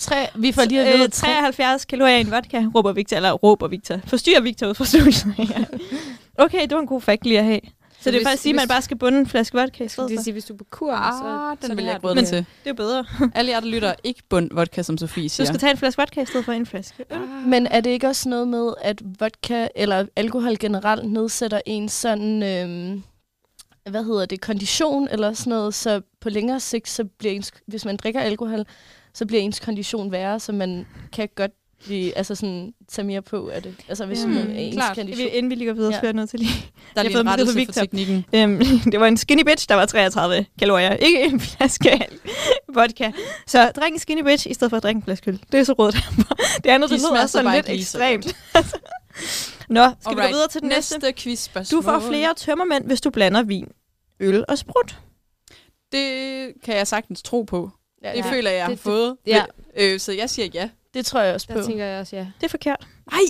Tre, 0.00 0.26
vi 0.34 0.52
får 0.52 0.64
lige 0.64 0.80
at 0.80 0.92
vide, 0.94 1.04
Øh, 1.04 1.10
73 1.10 1.84
kalorier 1.84 2.16
i 2.16 2.20
en 2.20 2.30
vodka, 2.30 2.64
råber 2.74 2.92
Victor, 2.92 3.16
eller 3.16 3.32
råber 3.32 3.68
Victor. 3.68 4.00
Forstyrrer 4.06 4.40
Victor 4.40 4.66
ud 4.66 4.74
fra 4.74 4.84
studiet. 4.84 5.26
Ja. 5.38 5.64
okay, 6.44 6.62
det 6.62 6.72
var 6.74 6.80
en 6.80 6.86
god 6.86 7.00
fact 7.00 7.26
lige 7.26 7.38
at 7.38 7.44
have. 7.44 7.60
Så, 8.00 8.04
det 8.04 8.12
vil 8.12 8.18
hvis- 8.18 8.26
faktisk 8.28 8.42
sige, 8.42 8.52
at 8.52 8.56
man 8.56 8.68
bare 8.68 8.82
skal 8.82 8.96
bunde 8.98 9.18
en 9.18 9.26
flaske 9.26 9.58
vodka 9.58 9.84
i 9.84 9.88
stedet 9.88 10.10
for. 10.16 10.22
sige, 10.22 10.32
hvis 10.32 10.44
du 10.44 10.52
er 10.54 10.56
på 10.58 10.64
kur, 10.70 10.92
Ah, 10.92 11.12
så, 11.12 11.56
den 11.62 11.70
så 11.70 11.74
vil 11.74 11.84
jeg 11.84 11.94
ikke 11.94 12.02
du 12.02 12.06
råde 12.08 12.20
det. 12.20 12.28
til. 12.28 12.44
Det 12.64 12.70
er 12.70 12.74
bedre. 12.74 13.04
Alle 13.34 13.50
jer, 13.50 13.60
der 13.60 13.66
lytter, 13.66 13.94
ikke 14.04 14.22
bund 14.28 14.50
vodka, 14.54 14.82
som 14.82 14.98
Sofie 14.98 15.24
Du 15.24 15.28
siger. 15.28 15.46
skal 15.46 15.58
tage 15.60 15.70
en 15.70 15.76
flaske 15.76 16.02
vodka 16.02 16.20
i 16.22 16.26
stedet 16.26 16.44
for 16.44 16.52
en 16.52 16.66
flaske 16.66 17.04
øl. 17.10 17.18
Men 17.46 17.66
er 17.66 17.80
det 17.80 17.90
ikke 17.90 18.06
også 18.08 18.28
noget 18.28 18.48
med, 18.48 18.74
at 18.82 19.02
vodka 19.20 19.68
eller 19.74 20.06
alkohol 20.16 20.58
generelt 20.58 21.10
nedsætter 21.12 21.60
en 21.66 21.88
sådan, 21.88 22.42
øhm, 22.42 23.02
hvad 23.90 24.04
hedder 24.04 24.26
det, 24.26 24.40
kondition 24.40 25.08
eller 25.10 25.32
sådan 25.32 25.50
noget, 25.50 25.74
så 25.74 26.00
på 26.20 26.28
længere 26.28 26.60
sigt, 26.60 26.88
så 26.88 27.04
bliver 27.18 27.32
ens, 27.34 27.52
hvis 27.66 27.84
man 27.84 27.96
drikker 27.96 28.20
alkohol, 28.20 28.64
så 29.14 29.26
bliver 29.26 29.42
ens 29.42 29.60
kondition 29.60 30.12
værre, 30.12 30.40
så 30.40 30.52
man 30.52 30.86
kan 31.12 31.28
godt 31.34 31.50
blive, 31.84 32.16
altså 32.18 32.34
sådan, 32.34 32.74
tage 32.88 33.06
mere 33.06 33.22
på 33.22 33.48
af 33.48 33.62
det. 33.62 33.74
Altså 33.88 34.06
hvis 34.06 34.24
Mm, 34.24 34.30
man 34.30 34.50
er 34.50 34.54
ens 34.58 34.74
klart. 34.74 34.96
kondition. 34.96 35.24
Vi, 35.24 35.30
inden 35.30 35.50
vi 35.50 35.54
lige 35.54 35.66
går 35.68 35.74
videre, 35.74 35.92
så 35.92 36.00
Ja. 36.06 36.12
nødt 36.12 36.30
til 36.30 36.38
lige... 36.40 36.50
Der 36.94 37.00
er 37.00 37.02
lige 37.08 37.20
en 37.20 37.28
rettelse 37.28 37.64
for 37.66 37.72
teknikken. 37.72 38.24
Øhm, 38.34 38.58
det 38.92 39.00
var 39.00 39.06
en 39.06 39.16
skinny 39.16 39.42
bitch, 39.42 39.68
der 39.68 39.74
var 39.74 39.86
33 39.86 40.46
kalorier. 40.58 40.92
Ikke 40.96 41.22
en 41.24 41.40
flaske 41.40 42.06
vodka. 42.74 43.12
Så 43.46 43.72
drik 43.76 43.92
en 43.92 43.98
skinny 43.98 44.22
bitch, 44.22 44.46
i 44.50 44.54
stedet 44.54 44.70
for 44.70 44.76
at 44.76 44.82
drikke 44.82 44.98
en 44.98 45.02
flaske 45.04 45.30
øl. 45.30 45.40
Det 45.52 45.60
er 45.60 45.64
så 45.64 45.72
rådet. 45.72 45.94
det 46.64 46.70
andet, 46.70 46.90
De 46.90 46.94
det 46.94 47.00
lyder 47.00 47.08
smager 47.08 47.22
også 47.22 47.32
så 47.32 47.38
sådan 47.38 47.54
lidt 47.54 47.68
ekstremt. 47.68 48.26
Nå, 49.68 49.86
skal 50.00 50.16
vi 50.16 50.22
gå 50.22 50.28
videre 50.28 50.48
til 50.48 50.60
den 50.60 50.68
næste? 50.68 50.98
næste 50.98 51.12
quiz 51.22 51.48
Du 51.70 51.82
får 51.82 52.00
flere 52.00 52.34
tømmermænd, 52.36 52.84
hvis 52.86 53.00
du 53.00 53.10
blander 53.10 53.42
vin, 53.42 53.68
øl 54.20 54.44
og 54.48 54.58
sprut. 54.58 54.98
Det 55.92 56.48
kan 56.64 56.76
jeg 56.76 56.86
sagtens 56.86 57.22
tro 57.22 57.42
på. 57.42 57.70
Ja, 58.04 58.10
Det 58.10 58.16
ja. 58.18 58.32
føler 58.32 58.50
jeg, 58.50 58.56
jeg 58.58 58.64
har 58.64 58.70
Det- 58.70 58.78
fået. 58.78 59.16
Ja, 59.26 59.44
Øh, 59.76 60.00
så 60.00 60.12
jeg 60.12 60.30
siger 60.30 60.48
ja. 60.54 60.68
Det 60.94 61.06
tror 61.06 61.20
jeg 61.20 61.34
også 61.34 61.48
på. 61.48 61.54
der 61.58 61.66
tænker 61.66 61.84
jeg 61.84 62.00
også, 62.00 62.16
ja. 62.16 62.26
Det 62.40 62.44
er 62.46 62.48
forkert. 62.48 62.86
Nej, 63.12 63.20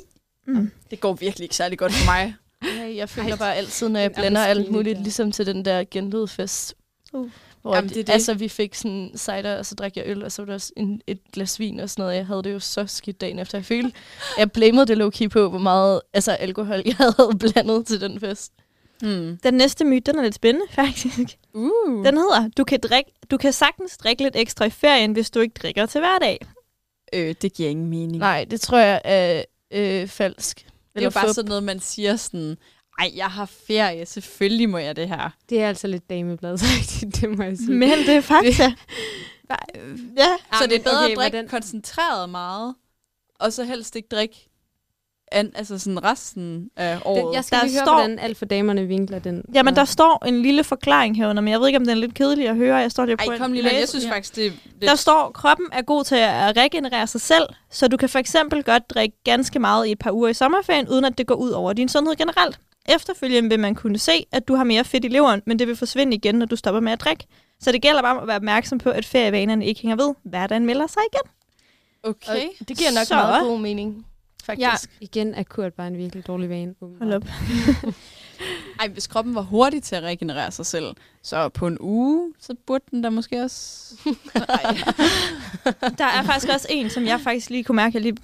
Mm. 0.46 0.70
Det 0.90 1.00
går 1.00 1.12
virkelig 1.12 1.44
ikke 1.44 1.56
særlig 1.56 1.78
godt 1.78 1.92
for 1.92 2.04
mig. 2.12 2.34
Ja, 2.78 2.94
jeg 2.96 3.08
føler 3.08 3.36
bare 3.36 3.54
altid, 3.56 3.88
når 3.88 4.00
jeg 4.00 4.12
blander 4.12 4.40
alt 4.44 4.70
muligt, 4.72 4.96
der. 4.96 5.02
ligesom 5.02 5.32
til 5.32 5.46
den 5.46 5.64
der 5.64 5.84
genlydfest. 5.90 6.74
Uh. 7.12 7.30
Hvor 7.62 7.74
Jamen, 7.74 7.88
det 7.90 7.96
er 7.96 8.02
det. 8.04 8.12
Altså, 8.12 8.34
vi 8.34 8.48
fik 8.48 8.74
sådan 8.74 9.12
cider, 9.16 9.58
og 9.58 9.66
så 9.66 9.74
drak 9.74 9.96
jeg 9.96 10.04
øl, 10.06 10.24
og 10.24 10.32
så 10.32 10.42
var 10.42 10.46
der 10.46 10.54
også 10.54 10.72
en, 10.76 11.02
et 11.06 11.18
glas 11.32 11.58
vin 11.58 11.80
og 11.80 11.90
sådan 11.90 12.02
noget. 12.02 12.16
Jeg 12.16 12.26
havde 12.26 12.42
det 12.42 12.52
jo 12.52 12.58
så 12.58 12.86
skidt 12.86 13.20
dagen 13.20 13.38
efter. 13.38 13.58
Jeg 13.58 13.64
følte, 13.64 13.92
jeg 14.38 14.52
blamede 14.52 14.86
det 14.86 14.96
low-key 14.98 15.28
på, 15.28 15.48
hvor 15.48 15.58
meget 15.58 16.00
altså, 16.12 16.32
alkohol 16.32 16.82
jeg 16.86 16.94
havde 16.98 17.38
blandet 17.38 17.86
til 17.86 18.00
den 18.00 18.20
fest. 18.20 18.52
Hmm. 19.02 19.38
Den 19.42 19.54
næste 19.54 19.84
myte, 19.84 20.12
den 20.12 20.18
er 20.18 20.22
lidt 20.22 20.34
spændende, 20.34 20.66
faktisk. 20.82 21.18
Uh. 21.54 22.04
Den 22.04 22.16
hedder, 22.16 22.48
du 22.56 22.64
kan, 22.64 22.80
drikke, 22.80 23.10
du 23.30 23.36
kan 23.36 23.52
sagtens 23.52 23.96
drikke 23.96 24.22
lidt 24.22 24.36
ekstra 24.36 24.64
i 24.64 24.70
ferien, 24.70 25.12
hvis 25.12 25.30
du 25.30 25.40
ikke 25.40 25.54
drikker 25.62 25.86
til 25.86 26.00
hverdag. 26.00 26.38
Øh, 27.12 27.34
det 27.42 27.52
giver 27.52 27.70
ingen 27.70 27.86
mening. 27.86 28.16
Nej, 28.16 28.44
det 28.50 28.60
tror 28.60 28.78
jeg 28.78 29.00
er 29.04 29.44
øh, 29.70 30.08
falsk. 30.08 30.56
det 30.94 31.00
er 31.00 31.04
jo 31.04 31.10
bare 31.10 31.26
fup. 31.26 31.34
sådan 31.34 31.48
noget, 31.48 31.62
man 31.62 31.80
siger 31.80 32.16
sådan, 32.16 32.56
ej, 32.98 33.10
jeg 33.16 33.26
har 33.26 33.44
ferie, 33.66 34.06
selvfølgelig 34.06 34.68
må 34.68 34.78
jeg 34.78 34.96
det 34.96 35.08
her. 35.08 35.30
Det 35.50 35.60
er 35.62 35.68
altså 35.68 35.86
lidt 35.86 36.10
damebladsagtigt, 36.10 37.14
det 37.20 37.36
må 37.38 37.42
jeg 37.44 37.56
sige. 37.56 37.70
Men 37.70 37.90
det 37.90 38.08
er 38.16 38.20
fakta. 38.20 38.72
ja. 40.16 40.36
så 40.58 40.66
det 40.66 40.78
er 40.78 40.82
bedre 40.82 40.98
okay, 41.04 41.10
at 41.10 41.16
drikke 41.16 41.36
hvordan- 41.36 41.48
koncentreret 41.48 42.30
meget, 42.30 42.74
og 43.34 43.52
så 43.52 43.64
helst 43.64 43.96
ikke 43.96 44.08
drikke 44.10 44.49
an, 45.32 45.52
altså 45.54 45.78
sådan 45.78 46.04
resten 46.04 46.70
af 46.76 46.98
året. 47.04 47.24
Den, 47.24 47.34
jeg 47.34 47.44
skal 47.44 47.58
Der 47.58 47.64
lige 47.64 47.74
høre, 47.74 47.84
står- 47.86 47.94
hvordan 47.94 48.18
alt 48.18 48.38
for 48.38 48.44
damerne 48.44 48.86
vinkler 48.86 49.18
den. 49.18 49.42
Jamen, 49.54 49.76
der 49.76 49.84
står 49.84 50.24
en 50.26 50.42
lille 50.42 50.64
forklaring 50.64 51.16
herunder, 51.16 51.42
men 51.42 51.52
jeg 51.52 51.60
ved 51.60 51.66
ikke, 51.66 51.76
om 51.76 51.82
den 51.82 51.90
er 51.90 51.94
lidt 51.94 52.14
kedelig 52.14 52.48
at 52.48 52.56
høre. 52.56 52.76
Jeg 52.76 52.90
står 52.90 53.04
lige 53.04 53.16
på 53.16 53.30
Ej, 53.30 53.38
kom 53.38 53.52
lige. 53.52 53.78
Jeg 53.78 53.88
synes 53.88 54.04
Ja. 54.04 54.10
faktisk, 54.12 54.36
det 54.36 54.46
er 54.46 54.50
lidt... 54.50 54.82
Der 54.82 54.94
står, 54.94 55.30
kroppen 55.34 55.66
er 55.72 55.82
god 55.82 56.04
til 56.04 56.14
at 56.16 56.56
regenerere 56.56 57.06
sig 57.06 57.20
selv, 57.20 57.44
så 57.70 57.88
du 57.88 57.96
kan 57.96 58.08
for 58.08 58.18
eksempel 58.18 58.62
godt 58.64 58.90
drikke 58.90 59.16
ganske 59.24 59.58
meget 59.58 59.86
i 59.86 59.92
et 59.92 59.98
par 59.98 60.12
uger 60.12 60.28
i 60.28 60.34
sommerferien, 60.34 60.88
uden 60.88 61.04
at 61.04 61.18
det 61.18 61.26
går 61.26 61.34
ud 61.34 61.50
over 61.50 61.72
din 61.72 61.88
sundhed 61.88 62.16
generelt. 62.16 62.58
Efterfølgende 62.88 63.48
vil 63.50 63.60
man 63.60 63.74
kunne 63.74 63.98
se, 63.98 64.26
at 64.32 64.48
du 64.48 64.54
har 64.54 64.64
mere 64.64 64.84
fedt 64.84 65.04
i 65.04 65.08
leveren, 65.08 65.42
men 65.46 65.58
det 65.58 65.68
vil 65.68 65.76
forsvinde 65.76 66.16
igen, 66.16 66.34
når 66.34 66.46
du 66.46 66.56
stopper 66.56 66.80
med 66.80 66.92
at 66.92 67.00
drikke. 67.00 67.24
Så 67.60 67.72
det 67.72 67.82
gælder 67.82 68.02
bare 68.02 68.16
om 68.16 68.22
at 68.22 68.26
være 68.26 68.36
opmærksom 68.36 68.78
på, 68.78 68.90
at 68.90 69.04
ferievanerne 69.04 69.66
ikke 69.66 69.80
hænger 69.80 69.96
ved. 70.06 70.14
Hverdagen 70.24 70.66
melder 70.66 70.86
sig 70.86 71.02
igen. 71.12 71.30
Okay. 72.02 72.46
Og 72.60 72.68
det 72.68 72.78
giver 72.78 72.90
nok 72.90 73.04
så. 73.06 73.14
meget 73.14 73.42
god 73.44 73.58
mening, 73.60 74.06
faktisk. 74.50 74.90
Ja. 74.90 74.94
Ja. 75.00 75.04
Igen 75.04 75.34
er 75.34 75.42
Kurt 75.42 75.74
bare 75.74 75.86
en 75.86 75.96
virkelig 75.98 76.26
dårlig 76.26 76.50
vane. 76.50 76.74
Hold 76.98 77.12
op. 77.12 77.24
Ej, 78.80 78.88
hvis 78.88 79.06
kroppen 79.06 79.34
var 79.34 79.42
hurtig 79.42 79.82
til 79.82 79.94
at 79.96 80.02
regenerere 80.02 80.50
sig 80.52 80.66
selv, 80.66 80.94
så 81.22 81.48
på 81.48 81.66
en 81.66 81.76
uge, 81.80 82.32
så 82.38 82.54
burde 82.66 82.84
den 82.90 83.02
da 83.02 83.10
måske 83.10 83.42
også... 83.42 83.94
Der 85.98 86.04
er 86.04 86.22
faktisk 86.22 86.52
også 86.54 86.66
en, 86.70 86.90
som 86.90 87.04
jeg 87.04 87.20
faktisk 87.20 87.50
lige 87.50 87.64
kunne 87.64 87.76
mærke, 87.76 87.94
jeg 87.96 88.02
lige 88.02 88.16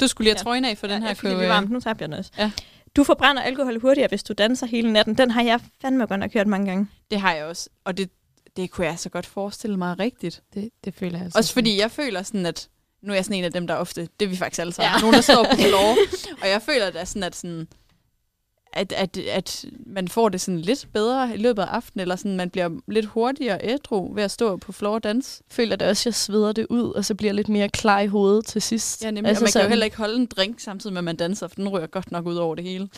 Du 0.00 0.06
skulle 0.08 0.24
lige 0.24 0.34
have 0.34 0.38
Ja. 0.38 0.42
trøjen 0.42 0.64
af 0.64 0.78
for 0.78 0.86
den 0.86 0.94
ja, 0.96 1.00
her. 1.00 1.08
jeg 1.08 1.16
fik 1.16 1.30
det 1.30 1.48
varmt. 1.48 1.70
Nu 1.70 1.80
tager 1.80 1.94
jeg 2.00 2.08
den 2.08 2.12
også. 2.18 2.30
Ja. 2.38 2.50
Du 2.96 3.04
forbrænder 3.04 3.42
alkohol 3.42 3.80
hurtigere, 3.80 4.08
hvis 4.08 4.22
du 4.22 4.32
danser 4.32 4.66
hele 4.66 4.92
natten. 4.92 5.14
Den 5.18 5.30
har 5.30 5.42
jeg 5.42 5.60
fandme 5.82 6.06
godt 6.06 6.20
nok 6.20 6.32
hørt 6.34 6.46
mange 6.46 6.66
gange. 6.66 6.86
Det 7.10 7.20
har 7.20 7.32
jeg 7.34 7.44
også. 7.44 7.68
Og 7.84 7.96
det, 7.96 8.10
det 8.56 8.70
kunne 8.70 8.86
jeg 8.86 8.98
så 8.98 9.08
godt 9.08 9.26
forestille 9.26 9.76
mig 9.76 9.98
rigtigt. 9.98 10.42
Det, 10.54 10.70
det 10.84 10.94
føler 10.94 11.16
jeg 11.18 11.24
altså. 11.24 11.38
Også 11.38 11.52
fordi 11.52 11.78
jeg 11.80 11.90
føler 11.90 12.22
sådan, 12.22 12.46
at 12.46 12.68
nu 13.02 13.12
er 13.12 13.16
jeg 13.16 13.24
sådan 13.24 13.38
en 13.38 13.44
af 13.44 13.52
dem, 13.52 13.66
der 13.66 13.74
ofte, 13.74 14.08
det 14.20 14.26
er 14.26 14.30
vi 14.30 14.36
faktisk 14.36 14.60
alle 14.60 14.72
sammen, 14.72 14.92
Ja. 14.94 15.00
nogen, 15.00 15.14
der 15.14 15.20
står 15.20 15.44
på 15.50 15.56
floor. 15.68 15.96
og 16.42 16.48
jeg 16.48 16.62
føler, 16.62 16.84
er 16.94 17.04
sådan, 17.04 17.22
at, 17.22 17.36
sådan, 17.36 17.68
at, 18.72 18.92
at, 18.92 19.16
at 19.16 19.64
man 19.86 20.08
får 20.08 20.28
det 20.28 20.40
sådan 20.40 20.60
lidt 20.60 20.88
bedre 20.92 21.34
i 21.34 21.36
løbet 21.36 21.62
af 21.62 21.66
aftenen, 21.66 22.00
eller 22.02 22.16
sådan, 22.16 22.36
man 22.36 22.50
bliver 22.50 22.70
lidt 22.88 23.06
hurtigere 23.06 23.58
ædru 23.62 24.14
ved 24.14 24.22
at 24.22 24.30
stå 24.30 24.56
på 24.56 24.72
floor 24.72 24.94
og 24.94 25.04
danse. 25.04 25.42
føler 25.50 25.76
det 25.76 25.88
også, 25.88 26.02
at 26.02 26.06
jeg 26.06 26.14
sveder 26.14 26.52
det 26.52 26.66
ud, 26.70 26.92
og 26.92 27.04
så 27.04 27.14
bliver 27.14 27.28
jeg 27.28 27.34
lidt 27.34 27.48
mere 27.48 27.68
klar 27.68 28.00
i 28.00 28.06
hovedet 28.06 28.46
til 28.46 28.62
sidst. 28.62 29.04
Ja, 29.04 29.10
nemlig. 29.10 29.28
Altså, 29.28 29.40
og 29.40 29.42
man 29.42 29.46
kan 29.46 29.52
sådan- 29.52 29.66
jo 29.66 29.68
heller 29.68 29.84
ikke 29.84 29.96
holde 29.96 30.16
en 30.16 30.26
drink 30.26 30.60
samtidig 30.60 30.92
med, 30.94 30.98
at 31.00 31.04
man 31.04 31.16
danser, 31.16 31.48
for 31.48 31.54
den 31.54 31.68
ryger 31.68 31.86
godt 31.86 32.12
nok 32.12 32.26
ud 32.26 32.36
over 32.36 32.54
det 32.54 32.64
hele. 32.64 32.88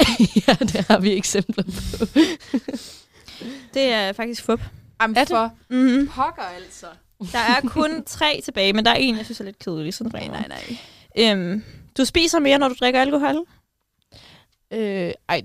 ja, 0.48 0.52
det 0.60 0.84
har 0.88 0.98
vi 0.98 1.12
eksempler 1.16 1.64
på. 1.64 2.06
Det 3.74 3.82
er 3.92 4.12
faktisk 4.12 4.42
fup. 4.44 4.60
Jamen, 5.02 5.16
Er 5.16 5.20
det? 5.20 5.28
for 5.28 5.52
Mm-hmm. 5.68 6.08
pokker 6.08 6.42
altså. 6.42 6.86
Der 7.32 7.38
er 7.38 7.60
kun 7.60 8.04
tre 8.06 8.40
tilbage, 8.44 8.72
men 8.72 8.84
der 8.84 8.90
er 8.90 8.94
en, 8.94 9.16
jeg 9.16 9.24
synes 9.24 9.40
er 9.40 9.44
lidt 9.44 9.58
kedelig. 9.58 9.94
Sådan 9.94 10.10
Nej, 10.14 10.28
nej, 10.28 10.48
nej. 10.48 10.76
Øhm, 11.32 11.62
du 11.98 12.04
spiser 12.04 12.38
mere, 12.38 12.58
når 12.58 12.68
du 12.68 12.74
drikker 12.80 13.00
alkohol? 13.00 13.36
Øh, 14.72 15.12
ej, 15.28 15.42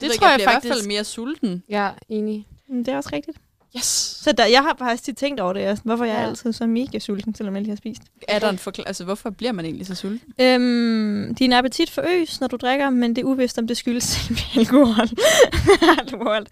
det 0.00 0.08
ved 0.08 0.10
tror 0.18 0.28
jeg, 0.28 0.40
i 0.40 0.44
faktisk... 0.44 0.66
hvert 0.68 0.76
fald 0.78 0.86
mere 0.88 1.04
sulten. 1.04 1.62
Ja, 1.68 1.90
enig. 2.08 2.46
Mm, 2.68 2.84
Det 2.84 2.92
er 2.92 2.96
også 2.96 3.10
rigtigt. 3.12 3.38
Yes. 3.76 3.84
Så 4.24 4.32
der, 4.32 4.46
jeg 4.46 4.62
har 4.62 4.76
faktisk 4.78 5.02
tit 5.04 5.16
tænkt 5.16 5.40
over 5.40 5.52
det, 5.52 5.60
altså, 5.60 5.84
hvorfor 5.84 6.04
jeg 6.04 6.16
er 6.16 6.20
Ja. 6.22 6.28
altid 6.28 6.52
så 6.52 6.66
mega 6.66 6.98
sulten, 6.98 7.34
selvom 7.34 7.54
jeg 7.54 7.62
lige 7.62 7.70
har 7.70 7.76
spist. 7.76 8.02
Er 8.28 8.38
der 8.38 8.48
en 8.50 8.58
forklar- 8.58 8.84
altså, 8.84 9.04
hvorfor 9.04 9.30
bliver 9.30 9.52
man 9.52 9.64
egentlig 9.64 9.86
så 9.86 9.94
sulten? 9.94 10.32
Øhm, 10.40 11.34
din 11.34 11.52
appetit 11.52 11.90
forøges, 11.90 12.40
når 12.40 12.48
du 12.48 12.56
drikker, 12.56 12.90
men 12.90 13.16
det 13.16 13.22
er 13.22 13.26
uvist, 13.26 13.58
om 13.58 13.66
det 13.66 13.76
skyldes 13.76 14.04
selve 14.12 14.38
alkohol. 14.56 15.08
alkohol. 16.00 16.46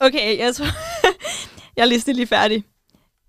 Okay, 0.00 0.38
jeg 0.38 0.54
tror... 0.54 0.66
jeg 1.76 1.82
er 1.82 1.86
lige 1.86 2.12
lige 2.12 2.26
færdig. 2.26 2.64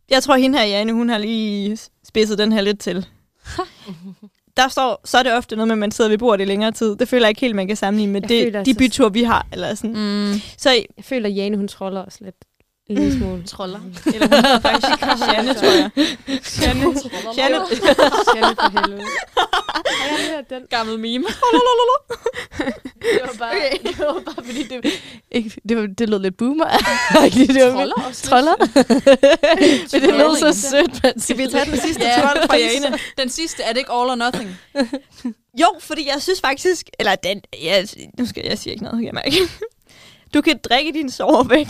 Jeg 0.09 0.23
tror, 0.23 0.35
hende 0.35 0.57
her, 0.59 0.65
Jane, 0.65 0.93
hun 0.93 1.09
har 1.09 1.17
lige 1.17 1.77
spidset 2.03 2.37
den 2.37 2.51
her 2.51 2.61
lidt 2.61 2.79
til. 2.79 3.05
Der 4.57 4.67
står, 4.67 5.01
så 5.05 5.17
er 5.17 5.23
det 5.23 5.33
ofte 5.33 5.55
noget 5.55 5.67
med, 5.67 5.73
at 5.73 5.79
man 5.79 5.91
sidder 5.91 6.09
ved 6.09 6.17
bordet 6.17 6.43
i 6.43 6.47
længere 6.47 6.71
tid. 6.71 6.95
Det 6.95 7.07
føler 7.07 7.25
jeg 7.25 7.29
ikke 7.29 7.41
helt, 7.41 7.55
man 7.55 7.67
kan 7.67 7.75
sammenligne 7.75 8.13
med 8.13 8.21
Jeg 8.21 8.29
det, 8.29 8.53
de 8.53 8.57
altså- 8.57 8.75
byture, 8.77 9.13
vi 9.13 9.23
har. 9.23 9.47
Eller 9.51 9.75
sådan. 9.75 9.91
Mm. 10.31 10.33
Så 10.57 10.69
Jeg 10.71 11.05
føler, 11.05 11.29
at 11.29 11.35
Jane, 11.35 11.57
hun 11.57 11.67
troller 11.67 12.05
os 12.05 12.21
lidt. 12.21 12.35
En 12.89 12.95
lille 12.95 13.17
smule. 13.17 13.43
Troller. 13.47 13.79
eller 14.05 14.27
hun 14.27 14.43
hedder 14.43 14.59
faktisk 14.59 15.01
Janne, 15.33 15.53
tror 15.53 15.71
jeg. 15.71 15.89
Janne. 16.61 16.95
Janne. 17.37 17.57
Janne 18.35 18.55
for 18.55 18.79
helvede. 18.81 19.01
Har 20.03 20.17
jeg 20.17 20.27
hørt 20.35 20.49
den? 20.49 20.61
Gammel 20.69 20.99
meme. 20.99 21.25
Det 21.27 23.21
var 23.21 23.35
bare, 23.39 23.51
Okay. 23.55 23.77
det 23.89 23.99
var 23.99 24.21
bare 24.25 24.45
fordi, 24.45 24.63
det, 24.63 24.91
ikke, 25.31 25.61
det, 25.69 25.77
var, 25.77 25.85
det 25.97 26.09
lød 26.09 26.19
lidt 26.19 26.37
boomer. 26.37 26.65
det 26.65 27.65
var 27.65 27.71
Troller 27.71 28.03
også 28.07 28.23
Troller. 28.27 28.55
Men 29.93 30.01
det 30.01 30.13
lød 30.13 30.37
så 30.53 30.69
sødt, 30.69 31.03
man 31.03 31.19
Skal 31.19 31.37
vi 31.37 31.47
tage 31.47 31.65
den 31.65 31.79
sidste 31.79 32.03
Ja, 32.03 32.21
trold 32.21 32.47
fra 32.47 32.55
Jane? 32.57 32.97
Den 33.17 33.29
sidste, 33.29 33.63
er 33.63 33.69
det 33.69 33.77
ikke 33.77 33.91
all 33.91 34.09
or 34.09 34.15
nothing? 34.15 34.57
Jo, 35.61 35.67
fordi 35.79 36.07
jeg 36.13 36.21
synes 36.21 36.41
faktisk... 36.41 36.89
Eller 36.99 37.15
den... 37.15 37.41
Jeg, 37.63 37.87
nu 38.19 38.25
skal 38.25 38.45
jeg 38.49 38.57
sige 38.57 38.73
ikke 38.73 38.83
noget, 38.83 39.03
jeg 39.05 39.13
mærke. 39.13 39.37
Du 40.33 40.41
kan 40.41 40.59
drikke 40.69 40.91
din 40.93 41.11
sover 41.11 41.43
væk. 41.43 41.67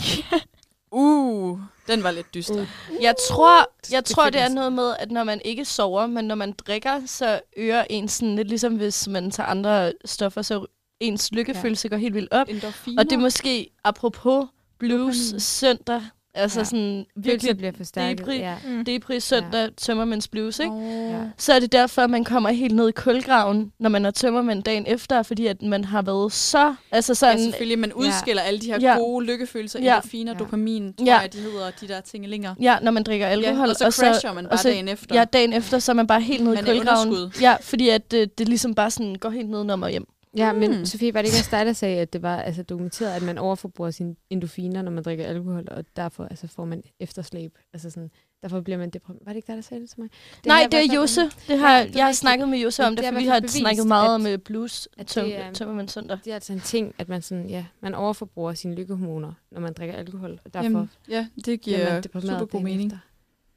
Uh, 0.96 1.58
den 1.86 2.02
var 2.02 2.10
lidt 2.10 2.34
dyster. 2.34 2.60
Uh. 2.62 2.68
Jeg 3.00 3.14
tror, 3.30 3.70
jeg 3.92 4.06
Det 4.06 4.14
tror, 4.14 4.30
det 4.30 4.40
er 4.40 4.48
noget 4.48 4.72
med, 4.72 4.94
at 4.98 5.10
når 5.10 5.24
man 5.24 5.40
ikke 5.44 5.64
sover, 5.64 6.06
men 6.06 6.24
når 6.24 6.34
man 6.34 6.52
drikker, 6.52 7.00
så 7.06 7.40
øger 7.56 7.84
ens 7.90 8.12
sådan 8.12 8.36
lidt 8.36 8.48
ligesom 8.48 8.76
hvis 8.76 9.08
man 9.08 9.30
tager 9.30 9.46
andre 9.46 9.92
stoffer, 10.04 10.42
så 10.42 10.66
ens 11.00 11.32
lykkefølelse 11.32 11.88
går 11.88 11.96
helt 11.96 12.14
vildt 12.14 12.32
op. 12.32 12.48
Endorfiner. 12.48 13.02
Og 13.02 13.04
det 13.04 13.12
er 13.12 13.20
måske 13.20 13.70
apropos 13.84 14.46
blues 14.78 15.16
Dopamin. 15.16 15.40
søndag, 15.40 16.02
altså 16.34 16.60
Ja. 16.60 16.64
sådan 16.64 17.06
virkelig 17.16 17.56
bliver 17.56 17.72
forstærket. 17.76 18.18
debris. 18.18 18.38
Ja. 18.40 18.54
Mm. 18.68 18.84
depri 18.84 19.20
søndag, 19.20 19.60
ja. 19.64 19.68
tømmermænds 19.76 20.28
blues, 20.28 20.58
ikke? 20.58 20.72
Oh. 20.72 21.10
Ja. 21.10 21.18
Så 21.38 21.52
er 21.52 21.58
det 21.58 21.72
derfor, 21.72 22.06
man 22.06 22.24
kommer 22.24 22.50
helt 22.50 22.74
ned 22.74 22.88
i 22.88 22.92
kulgraven, 22.92 23.72
når 23.80 23.90
man 23.90 24.04
er 24.06 24.10
tømmermænd 24.10 24.62
dagen 24.62 24.84
efter, 24.86 25.22
fordi 25.22 25.46
at 25.46 25.62
man 25.62 25.84
har 25.84 26.02
været 26.02 26.32
så... 26.32 26.74
Altså 26.90 27.10
Ja, 27.10 27.14
sådan, 27.14 27.38
selvfølgelig. 27.38 27.78
Man 27.78 27.92
udskiller 27.92 28.42
alle 28.42 28.60
de 28.60 28.66
her 28.66 28.78
Ja. 28.80 28.96
gode 28.98 29.26
lykkefølelser, 29.26 29.80
Ja. 29.80 29.94
endorfiner, 29.96 30.32
Ja. 30.32 30.38
dopamin, 30.38 30.94
tror 30.94 31.06
Ja. 31.06 31.18
jeg, 31.18 31.32
de 31.32 31.38
hedder, 31.38 31.70
de 31.80 31.88
der 31.88 32.00
tingelinger. 32.00 32.54
ja, 32.60 32.76
når 32.82 32.90
man 32.90 33.02
drikker 33.02 33.26
alkohol. 33.26 33.66
Ja, 33.68 33.70
og 33.86 33.92
så 33.92 34.02
crasher 34.04 34.32
man 34.32 34.44
bare 34.44 34.52
og 34.52 34.58
så- 34.58 34.68
dagen 34.68 34.88
efter. 34.88 35.14
Ja, 35.18 35.24
dagen 35.24 35.52
efter, 35.52 35.78
så 35.78 35.92
er 35.92 35.94
man 35.94 36.06
bare 36.06 36.20
helt 36.20 36.44
nede 36.44 36.54
i 36.58 36.62
kulgraven. 36.62 37.32
Ja, 37.40 37.56
fordi 37.60 37.88
at 37.88 38.10
det, 38.10 38.38
det 38.38 38.48
ligesom 38.48 38.74
bare 38.74 38.90
sådan 38.90 39.14
går 39.14 39.30
helt 39.30 39.50
ned, 39.50 39.64
når 39.64 39.76
man 39.76 39.86
er 39.86 39.90
hjem. 39.90 40.06
Ja, 40.36 40.52
men 40.52 40.78
Mm. 40.78 40.84
Sofie, 40.84 41.14
var 41.14 41.22
det 41.22 41.28
ikke 41.28 41.38
også 41.38 41.50
dig, 41.56 41.66
der 41.66 41.72
sagde, 41.72 42.00
at 42.00 42.12
det 42.12 42.22
var 42.22 42.36
altså, 42.42 42.62
dokumenteret, 42.62 43.12
at 43.16 43.22
man 43.22 43.38
overforbruger 43.38 43.90
sine 43.90 44.16
endofiner, 44.30 44.82
når 44.82 44.90
man 44.90 45.02
drikker 45.02 45.24
alkohol, 45.26 45.64
og 45.70 45.84
derfor 45.96 46.24
altså, 46.24 46.46
får 46.48 46.64
man 46.64 46.82
efterslæb? 47.00 47.58
Altså 47.72 47.90
sådan, 47.90 48.10
derfor 48.42 48.60
bliver 48.60 48.78
man 48.78 48.90
deprimeret. 48.90 49.26
Var 49.26 49.32
det 49.32 49.36
ikke 49.36 49.46
dig, 49.46 49.56
der 49.56 49.62
sagde 49.62 49.80
det 49.80 49.90
til 49.90 50.00
mig? 50.00 50.10
Det 50.36 50.46
Nej, 50.46 50.60
har 50.60 50.68
det 50.68 50.78
er 50.90 50.94
Josse. 50.94 51.20
Det 51.48 51.58
har, 51.58 51.78
Ja, 51.78 51.86
jeg 51.94 52.04
har 52.04 52.12
snakket 52.12 52.48
med 52.48 52.58
Josse 52.58 52.84
om 52.86 52.96
det, 52.96 53.04
det 53.04 53.12
for 53.12 53.20
vi 53.20 53.26
har 53.26 53.40
bevist, 53.40 53.54
snakket 53.58 53.86
meget 53.86 54.14
at- 54.14 54.20
med 54.20 54.38
blues 54.38 54.88
at 54.98 55.06
tøm, 55.06 55.24
det 55.24 55.36
er- 55.38 55.52
tømmermænd 55.52 55.88
søndag. 55.88 56.18
Det 56.24 56.30
er 56.30 56.34
altså 56.34 56.52
en 56.52 56.60
ting, 56.60 56.94
at 56.98 57.08
man, 57.08 57.22
sådan, 57.22 57.48
ja, 57.48 57.64
man 57.80 57.94
overforbruger 57.94 58.54
sine 58.54 58.74
lykkehormoner, 58.74 59.32
når 59.50 59.60
man 59.60 59.72
drikker 59.72 59.94
alkohol, 59.96 60.40
og 60.44 60.54
derfor 60.54 60.64
Jamen, 60.64 60.90
ja, 61.08 61.26
det 61.44 61.60
giver 61.60 62.00
super 62.20 62.44
god 62.44 62.60
mening. 62.60 62.86
Efter. 62.92 62.98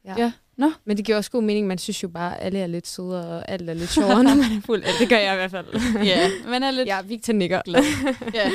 Ja. 0.08 0.14
Ja. 0.24 0.32
Nå. 0.56 0.72
Men 0.84 0.96
det 0.96 1.04
giver 1.04 1.16
også 1.18 1.30
god 1.30 1.42
mening. 1.42 1.66
Man 1.66 1.78
synes 1.78 2.02
jo 2.02 2.08
bare, 2.08 2.38
at 2.40 2.46
alle 2.46 2.58
er 2.58 2.66
lidt 2.66 2.86
sødere, 2.88 3.26
og 3.38 3.48
alt 3.50 3.70
er 3.70 3.74
lidt 3.74 3.90
sjovere, 3.98 4.22
når 4.22 4.34
man 4.34 4.44
er 4.44 4.60
fuld. 4.66 4.82
Ja, 4.84 4.90
det 5.00 5.08
gør 5.08 5.18
jeg 5.18 5.32
i 5.32 5.36
hvert 5.36 5.50
fald. 5.50 5.66
Ja, 6.04 6.30
man 6.46 6.62
er 6.62 6.70
lidt 6.70 6.88
Ja, 6.88 7.02
Victor 7.02 7.32
nikker. 7.32 7.62
glad. 7.64 7.82
Ja. 8.34 8.50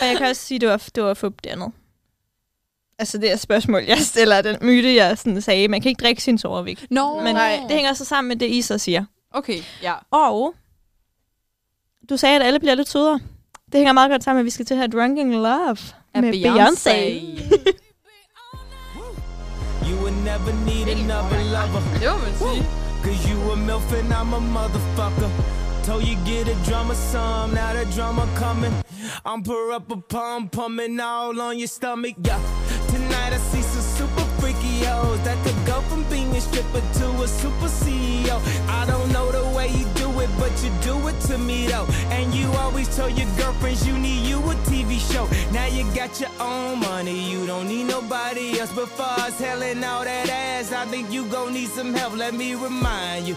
Og 0.00 0.06
jeg 0.06 0.16
kan 0.18 0.26
også 0.26 0.42
sige, 0.42 0.56
at 0.56 0.60
det 0.60 0.68
var, 0.68 0.88
det 0.94 1.02
var 1.02 1.14
fup 1.14 1.34
det 1.44 1.50
andet. 1.50 1.72
Altså 2.98 3.18
det 3.18 3.32
er 3.32 3.36
spørgsmål, 3.36 3.82
jeg 3.88 3.98
stiller, 3.98 4.42
den 4.42 4.56
myte, 4.62 4.94
jeg 4.94 5.18
sådan 5.18 5.42
sagde. 5.42 5.68
Man 5.68 5.80
kan 5.80 5.88
ikke 5.88 6.02
drikke 6.02 6.22
sin 6.22 6.38
sover 6.38 6.62
væk. 6.62 6.86
Nå, 6.90 7.20
Men 7.20 7.36
det 7.36 7.70
hænger 7.70 7.92
så 7.92 8.04
sammen 8.04 8.28
med 8.28 8.36
det, 8.36 8.46
I 8.46 8.62
så 8.62 8.78
siger. 8.78 9.04
Okay, 9.30 9.58
ja. 9.82 9.92
Og 10.10 10.54
du 12.10 12.16
sagde, 12.16 12.36
at 12.36 12.42
alle 12.42 12.58
bliver 12.58 12.74
lidt 12.74 12.88
sødere. 12.88 13.20
Det 13.66 13.74
hænger 13.78 13.92
meget 13.92 14.10
godt 14.10 14.24
sammen 14.24 14.36
med, 14.38 14.42
at 14.42 14.44
vi 14.44 14.50
skal 14.50 14.66
til 14.66 14.74
at 14.74 14.78
have 14.78 14.88
Drunken 14.88 15.32
Love 15.32 15.76
Af 16.14 16.22
med 16.22 16.32
Beyoncé. 16.34 16.90
Beyoncé. 16.90 17.72
You 19.92 19.98
will 19.98 20.20
never 20.24 20.54
need 20.64 20.88
another 20.88 21.42
lover. 21.52 21.82
Man 22.00 22.34
sige. 22.40 22.64
Cause 23.04 23.28
you 23.28 23.36
a 23.52 23.56
MILF 23.56 23.92
and 23.92 24.10
I'm 24.10 24.32
a 24.32 24.40
motherfucker. 24.40 25.30
Told 25.84 26.04
you 26.04 26.16
get 26.24 26.48
a 26.48 26.54
drummer 26.64 26.94
some, 26.94 27.52
now 27.52 27.74
the 27.74 27.84
drummer 27.92 28.26
coming. 28.34 28.72
I'm 29.26 29.42
per 29.42 29.72
up 29.72 29.90
a 29.90 29.96
pump, 29.96 30.52
pumping 30.52 30.98
all 30.98 31.38
on 31.38 31.58
your 31.58 31.68
stomach, 31.68 32.14
yeah. 32.22 32.40
Tonight 32.88 33.32
I 33.34 33.38
see 33.50 33.60
some 33.60 33.82
super 33.98 34.26
freaky 34.40 34.84
hoes 34.84 35.20
that 35.24 35.36
could 35.44 35.66
go 35.66 35.82
from 35.82 36.04
being 36.04 36.34
a 36.36 36.40
stripper 36.40 36.80
to 36.80 37.06
a 37.24 37.28
super 37.28 37.68
CEO. 37.68 38.36
I 38.68 38.86
don't 38.86 39.12
know 39.12 39.30
the 39.30 39.44
way 39.54 39.68
you 39.68 39.84
do 39.94 40.01
but 40.38 40.52
you 40.62 40.70
do 40.82 41.08
it 41.08 41.18
to 41.28 41.38
me 41.38 41.66
though. 41.66 41.86
And 42.10 42.34
you 42.34 42.50
always 42.52 42.94
tell 42.94 43.08
your 43.08 43.28
girlfriends 43.36 43.86
you 43.86 43.96
need 43.98 44.26
you 44.26 44.38
a 44.38 44.54
TV 44.66 44.98
show. 45.12 45.28
Now 45.52 45.66
you 45.66 45.84
got 45.94 46.20
your 46.20 46.30
own 46.40 46.80
money, 46.80 47.18
you 47.30 47.46
don't 47.46 47.68
need 47.68 47.84
nobody 47.84 48.58
else. 48.58 48.72
But 48.72 48.88
far 48.88 49.18
as 49.20 49.40
all 49.40 50.04
that 50.04 50.28
ass, 50.28 50.72
I 50.72 50.84
think 50.86 51.10
you 51.10 51.26
gon' 51.26 51.54
need 51.54 51.68
some 51.68 51.94
help. 51.94 52.16
Let 52.16 52.34
me 52.34 52.54
remind 52.54 53.26
you. 53.26 53.36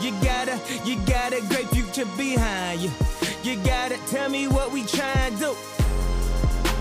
You 0.00 0.10
gotta, 0.22 0.60
you 0.84 0.96
got 1.06 1.32
a 1.32 1.40
great 1.48 1.68
future 1.68 2.06
behind 2.16 2.80
you. 2.80 2.90
You 3.42 3.56
gotta 3.64 3.96
tell 4.08 4.28
me 4.28 4.48
what 4.48 4.72
we 4.72 4.82
tryin' 4.82 5.32
to 5.34 5.38
do. 5.38 5.56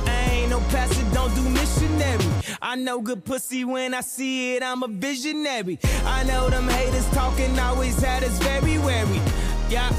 I 0.06 0.30
ain't 0.32 0.50
no 0.50 0.60
pastor, 0.72 1.06
don't 1.14 1.34
do 1.36 1.44
missionary. 1.50 2.26
I 2.62 2.76
know 2.76 3.02
good 3.02 3.24
pussy 3.26 3.66
when 3.66 3.94
I 3.94 4.02
see 4.02 4.56
it, 4.56 4.64
I'm 4.64 4.84
a 4.84 4.88
visionary. 4.88 5.80
I 6.06 6.24
know 6.24 6.50
them 6.50 6.68
haters 6.68 7.08
talking 7.10 7.58
always 7.60 8.02
had 8.02 8.24
us 8.24 8.38
very 8.40 8.78
wary. 8.80 9.22
Yeah, 9.74 9.90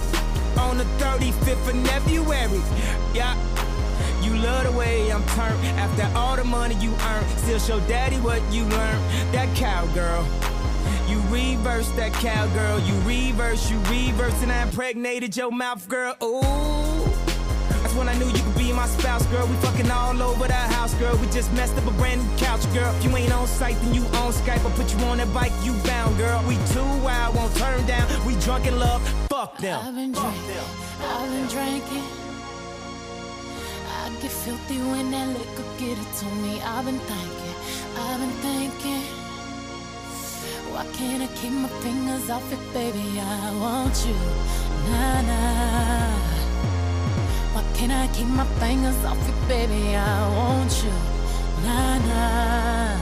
on 0.56 0.78
the 0.78 0.84
35th 1.02 1.68
of 1.68 1.88
February. 1.88 2.62
Yeah. 3.12 3.34
You 4.22 4.36
love 4.36 4.66
the 4.66 4.70
way 4.70 5.10
I'm 5.10 5.24
turned 5.30 5.66
after 5.66 6.16
all 6.16 6.36
the 6.36 6.44
money 6.44 6.76
you 6.76 6.94
earn. 6.94 7.28
Still 7.38 7.58
show 7.58 7.80
daddy 7.88 8.18
what 8.18 8.40
you 8.52 8.62
learned. 8.66 9.02
That 9.32 9.52
cowgirl. 9.56 10.28
You 11.08 11.18
reverse 11.22 11.90
that 11.96 12.12
cowgirl. 12.12 12.82
You 12.82 12.94
reverse, 13.00 13.68
you 13.68 13.78
reverse, 13.90 14.40
and 14.44 14.52
I 14.52 14.62
impregnated 14.62 15.36
your 15.36 15.50
mouth, 15.50 15.88
girl. 15.88 16.14
Ooh. 16.22 17.33
That's 17.84 17.96
when 17.96 18.08
I 18.08 18.16
knew 18.16 18.24
you 18.24 18.42
could 18.42 18.56
be 18.56 18.72
my 18.72 18.86
spouse, 18.86 19.26
girl. 19.26 19.46
We 19.46 19.56
fucking 19.56 19.90
all 19.90 20.16
over 20.22 20.46
the 20.46 20.54
house, 20.54 20.94
girl. 20.94 21.14
We 21.18 21.26
just 21.26 21.52
messed 21.52 21.76
up 21.76 21.86
a 21.86 21.90
brand 21.90 22.18
new 22.24 22.38
couch, 22.38 22.64
girl. 22.72 22.90
If 22.96 23.04
you 23.04 23.14
ain't 23.14 23.30
on 23.30 23.46
site, 23.46 23.78
then 23.82 23.92
you 23.92 24.00
on 24.24 24.32
Skype. 24.32 24.64
I'll 24.64 24.70
put 24.70 24.90
you 24.90 24.98
on 25.04 25.18
that 25.18 25.30
bike, 25.34 25.52
you 25.62 25.74
bound, 25.84 26.16
girl. 26.16 26.42
We 26.48 26.54
too 26.72 26.90
wild, 27.04 27.36
won't 27.36 27.54
turn 27.56 27.84
down. 27.84 28.08
We 28.24 28.36
drunk 28.36 28.66
in 28.66 28.78
love, 28.78 29.06
fuck 29.28 29.58
them. 29.58 29.78
I've 29.84 29.94
been 29.94 30.12
drinking, 30.12 30.64
I've 31.02 31.28
been 31.28 31.46
drinking. 31.46 32.08
I 34.00 34.08
get 34.22 34.32
filthy 34.32 34.78
when 34.78 35.10
that 35.10 35.28
liquor 35.36 35.68
get 35.76 35.98
it 35.98 36.10
to 36.20 36.26
me. 36.40 36.62
I've 36.62 36.86
been 36.86 36.98
thinking, 36.98 37.54
I've 37.98 38.18
been 38.18 38.36
thinking. 38.46 39.04
Why 40.72 40.86
can't 40.94 41.22
I 41.22 41.26
keep 41.36 41.52
my 41.52 41.68
fingers 41.84 42.30
off 42.30 42.50
it, 42.50 42.72
baby? 42.72 43.20
I 43.20 43.54
want 43.60 44.06
you, 44.06 44.16
nah 44.88 45.20
nah. 45.20 46.33
Can't 47.74 47.92
I 47.92 48.06
keep 48.14 48.28
my 48.28 48.46
fingers 48.60 49.04
off 49.04 49.18
you, 49.26 49.34
baby? 49.48 49.96
I 49.96 50.28
want 50.36 50.72
you, 50.84 50.94
nah 51.64 51.98
nah. 52.08 52.98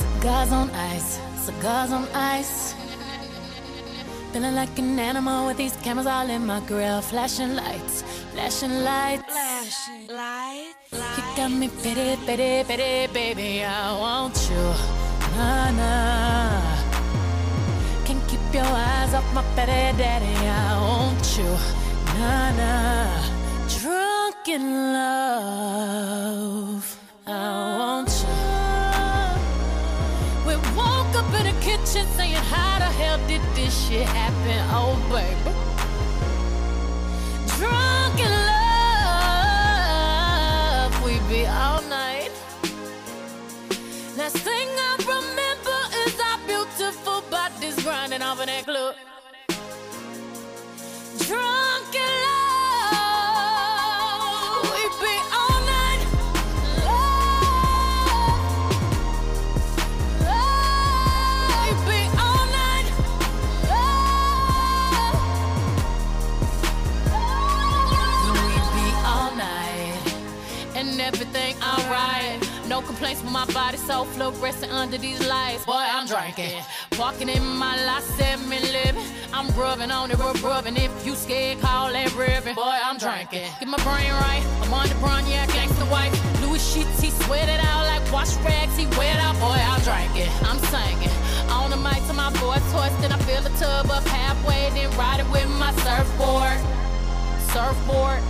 Cigars 0.00 0.52
on 0.52 0.70
ice, 0.70 1.20
cigars 1.44 1.92
on 1.92 2.06
ice. 2.14 2.74
Feeling 4.32 4.54
like 4.54 4.78
an 4.78 4.98
animal 4.98 5.46
with 5.46 5.58
these 5.58 5.76
cameras 5.84 6.06
all 6.06 6.28
in 6.28 6.46
my 6.46 6.60
grill. 6.60 7.00
Flashing 7.02 7.54
lights, 7.54 8.02
flashing 8.32 8.82
lights. 8.82 9.22
Flashing 9.26 10.06
lights. 10.08 11.16
You 11.16 11.22
got 11.36 11.50
me 11.50 11.68
pity, 11.82 12.16
pity, 12.26 12.64
pity, 12.64 13.12
baby. 13.12 13.62
I 13.62 13.92
want 13.98 14.36
you. 14.50 14.64
Nah, 15.36 15.70
nah. 15.70 16.61
Keep 18.52 18.64
your 18.64 18.74
eyes 18.74 19.14
off 19.14 19.24
my 19.32 19.42
petty 19.56 19.96
daddy. 19.96 20.36
I 20.46 20.78
want 20.78 21.38
you. 21.38 21.56
Nah, 22.18 22.50
nah. 22.52 23.22
Drunk 23.80 24.46
in 24.46 24.92
love. 24.92 26.04
I 27.26 27.30
want 27.78 28.10
you. 28.20 28.36
We 30.46 30.54
woke 30.76 31.14
up 31.16 31.32
in 31.40 31.44
the 31.46 31.54
kitchen 31.62 32.04
saying, 32.18 32.44
How 32.52 32.78
the 32.78 32.90
hell 33.00 33.18
did 33.26 33.40
this 33.54 33.72
shit 33.88 34.06
happen? 34.06 34.66
Oh, 34.68 34.96
baby. 35.08 35.52
Drunk 37.56 38.20
in 38.20 38.32
love, 40.84 40.92
we 41.02 41.12
be 41.34 41.46
all 41.46 41.80
night. 41.88 42.30
Last 44.18 44.36
thing 44.36 44.68
I 44.68 44.91
grinding 48.12 48.28
off 48.28 48.40
in 48.40 48.46
that 48.46 48.64
club. 48.64 48.94
Drunk 51.18 51.94
in 51.94 52.00
love, 52.26 53.02
we 54.72 54.82
be 55.00 55.14
all 55.32 55.60
night. 55.64 56.00
Love, 56.84 57.62
love, 60.20 60.44
we 61.56 61.70
be 61.88 62.00
all 62.18 62.44
night. 62.52 62.86
Love, 67.12 68.36
we 68.36 68.46
be 68.76 68.88
all 69.06 69.30
night 69.36 70.04
and 70.76 71.00
everything 71.00 71.54
alright. 71.62 72.38
No 72.68 72.80
complaints 72.80 73.22
with 73.22 73.32
my 73.32 73.46
body 73.52 73.76
so 73.76 74.04
fluorescent 74.04 74.72
under 74.72 74.98
these 74.98 75.20
lights. 75.26 75.64
Boy, 75.64 75.74
I'm 75.76 76.06
drinking. 76.06 76.62
Walking 76.98 77.28
in 77.28 77.44
my 77.56 77.76
last 77.84 78.06
seven 78.16 78.48
living. 78.48 79.04
I'm 79.32 79.48
rubbing 79.58 79.90
on 79.90 80.10
it, 80.10 80.18
rub 80.18 80.42
rubbing. 80.42 80.76
If 80.76 80.92
you 81.06 81.14
scared, 81.14 81.60
call 81.60 81.90
that 81.92 82.14
ribbon. 82.14 82.54
Boy, 82.54 82.78
I'm 82.84 82.98
drinking. 82.98 83.48
Get 83.58 83.68
my 83.68 83.78
brain 83.78 84.12
right. 84.12 84.44
I'm 84.62 84.72
on 84.72 84.88
the 84.88 84.94
brown, 84.96 85.26
yeah, 85.26 85.46
gangsta 85.46 85.90
wife. 85.90 86.12
Louis 86.42 86.60
sheets, 86.60 87.00
he 87.00 87.10
sweat 87.24 87.48
it 87.48 87.60
out 87.64 87.86
like 87.86 88.04
wash 88.12 88.36
rags. 88.44 88.76
He 88.76 88.86
wet 88.98 89.16
out, 89.18 89.34
boy, 89.40 89.56
I'm 89.56 89.80
drinking. 89.80 90.30
I'm 90.44 90.58
singing. 90.68 91.10
On 91.50 91.70
the 91.70 91.76
mic 91.76 92.04
to 92.08 92.12
my 92.12 92.30
voice 92.38 92.62
hoarse, 92.72 92.94
then 93.00 93.12
I 93.12 93.18
fill 93.24 93.42
the 93.42 93.54
tub 93.58 93.90
up 93.90 94.04
halfway, 94.04 94.70
then 94.70 94.90
ride 94.96 95.20
it 95.20 95.28
with 95.30 95.48
my 95.58 95.72
surfboard. 95.82 96.60
Surfboard. 97.52 98.20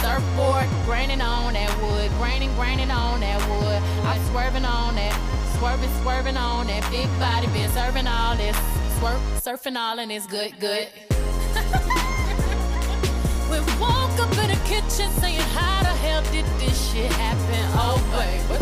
Surfboard, 0.00 0.66
graining 0.84 1.20
on 1.20 1.54
that 1.54 1.70
wood, 1.82 2.10
graining, 2.18 2.54
graining 2.54 2.90
on 2.90 3.20
that 3.20 3.40
wood. 3.50 3.82
I'm 4.06 4.20
swerving 4.30 4.64
on 4.64 4.94
that, 4.94 5.12
swerving, 5.58 5.90
swerving 6.02 6.36
on 6.36 6.68
that 6.68 6.88
big 6.90 7.08
body, 7.18 7.46
been 7.48 7.70
serving 7.70 8.06
all 8.06 8.36
this, 8.36 8.56
swerve, 8.98 9.20
surfing 9.42 9.76
all 9.76 9.98
and 9.98 10.12
it's 10.12 10.26
good, 10.26 10.58
good. 10.60 10.86
we 13.50 13.58
woke 13.80 14.18
up 14.22 14.30
in 14.38 14.50
the 14.54 14.60
kitchen 14.64 15.10
saying, 15.18 15.40
How 15.56 15.82
the 15.82 15.88
hell 16.04 16.22
did 16.30 16.46
this 16.60 16.92
shit 16.92 17.10
happen? 17.12 17.64
Oh, 17.74 17.98
baby. 18.14 18.58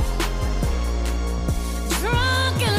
Drunk 2.00 2.60
in 2.62 2.74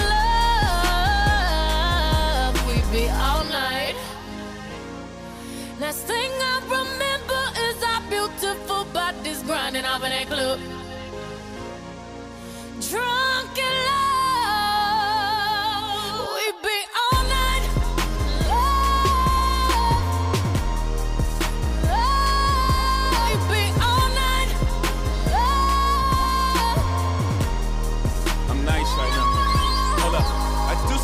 love, 2.49 2.56
we 2.67 2.75
be 2.91 3.03
all 3.10 3.43
night. 3.45 3.95
Last 5.80 6.06
thing 6.08 6.32
I 6.32 6.60
remember 6.65 7.41
is 7.67 7.84
our 7.84 8.01
beautiful 8.10 8.84
bodies 8.93 9.43
grinding 9.43 9.86
off 9.86 10.03
in 10.03 10.10
that 10.10 10.25
club. 10.27 10.60
Drunk 12.80 13.58
in 13.58 13.75
love, 13.86 13.96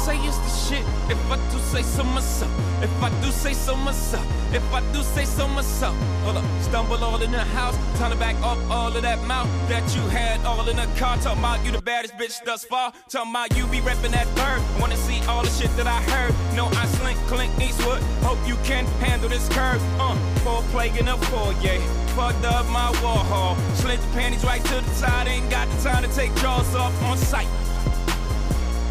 say 0.04 0.18
it's 0.28 0.38
the 0.38 0.50
shit. 0.50 0.86
If 1.10 1.32
I 1.32 1.38
do 1.50 1.58
say 1.60 1.82
so 1.82 2.04
myself. 2.04 2.52
If 2.84 2.92
I 3.02 3.10
do 3.22 3.32
say 3.32 3.54
so 3.54 3.74
myself. 3.76 4.26
If 4.54 4.74
I 4.74 4.82
do 4.92 5.02
say 5.02 5.24
so 5.24 5.48
myself. 5.48 5.96
Hold 6.24 6.38
up. 6.38 6.46
Stumble 6.62 7.02
all 7.02 7.22
in 7.22 7.32
the 7.32 7.46
house. 7.58 7.78
Turn 7.98 8.12
to 8.12 8.18
back 8.18 8.36
up 8.44 8.58
all 8.70 8.94
of 8.94 9.02
that 9.02 9.24
mouth 9.26 9.48
that 9.70 9.84
you 9.96 10.02
had 10.10 10.44
all 10.46 10.68
in 10.68 10.76
the 10.76 10.88
car. 11.00 11.16
Talking 11.18 11.39
about 11.39 11.63
you 11.66 11.72
the 11.72 11.82
baddest 11.82 12.16
bitch 12.18 12.44
thus 12.44 12.66
far. 12.66 12.92
Talking 13.08 13.32
about 13.32 13.56
you 13.56 13.66
be 13.68 13.80
repping 13.80 14.12
that 14.12 14.28
bird. 14.36 14.60
Wanna 14.82 14.98
see 14.98 15.22
all 15.26 15.42
the 15.42 15.50
shit 15.50 15.72
that 15.78 15.88
I 15.88 16.02
heard. 16.12 16.34
No, 16.54 16.66
I 16.82 16.86
slink, 16.98 17.18
Clint 17.32 17.54
Eastwood. 17.62 18.02
Hope 18.28 18.39
you 18.46 18.58
can 18.66 18.86
handle 19.00 19.30
this 19.30 19.48
curve. 19.50 19.82
Uh, 20.02 20.15
four 20.44 20.62
plague 20.73 20.98
in 20.98 21.08
a 21.08 21.17
foyer. 21.32 21.80
Fucked 22.17 22.46
up 22.46 22.67
my 22.67 22.92
war 23.02 23.23
hall, 23.32 23.56
Slid 23.75 24.00
the 24.00 24.08
panties 24.13 24.44
right 24.44 24.63
to 24.65 24.82
the 24.82 24.96
side. 24.96 25.27
Ain't 25.27 25.50
got 25.50 25.69
the 25.69 25.90
time 25.90 26.04
to 26.04 26.13
take 26.13 26.36
jaws 26.36 26.75
off 26.75 26.94
on 27.04 27.17
sight. 27.17 27.48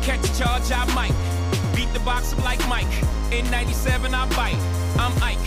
Catch 0.03 0.29
a 0.29 0.37
charge, 0.37 0.73
I 0.73 0.85
might. 0.95 1.15
Beat 1.77 1.93
the 1.93 2.01
box 2.01 2.33
up 2.33 2.45
like 2.45 2.59
Mike. 2.69 2.93
In 3.31 3.49
97, 3.53 4.13
I 4.13 4.27
bite. 4.35 4.57
I'm 4.99 5.13
Ike. 5.23 5.39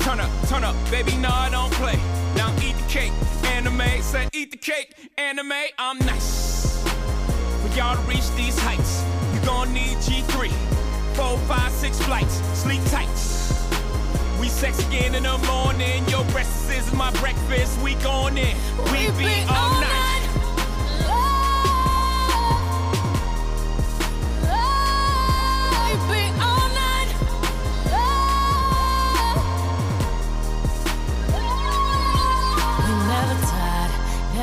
Turn 0.00 0.18
up, 0.20 0.30
turn 0.48 0.64
up, 0.64 0.74
baby, 0.90 1.14
no, 1.16 1.28
I 1.28 1.50
don't 1.50 1.70
play. 1.74 1.96
Now 2.34 2.50
eat 2.64 2.76
the 2.76 2.88
cake. 2.88 3.12
Anime, 3.44 4.00
said 4.00 4.30
eat 4.32 4.52
the 4.52 4.56
cake. 4.56 4.94
Anime, 5.18 5.52
I'm 5.78 5.98
nice. 5.98 6.82
For 6.82 7.76
y'all 7.76 7.94
to 7.94 8.02
reach 8.08 8.26
these 8.36 8.58
heights, 8.58 9.04
you 9.34 9.40
gon' 9.46 9.70
need 9.74 9.98
G3. 9.98 10.50
Four 11.14 11.36
five, 11.46 11.70
six 11.72 12.00
flights. 12.00 12.40
Sleep 12.58 12.82
tight. 12.86 13.06
We 14.40 14.48
sex 14.48 14.78
again 14.88 15.14
in 15.14 15.24
the 15.24 15.36
morning. 15.46 16.08
Your 16.08 16.24
breakfast 16.32 16.70
is 16.70 16.90
my 16.94 17.10
breakfast. 17.20 17.78
We 17.82 17.96
going 17.96 18.38
in. 18.38 18.56
We 18.84 19.10
be 19.18 19.44
all 19.50 19.78
night. 19.78 20.19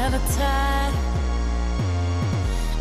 Never 0.10 0.26
tired. 0.40 0.96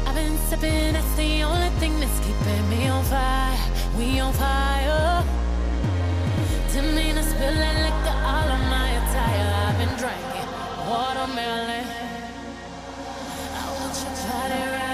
I've 0.07 0.15
been 0.15 0.39
sipping, 0.47 0.93
that's 0.93 1.17
the 1.17 1.43
only 1.43 1.71
thing 1.81 1.99
that's 1.99 2.21
keeping 2.21 2.71
me 2.71 2.87
on 2.87 3.03
fire. 3.03 3.59
We 3.99 4.21
on 4.21 4.33
fire. 4.33 5.25
Didn't 6.73 6.95
mean 6.95 7.17
to 7.17 7.25
spill 7.25 7.53
that 7.53 7.77
liquor 7.83 8.17
all 8.33 8.49
on 8.57 8.63
my 8.71 8.91
attire. 9.01 9.49
I've 9.67 9.77
been 9.77 9.95
drinking 9.99 10.49
watermelon. 10.89 11.87
I 13.59 13.75
want 13.75 13.95
your 14.03 14.15
body 14.23 14.63
right 14.71 14.86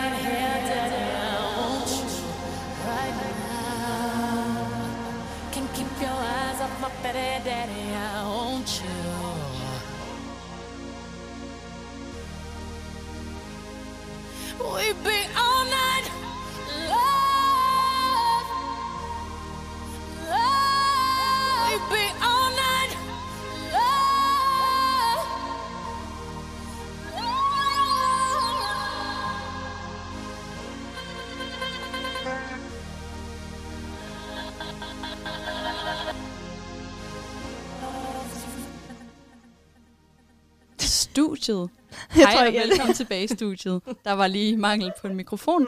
Studiet. 41.37 41.69
Jeg 42.17 42.27
Hej 42.27 42.33
tror, 42.35 42.47
og 42.47 42.55
jeg- 42.55 42.63
velkommen 42.69 42.95
tilbage 42.95 43.25
i 43.25 43.27
studiet. 43.27 43.81
Der 44.05 44.13
var 44.13 44.27
lige 44.27 44.57
mangel 44.57 44.93
på 45.01 45.07
en 45.09 45.15
mikrofon, 45.17 45.67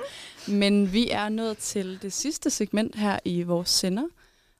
men 0.48 0.92
vi 0.92 1.10
er 1.10 1.28
nået 1.28 1.58
til 1.58 1.98
det 2.02 2.12
sidste 2.12 2.50
segment 2.50 2.96
her 2.96 3.18
i 3.24 3.42
vores 3.42 3.68
sender. 3.70 4.02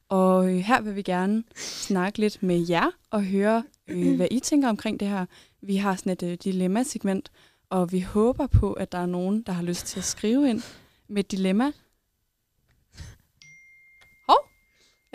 Og 0.09 0.49
øh, 0.51 0.57
her 0.57 0.81
vil 0.81 0.97
vi 0.97 1.03
gerne 1.03 1.45
snakke 1.57 2.19
lidt 2.19 2.43
med 2.43 2.67
jer 2.69 2.91
og 3.11 3.25
høre, 3.25 3.63
øh, 3.89 4.15
hvad 4.17 4.27
I 4.31 4.41
tænker 4.41 4.69
omkring 4.69 5.01
det 5.01 5.09
her. 5.09 5.27
Vi 5.63 5.77
har 5.77 5.97
sådan 5.97 6.13
et 6.13 6.23
øh, 6.23 6.39
dilemma-segment, 6.45 7.31
og 7.71 7.93
vi 7.93 8.01
håber 8.01 8.47
på, 8.47 8.73
at 8.73 8.93
der 8.93 8.99
er 8.99 9.07
nogen, 9.07 9.43
der 9.43 9.53
har 9.53 9.63
lyst 9.63 9.87
til 9.87 9.99
at 9.99 10.05
skrive 10.05 10.51
ind 10.51 10.63
med 11.09 11.25
et 11.25 11.31
dilemma. 11.31 11.73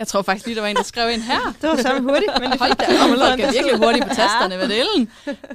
Jeg 0.00 0.08
tror 0.08 0.22
faktisk 0.22 0.46
lige, 0.46 0.54
der 0.54 0.60
var 0.60 0.68
en, 0.68 0.76
der 0.76 0.82
skrev 0.82 1.12
ind 1.12 1.22
her. 1.22 1.54
Det 1.60 1.68
var 1.68 1.76
samme 1.76 2.10
hurtigt, 2.10 2.32
men 2.40 2.50
det 2.50 2.58
Hold 2.58 2.76
da, 2.76 3.32
op, 3.32 3.38
jeg 3.38 3.48
er 3.48 3.52
virkelig 3.52 3.78
hurtigt 3.78 4.04
på 4.08 4.14
tasterne, 4.14 4.56
hvad 4.56 4.68
det 4.68 4.80
er. 4.80 5.06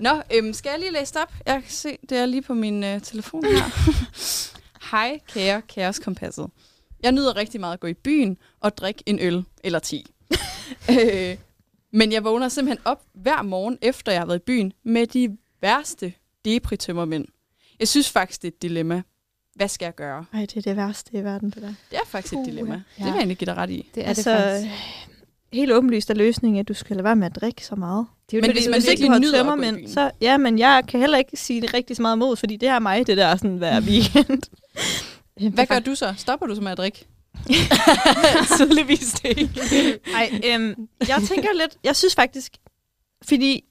Nå, 0.01 0.21
øhm, 0.33 0.53
skal 0.53 0.69
jeg 0.69 0.79
lige 0.79 0.91
læse 0.91 1.13
det 1.13 1.21
op? 1.21 1.33
Jeg 1.45 1.61
kan 1.61 1.71
se, 1.71 1.97
det 2.09 2.17
er 2.17 2.25
lige 2.25 2.41
på 2.41 2.53
min 2.53 2.83
øh, 2.83 3.01
telefon 3.01 3.45
her. 3.45 3.63
Hej, 4.91 5.19
kære 5.27 5.61
Kaoskompasset. 5.61 6.49
Jeg 7.03 7.11
nyder 7.11 7.35
rigtig 7.35 7.59
meget 7.59 7.73
at 7.73 7.79
gå 7.79 7.87
i 7.87 7.93
byen 7.93 8.37
og 8.59 8.77
drikke 8.77 9.03
en 9.05 9.19
øl 9.19 9.43
eller 9.63 9.79
10. 9.79 10.05
øh, 10.89 11.37
men 11.93 12.11
jeg 12.11 12.23
vågner 12.23 12.49
simpelthen 12.49 12.85
op 12.85 13.01
hver 13.13 13.41
morgen, 13.41 13.77
efter 13.81 14.11
jeg 14.11 14.21
har 14.21 14.25
været 14.25 14.39
i 14.39 14.43
byen, 14.45 14.73
med 14.83 15.07
de 15.07 15.37
værste 15.61 16.13
depri-tømmermænd. 16.45 17.25
Jeg 17.79 17.87
synes 17.87 18.09
faktisk, 18.09 18.41
det 18.41 18.47
er 18.47 18.51
et 18.51 18.61
dilemma. 18.61 19.03
Hvad 19.55 19.67
skal 19.67 19.85
jeg 19.85 19.95
gøre? 19.95 20.25
Ej, 20.33 20.39
det 20.41 20.57
er 20.57 20.61
det 20.61 20.75
værste 20.77 21.11
i 21.13 21.23
verden, 21.23 21.49
det 21.49 21.61
der. 21.61 21.67
Det 21.91 21.97
er 21.97 22.05
faktisk 22.07 22.33
et 22.33 22.37
Puha. 22.37 22.49
dilemma. 22.49 22.73
Ja. 22.73 22.79
Det 22.79 22.83
vil 22.97 23.05
jeg 23.05 23.15
egentlig 23.17 23.37
give 23.37 23.45
dig 23.45 23.57
ret 23.57 23.69
i. 23.69 23.89
Det 23.95 24.03
er 24.03 24.07
altså, 24.07 24.31
det 24.31 24.39
faktisk. 24.39 24.71
helt 25.53 25.71
åbenlyst 25.71 26.09
er 26.09 26.13
løsningen, 26.13 26.59
at 26.59 26.67
du 26.67 26.73
skal 26.73 26.95
lade 26.95 27.03
være 27.03 27.15
med 27.15 27.25
at 27.25 27.35
drikke 27.35 27.65
så 27.65 27.75
meget. 27.75 28.05
Det 28.31 28.33
er 28.33 28.37
jo 28.37 28.41
Men 28.41 28.49
det, 28.49 28.55
hvis 28.57 28.67
man 28.67 28.73
Hvis 28.73 28.87
ikke 28.87 29.01
virkelig 29.01 29.21
nyder 29.21 29.37
tømmermænd, 29.37 29.75
byen. 29.77 29.89
så... 29.89 30.11
Ja, 30.21 30.37
men 30.37 30.59
jeg 30.59 30.83
kan 30.87 30.99
heller 30.99 31.17
ikke 31.17 31.37
sige 31.37 31.61
det 31.61 31.73
rigtig 31.73 31.95
så 31.95 32.01
meget 32.01 32.17
mod, 32.17 32.35
fordi 32.35 32.55
det 32.57 32.69
er 32.69 32.79
mig, 32.79 33.07
det 33.07 33.17
der 33.17 33.35
sådan 33.35 33.57
hver 33.57 33.81
weekend. 33.89 34.43
Hvad 35.53 35.65
gør 35.65 35.79
du 35.79 35.95
så? 35.95 36.13
Stopper 36.17 36.45
du 36.47 36.55
så 36.55 36.61
med 36.61 36.71
at 36.71 36.77
drikke? 36.77 37.05
Tydeligvis 38.57 39.11
det 39.11 39.37
ikke. 39.37 39.61
Ej, 40.15 40.41
øhm, 40.45 40.87
jeg 41.07 41.21
tænker 41.27 41.49
lidt, 41.61 41.77
jeg 41.83 41.95
synes 41.95 42.15
faktisk, 42.15 42.57
fordi 43.23 43.63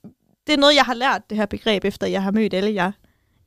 det 0.47 0.53
er 0.53 0.57
noget, 0.57 0.75
jeg 0.75 0.85
har 0.85 0.95
lært, 0.95 1.23
det 1.31 1.39
her 1.39 1.47
begreb, 1.47 1.85
efter 1.85 2.07
jeg 2.07 2.23
har 2.23 2.31
mødt 2.31 2.55
alle 2.55 2.75
jer. 2.75 2.93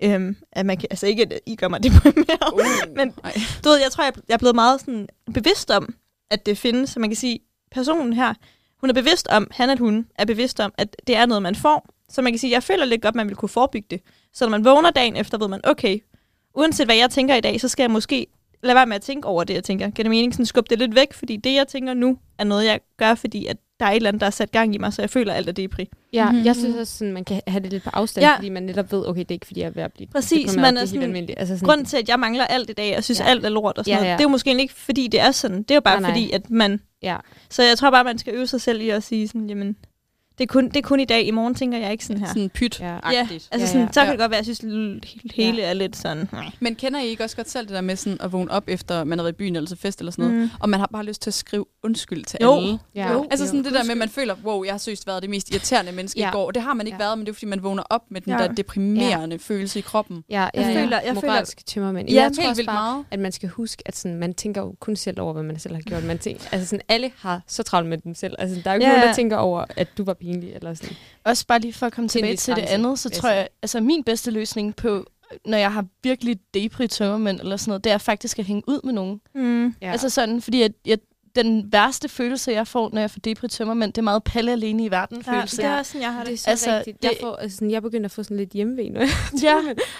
Øhm, 0.04 0.36
at 0.52 0.66
man 0.66 0.78
kan, 0.78 0.88
altså 0.91 1.08
ikke, 1.08 1.24
at 1.24 1.39
I 1.45 1.56
gør 1.56 1.68
mig 1.68 1.84
deprimeret, 1.88 2.54
uh, 2.54 2.95
men 2.95 3.14
Ej. 3.24 3.34
du 3.64 3.70
ved, 3.70 3.78
jeg 3.78 3.91
tror, 3.91 4.04
jeg, 4.04 4.14
jeg 4.28 4.34
er 4.34 4.38
blevet 4.38 4.56
meget 4.56 4.80
sådan 4.80 5.08
bevidst 5.34 5.72
om, 5.72 5.95
at 6.32 6.45
det 6.45 6.58
findes. 6.58 6.89
Så 6.89 7.00
man 7.00 7.10
kan 7.10 7.18
sige, 7.18 7.39
personen 7.72 8.14
her, 8.14 8.34
hun 8.82 8.89
er 8.89 8.93
bevidst 8.93 9.28
om, 9.28 9.48
han 9.52 9.70
eller 9.70 9.84
hun 9.84 10.08
er 10.16 10.26
bevidst 10.26 10.60
om, 10.60 10.74
at 10.78 10.95
det 11.08 11.16
er 11.16 11.26
noget, 11.26 11.41
man 11.41 11.56
får. 11.56 11.89
Så 12.10 12.22
man 12.22 12.32
kan 12.32 12.39
sige, 12.39 12.52
jeg 12.52 12.64
føler 12.64 12.86
lidt 12.86 13.02
godt, 13.02 13.16
man 13.16 13.28
vil 13.28 13.36
kunne 13.36 13.50
forebygge 13.50 13.88
det. 13.89 14.02
Så 14.34 14.45
når 14.45 14.52
man 14.52 14.66
vågner 14.66 14.91
dagen 14.91 15.16
efter, 15.16 15.38
ved 15.38 15.48
man, 15.48 15.62
okay, 15.64 16.00
uanset 16.56 16.88
hvad 16.88 16.95
jeg 16.95 17.10
tænker 17.10 17.36
i 17.36 17.41
dag, 17.41 17.62
så 17.62 17.68
skal 17.68 17.84
jeg 17.84 17.91
måske 17.91 18.28
lade 18.64 18.76
være 18.76 18.86
med 18.86 18.95
at 18.95 19.02
tænke 19.02 19.28
over 19.28 19.43
det, 19.43 19.54
jeg 19.54 19.64
tænker. 19.64 19.89
Giver 19.89 20.04
det 20.04 20.10
mening? 20.10 20.34
Sådan 20.34 20.45
skubbe 20.45 20.70
det 20.70 20.80
lidt 20.80 20.95
væk, 20.95 21.14
fordi 21.14 21.38
det, 21.38 21.54
jeg 21.54 21.68
tænker 21.68 21.93
nu, 21.93 22.18
er 22.38 22.43
noget, 22.43 22.66
jeg 22.66 22.80
gør, 22.98 23.16
fordi 23.16 23.45
at 23.45 23.58
der 23.80 23.86
er 23.86 23.91
et 23.91 23.95
eller 23.95 24.08
andet, 24.08 24.22
der 24.22 24.28
er 24.28 24.32
sat 24.32 24.52
gang 24.52 24.76
i 24.76 24.78
mig, 24.78 24.93
så 24.93 25.02
jeg 25.02 25.10
føler, 25.10 25.34
alt 25.34 25.50
er 25.50 25.54
depri. 25.54 25.89
Ja, 26.14 26.32
Mhm. 26.32 26.45
jeg 26.45 26.55
synes 26.55 26.76
også, 26.76 26.97
sådan, 26.97 27.14
man 27.14 27.24
kan 27.26 27.41
have 27.47 27.64
det 27.64 27.72
lidt 27.72 27.84
på 27.84 27.89
afstand, 27.93 28.26
Ja. 28.26 28.36
fordi 28.36 28.49
man 28.49 28.64
netop 28.64 28.91
ved, 28.91 29.08
okay, 29.08 29.20
det 29.20 29.32
er 29.32 29.36
ikke, 29.36 29.45
fordi 29.45 29.60
jeg 29.60 29.68
er 29.68 29.72
ved 29.72 29.84
at 29.84 29.93
blive 29.93 30.08
Præcis, 30.08 30.55
man 30.55 30.76
det 30.76 30.82
er 30.82 30.86
sådan- 30.86 31.03
almindeligt. 31.03 31.39
Altså 31.39 31.55
sådan, 31.55 31.68
Grunden 31.68 31.86
til, 31.86 31.97
at 31.97 32.10
jeg 32.10 32.20
mangler 32.20 32.45
alt 32.45 32.70
i 32.70 32.74
dag, 32.74 32.97
og 32.97 33.03
synes, 33.03 33.20
ja. 33.20 33.26
Alt 33.26 33.45
er 33.45 33.49
lort 33.49 33.78
og 33.78 33.86
sådan 33.86 33.91
Ja, 33.91 33.95
noget, 33.97 34.08
ja. 34.08 34.14
det 34.14 34.20
er 34.20 34.24
jo 34.24 34.30
måske 34.30 34.60
ikke, 34.62 34.74
fordi 34.74 35.08
det 35.08 35.20
er 35.20 35.32
sådan. 35.32 35.58
Det 35.64 35.72
er 35.72 35.76
jo 35.76 35.82
bare 35.82 36.01
Nej, 36.01 36.10
nej. 36.12 36.12
fordi, 36.20 36.32
at 36.32 36.49
man... 36.49 36.80
Ja. 37.03 37.18
Så 37.49 37.64
jeg 37.64 37.78
tror 37.78 37.91
bare, 37.91 38.03
man 38.03 38.18
skal 38.18 38.34
øve 38.34 38.47
sig 38.47 38.62
selv 38.62 38.82
i 38.82 38.89
at 38.89 39.03
sige 39.03 39.28
sådan, 39.28 39.49
jamen, 39.49 39.76
det 40.38 40.44
er 40.44 40.48
kun, 40.48 40.66
det 40.68 40.78
er 40.78 40.82
kun 40.82 41.00
i 41.00 41.06
dag. 41.06 41.24
I 41.28 41.32
morgen 41.32 41.56
tænker 41.56 41.78
jeg 41.78 41.92
ikke 41.92 42.06
sådan 42.06 42.20
her. 42.20 42.28
Sådan 42.28 42.50
pyt 42.50 42.80
Ja. 42.80 42.86
Ja, 42.94 43.00
agtigt 43.04 43.48
altså 43.52 43.66
Ja, 43.66 43.68
sådan, 43.68 43.82
ja. 43.82 43.88
så 43.92 44.00
kan 44.00 44.06
Ja. 44.06 44.12
det 44.12 44.20
godt 44.20 44.32
være, 44.32 44.40
at 44.40 44.48
jeg 44.48 44.56
synes, 44.56 45.04
at 45.26 45.32
hele 45.36 45.62
er 45.62 45.74
lidt 45.74 45.96
sådan... 45.96 46.30
Men 46.60 46.76
kender 46.76 47.00
I 47.00 47.08
ikke 47.08 47.24
også 47.24 47.36
godt 47.36 47.50
selv 47.50 47.68
det 47.68 47.76
der 47.76 47.82
med 47.82 47.96
sådan 47.96 48.18
at 48.22 48.32
vågne 48.32 48.52
op 48.52 48.64
efter, 48.68 49.04
man 49.04 49.18
har 49.20 49.24
været 49.24 49.34
i 49.34 49.36
byen 49.36 49.56
eller 49.56 49.68
til 49.68 49.78
fest 49.78 50.00
eller 50.00 50.12
sådan 50.12 50.26
noget, 50.26 50.42
Mm. 50.42 50.50
og 50.60 50.70
man 50.70 50.80
har 50.80 50.88
bare 50.94 51.04
lyst 51.06 51.22
til 51.22 51.30
at 51.30 51.34
skrive 51.34 51.66
undskyld 51.84 52.24
til 52.26 52.40
Jo. 52.42 52.56
alle? 52.58 52.80
ja. 52.96 53.12
Jo. 53.14 53.28
Altså 53.32 53.46
sådan 53.48 53.64
det 53.64 53.74
der 53.74 53.84
med, 53.84 53.92
at 53.92 53.98
man 53.98 54.10
føler, 54.10 54.36
wow, 54.46 54.64
jeg 54.64 54.74
har 54.74 54.78
seriøst 54.78 55.08
været 55.08 55.22
det 55.22 55.30
mest 55.30 55.50
irriterende 55.52 55.92
menneske 55.92 56.20
Ja. 56.20 56.30
i 56.30 56.32
går. 56.32 56.46
Og 56.48 56.56
det 56.56 56.64
har 56.64 56.74
man 56.74 56.88
ikke 56.88 56.98
Ja. 57.02 57.06
været, 57.06 57.18
men 57.18 57.26
det 57.26 57.32
er 57.32 57.34
fordi, 57.34 57.46
man 57.46 57.64
vågner 57.64 57.84
op 57.90 58.02
med 58.12 58.22
den 58.22 58.34
Ja. 58.34 58.38
der 58.40 58.48
deprimerende 58.54 59.40
følelse 59.40 59.80
i 59.80 59.82
kroppen. 59.82 60.24
Ja, 60.30 60.36
ja, 60.42 60.42
Jeg 60.54 60.74
ja. 60.76 60.82
føler- 60.84 61.00
jeg 61.06 61.16
føler- 61.16 61.22
Moralske 61.32 61.64
tømmermænd. 61.64 62.10
Ja, 62.10 62.22
jeg 62.22 62.32
tror 62.34 62.50
også 62.50 62.66
bare, 62.66 62.76
meget. 62.94 63.06
at 63.12 63.20
man 63.20 63.32
skal 63.32 63.50
huske, 63.50 63.84
at 63.86 63.96
sådan, 63.98 64.18
man 64.18 64.34
tænker 64.34 64.62
jo 64.62 64.76
kun 64.80 64.96
selv 64.96 65.20
over, 65.22 65.34
hvad 65.34 65.44
man 65.44 65.60
selv 65.60 65.74
har 65.76 65.82
gjort. 65.82 66.04
Man 66.04 66.20
tænker, 66.20 66.44
altså 66.52 66.68
sådan, 66.68 66.84
alle 66.90 67.12
har 67.18 67.42
så 67.48 67.64
travlt 67.64 67.90
med 67.90 67.98
dem 67.98 68.16
selv. 68.16 68.36
Altså, 68.40 68.62
der 68.64 68.70
er 68.70 68.74
jo 68.74 68.78
ikke 68.80 68.88
Ja. 68.88 68.94
nogen, 68.96 69.08
der 69.08 69.14
tænker 69.14 69.38
over, 69.38 69.66
at 69.78 69.88
du 69.98 70.04
var 70.04 70.14
pinlig. 70.28 70.53
Eller 70.53 70.73
sådan. 70.73 70.95
Også 71.23 71.47
bare 71.47 71.59
lige 71.59 71.73
for 71.73 71.86
at 71.86 71.93
komme 71.93 72.07
tilbage 72.09 72.36
til 72.36 72.55
det 72.55 72.61
andet, 72.61 72.99
så 72.99 73.09
jeg 73.09 73.17
tror 73.17 73.30
jeg, 73.30 73.47
altså 73.61 73.80
min 73.80 74.03
bedste 74.03 74.32
løsning 74.32 74.75
på, 74.75 75.05
når 75.45 75.57
jeg 75.57 75.73
har 75.73 75.86
virkelig 76.03 76.39
depri 76.53 76.88
tømmermænd 76.88 77.39
eller 77.39 77.57
sådan 77.57 77.69
noget, 77.69 77.84
det 77.84 77.91
er 77.91 77.97
faktisk 77.97 78.39
at 78.39 78.45
hænge 78.45 78.63
ud 78.67 78.80
med 78.84 78.93
nogen. 78.93 79.21
Mm. 79.36 79.75
Ja. 79.82 79.91
Altså 79.91 80.09
sådan, 80.09 80.41
fordi 80.41 80.61
at, 80.61 80.71
jeg, 80.86 80.97
den 81.44 81.72
værste 81.72 82.10
følelse, 82.10 82.52
jeg 82.52 82.68
får, 82.68 82.90
når 82.94 83.02
jeg 83.02 83.12
får 83.12 83.20
depri 83.20 83.48
tømmermænd, 83.48 83.94
det 83.94 83.98
er 83.98 84.04
meget 84.04 84.24
palle 84.24 84.52
alene 84.52 84.84
i 84.86 84.92
verden 84.92 85.24
Ja, 85.28 85.32
følelse. 85.38 85.58
det 85.58 85.66
er 85.66 85.78
også 85.78 85.92
sådan, 85.92 86.02
jeg 86.02 86.14
har 86.14 86.20
Det 86.24 86.28
er 86.28 86.32
det. 86.32 86.40
så 86.40 86.50
Altså, 86.50 86.70
altså, 86.72 86.78
rigtigt. 86.78 87.04
Jeg, 87.04 87.12
det- 87.12 87.18
får, 87.22 87.36
altså, 87.36 87.56
sådan, 87.58 87.72
jeg 87.72 87.82
begynder 87.82 88.06
at 88.06 88.12
få 88.12 88.24
sådan 88.24 88.38
lidt 88.38 88.50
hjemmevæg 88.50 88.90
nu. 88.92 89.00
Ja. 89.44 89.56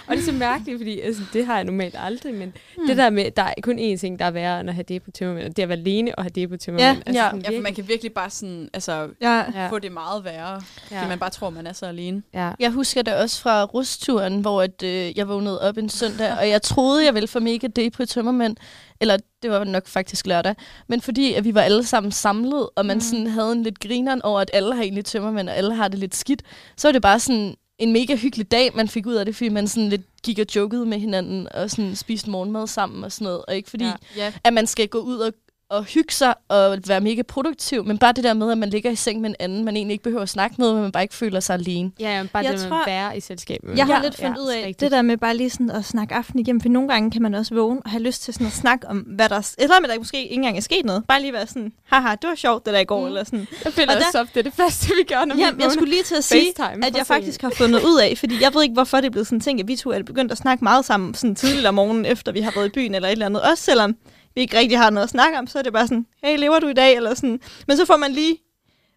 og 0.06 0.16
det 0.16 0.18
er 0.18 0.24
så 0.24 0.32
mærkeligt, 0.32 0.78
fordi 0.78 1.00
altså, 1.00 1.22
det 1.32 1.46
har 1.46 1.54
jeg 1.56 1.64
normalt 1.64 1.94
aldrig. 1.98 2.34
Men 2.34 2.52
hmm. 2.76 2.86
det 2.86 2.96
der 2.96 3.10
med, 3.10 3.30
der 3.30 3.42
er 3.42 3.54
kun 3.62 3.78
én 3.78 3.96
ting, 3.96 4.18
der 4.18 4.24
er 4.24 4.30
værre 4.30 4.60
end 4.60 4.68
at 4.68 4.74
have 4.74 4.84
det 4.88 5.02
på 5.02 5.10
tømmermænd. 5.10 5.46
Og 5.48 5.56
det 5.56 5.62
er 5.62 5.64
at 5.64 5.68
være 5.68 5.78
alene 5.78 6.14
og 6.18 6.24
have 6.24 6.30
det 6.34 6.48
på 6.50 6.56
tømmermænd. 6.56 6.96
Ja, 6.96 7.02
altså, 7.06 7.22
ja. 7.22 7.28
sådan 7.30 7.52
Ja, 7.52 7.58
for 7.58 7.62
man 7.62 7.74
kan 7.74 7.88
virkelig 7.88 8.12
bare 8.12 8.30
sådan, 8.30 8.68
altså, 8.74 9.08
Ja. 9.22 9.68
Få 9.70 9.78
det 9.78 9.92
meget 9.92 10.24
værre, 10.24 10.60
fordi 10.82 10.94
Ja. 10.94 11.08
man 11.08 11.18
bare 11.18 11.30
tror, 11.30 11.50
man 11.50 11.66
er 11.66 11.72
så 11.72 11.86
alene. 11.86 12.22
Ja. 12.34 12.50
Jeg 12.60 12.70
husker 12.70 13.02
det 13.02 13.14
også 13.14 13.40
fra 13.42 13.64
rusturen, 13.64 14.40
hvor 14.40 14.62
at, 14.62 14.82
øh, 14.82 15.18
jeg 15.18 15.28
vågnede 15.28 15.60
op 15.62 15.76
en 15.78 15.88
søndag, 15.88 16.32
og 16.38 16.48
jeg 16.48 16.62
troede, 16.62 17.04
jeg 17.04 17.14
ville 17.14 17.28
få 17.28 17.40
mega 17.40 17.66
depri 17.66 18.06
tømmermænd. 18.06 18.56
Eller 19.00 19.16
det 19.42 19.50
var 19.50 19.64
nok 19.64 19.86
faktisk 19.88 20.26
lørdag. 20.26 20.54
Men 20.88 21.00
fordi 21.00 21.34
at 21.34 21.44
vi 21.44 21.54
var 21.54 21.60
alle 21.62 21.84
sammen 21.84 22.12
samlet, 22.12 22.68
og 22.76 22.86
man 22.86 22.96
Mm. 22.96 23.00
sådan 23.00 23.26
havde 23.26 23.52
en 23.52 23.62
lidt 23.62 23.80
grineren 23.80 24.22
over, 24.22 24.40
at 24.40 24.50
alle 24.52 24.74
har 24.74 24.82
egentlig 24.82 25.04
tømmermænd, 25.04 25.48
og 25.48 25.56
alle 25.56 25.74
har 25.74 25.88
det 25.88 25.98
lidt 25.98 26.16
skidt, 26.16 26.42
så 26.76 26.88
var 26.88 26.92
det 26.92 27.02
bare 27.02 27.20
sådan 27.20 27.54
en 27.78 27.92
mega 27.92 28.16
hyggelig 28.16 28.50
dag, 28.50 28.70
man 28.74 28.88
fik 28.88 29.06
ud 29.06 29.14
af 29.14 29.24
det, 29.26 29.36
fordi 29.36 29.48
man 29.48 29.68
sådan 29.68 29.88
lidt 29.88 30.02
gik 30.22 30.38
og 30.38 30.46
jokede 30.56 30.86
med 30.86 30.98
hinanden, 30.98 31.48
og 31.54 31.70
sådan 31.70 31.96
spiste 31.96 32.30
morgenmad 32.30 32.66
sammen 32.66 33.04
og 33.04 33.12
sådan 33.12 33.24
noget. 33.24 33.42
Og 33.48 33.56
ikke 33.56 33.70
fordi, 33.70 33.84
Ja. 33.84 33.92
Ja. 34.16 34.32
at 34.44 34.52
man 34.52 34.66
skal 34.66 34.88
gå 34.88 34.98
ud 34.98 35.16
og 35.18 35.32
at 35.70 35.84
hygge 35.84 36.14
sig 36.14 36.34
og 36.48 36.78
være 36.86 37.00
mega 37.00 37.22
produktiv, 37.22 37.84
men 37.84 37.98
bare 37.98 38.12
det 38.12 38.24
der 38.24 38.34
med, 38.34 38.52
at 38.52 38.58
man 38.58 38.70
ligger 38.70 38.90
i 38.90 38.96
seng 38.96 39.20
med 39.20 39.30
en 39.30 39.36
anden, 39.38 39.64
man 39.64 39.76
egentlig 39.76 39.92
ikke 39.92 40.04
behøver 40.04 40.22
at 40.22 40.28
snakke 40.28 40.56
med, 40.58 40.72
men 40.72 40.82
man 40.82 40.92
bare 40.92 41.02
ikke 41.02 41.14
føler 41.14 41.40
sig 41.40 41.54
alene. 41.54 41.90
Ja, 42.00 42.16
ja 42.18 42.26
bare 42.32 42.44
Jeg 42.44 42.52
det 42.52 42.60
med 42.60 42.68
tror- 42.68 42.80
at 42.80 42.86
være 42.86 43.16
i 43.16 43.20
selskab. 43.20 43.60
Jeg 43.76 43.86
har 43.86 43.94
Ja, 43.94 44.00
lidt 44.02 44.16
fundet 44.16 44.36
ja, 44.36 44.42
ud 44.42 44.48
af 44.48 44.56
rigtigt. 44.58 44.80
det 44.80 44.90
der 44.90 45.02
med 45.02 45.16
bare 45.16 45.36
lige 45.36 45.50
sådan 45.50 45.70
at 45.70 45.84
snakke 45.84 46.14
aften 46.14 46.38
igennem, 46.38 46.60
for 46.60 46.68
nogle 46.68 46.88
gange 46.88 47.10
kan 47.10 47.22
man 47.22 47.34
også 47.34 47.54
vågne 47.54 47.80
og 47.84 47.90
have 47.90 48.02
lyst 48.02 48.22
til 48.22 48.34
sådan 48.34 48.46
at 48.46 48.52
snakke 48.52 48.88
om, 48.88 48.98
hvad 48.98 49.28
der... 49.28 49.54
Eller 49.58 49.80
med 49.80 49.88
der 49.88 49.98
måske 49.98 50.22
ikke 50.22 50.34
engang 50.34 50.56
er 50.56 50.60
sket 50.60 50.84
noget. 50.84 51.04
Bare 51.08 51.20
lige 51.20 51.32
være 51.32 51.46
sådan, 51.46 51.72
haha, 51.84 52.10
det 52.10 52.28
var 52.28 52.34
sjovt, 52.34 52.66
det 52.66 52.74
der 52.74 52.80
i 52.80 52.84
går, 52.84 53.00
Mm. 53.00 53.06
eller 53.06 53.24
sådan. 53.24 53.46
Jeg 53.64 53.72
føler 53.72 53.92
Og 53.92 53.96
også 54.06 54.20
op, 54.20 54.26
det 54.34 54.36
er 54.40 54.42
det 54.44 54.52
første, 54.54 54.86
vi 54.88 55.02
gør, 55.14 55.24
når 55.24 55.34
vi 55.34 55.40
Jamen, 55.40 55.60
jeg 55.60 55.72
skulle 55.72 55.90
lige 55.90 56.02
til 56.02 56.14
at 56.14 56.24
sige, 56.24 56.52
FaceTime 56.56 56.86
at 56.86 56.96
jeg 56.96 57.06
faktisk 57.06 57.42
har 57.42 57.50
fundet 57.50 57.82
ud 57.84 58.00
af, 58.02 58.18
fordi 58.18 58.34
jeg 58.42 58.54
ved 58.54 58.62
ikke, 58.62 58.72
hvorfor 58.72 58.96
det 58.96 59.06
er 59.06 59.10
blevet 59.10 59.26
sådan 59.26 59.36
en 59.36 59.40
ting, 59.40 59.60
at 59.60 59.68
vi 59.68 59.76
to 59.76 59.90
er 59.90 60.02
begyndt 60.02 60.32
at 60.32 60.38
snakke 60.38 60.64
meget 60.64 60.84
sammen 60.84 61.14
sådan 61.14 61.34
tidligt 61.36 61.66
om 61.66 61.74
morgenen, 61.74 62.06
efter 62.06 62.32
vi 62.32 62.40
har 62.40 62.52
været 62.56 62.66
i 62.66 62.70
byen 62.70 62.94
eller 62.94 63.08
et 63.08 63.12
eller 63.12 63.26
andet. 63.26 63.42
Også 63.42 63.64
selvom 63.64 63.96
vi 64.38 64.42
ikke 64.42 64.58
rigtig 64.58 64.78
har 64.78 64.90
noget 64.90 65.04
at 65.04 65.10
snakke 65.10 65.38
om, 65.38 65.46
så 65.46 65.58
er 65.58 65.62
det 65.62 65.72
bare 65.72 65.86
sådan, 65.86 66.06
hey, 66.24 66.38
lever 66.38 66.58
du 66.58 66.68
i 66.68 66.72
dag? 66.72 66.96
Eller 66.96 67.14
sådan. 67.14 67.40
Men 67.68 67.76
så 67.76 67.84
får 67.86 67.96
man 67.96 68.12
lige, 68.12 68.36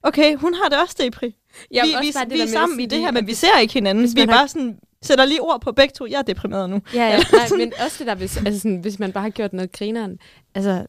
okay, 0.03 0.35
hun 0.35 0.53
har 0.53 0.69
det 0.69 0.77
også 0.79 0.95
depri. 0.99 1.35
Jamen, 1.73 1.89
vi, 1.89 1.95
også 2.07 2.25
vi, 2.29 2.33
vi 2.35 2.39
er 2.41 2.47
sammen 2.47 2.79
i 2.79 2.85
det 2.85 2.99
her, 2.99 3.11
men 3.11 3.27
vi 3.27 3.33
ser 3.33 3.59
ikke 3.61 3.73
hinanden. 3.73 4.03
Vi 4.15 4.21
er 4.21 4.25
man 4.25 4.29
har- 4.33 4.41
bare 4.41 4.47
sådan, 4.47 4.77
sætter 5.03 5.25
lige 5.25 5.41
ord 5.41 5.61
på 5.61 5.71
begge 5.71 5.93
to. 5.97 6.05
Jeg 6.05 6.17
er 6.17 6.21
deprimeret 6.21 6.69
nu. 6.69 6.81
Ja, 6.93 7.05
ja. 7.07 7.17
Nej, 7.33 7.47
men 7.57 7.73
også 7.85 7.95
det 7.99 8.07
der, 8.07 8.15
hvis, 8.15 8.37
altså 8.37 8.59
sådan, 8.59 8.77
hvis 8.77 8.99
man 8.99 9.11
bare 9.11 9.21
har 9.21 9.29
gjort 9.29 9.53
noget 9.53 9.71
grineren. 9.71 10.17
Altså, 10.55 10.85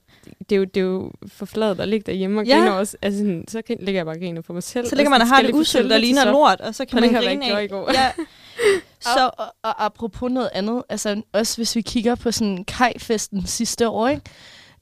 det 0.49 0.53
er 0.53 0.57
jo, 0.57 0.65
det 0.65 0.77
er 0.77 0.85
jo 0.85 1.11
for 1.29 1.47
fladet 1.47 1.81
at 1.81 1.89
ligge 1.89 2.05
derhjemme 2.07 2.41
og 2.41 2.47
Ja. 2.47 2.57
grine 2.59 2.75
også. 2.75 2.97
Altså, 3.03 3.19
sådan, 3.19 3.45
så 3.49 3.63
ligger 3.69 3.99
jeg 3.99 4.07
bare 4.07 4.15
og 4.17 4.21
griner 4.21 4.41
på 4.43 4.53
mig 4.53 4.63
selv. 4.63 4.87
Så 4.87 4.97
ligger 4.97 5.11
man 5.11 5.21
og 5.21 5.27
har 5.29 5.43
det 5.43 5.55
usundt 5.55 5.93
og 5.93 6.01
ligner 6.01 6.25
lort, 6.33 6.61
og 6.61 6.75
så 6.75 6.85
kan 6.85 7.01
man 7.01 7.13
jeg 7.13 7.23
grine 7.23 7.45
ikke 7.45 7.57
af. 7.57 7.65
i 7.65 7.67
går. 7.67 7.91
Ja. 7.93 8.11
Så, 9.03 9.31
og, 9.39 9.47
og 9.63 9.85
apropos 9.85 10.31
noget 10.33 10.51
andet, 10.53 10.83
altså 10.89 11.23
også 11.33 11.57
hvis 11.57 11.77
vi 11.77 11.81
kigger 11.81 12.15
på 12.15 12.31
sådan 12.33 12.65
kajfesten 12.65 13.47
sidste 13.47 13.89
år, 13.89 14.09
ikke? 14.09 14.23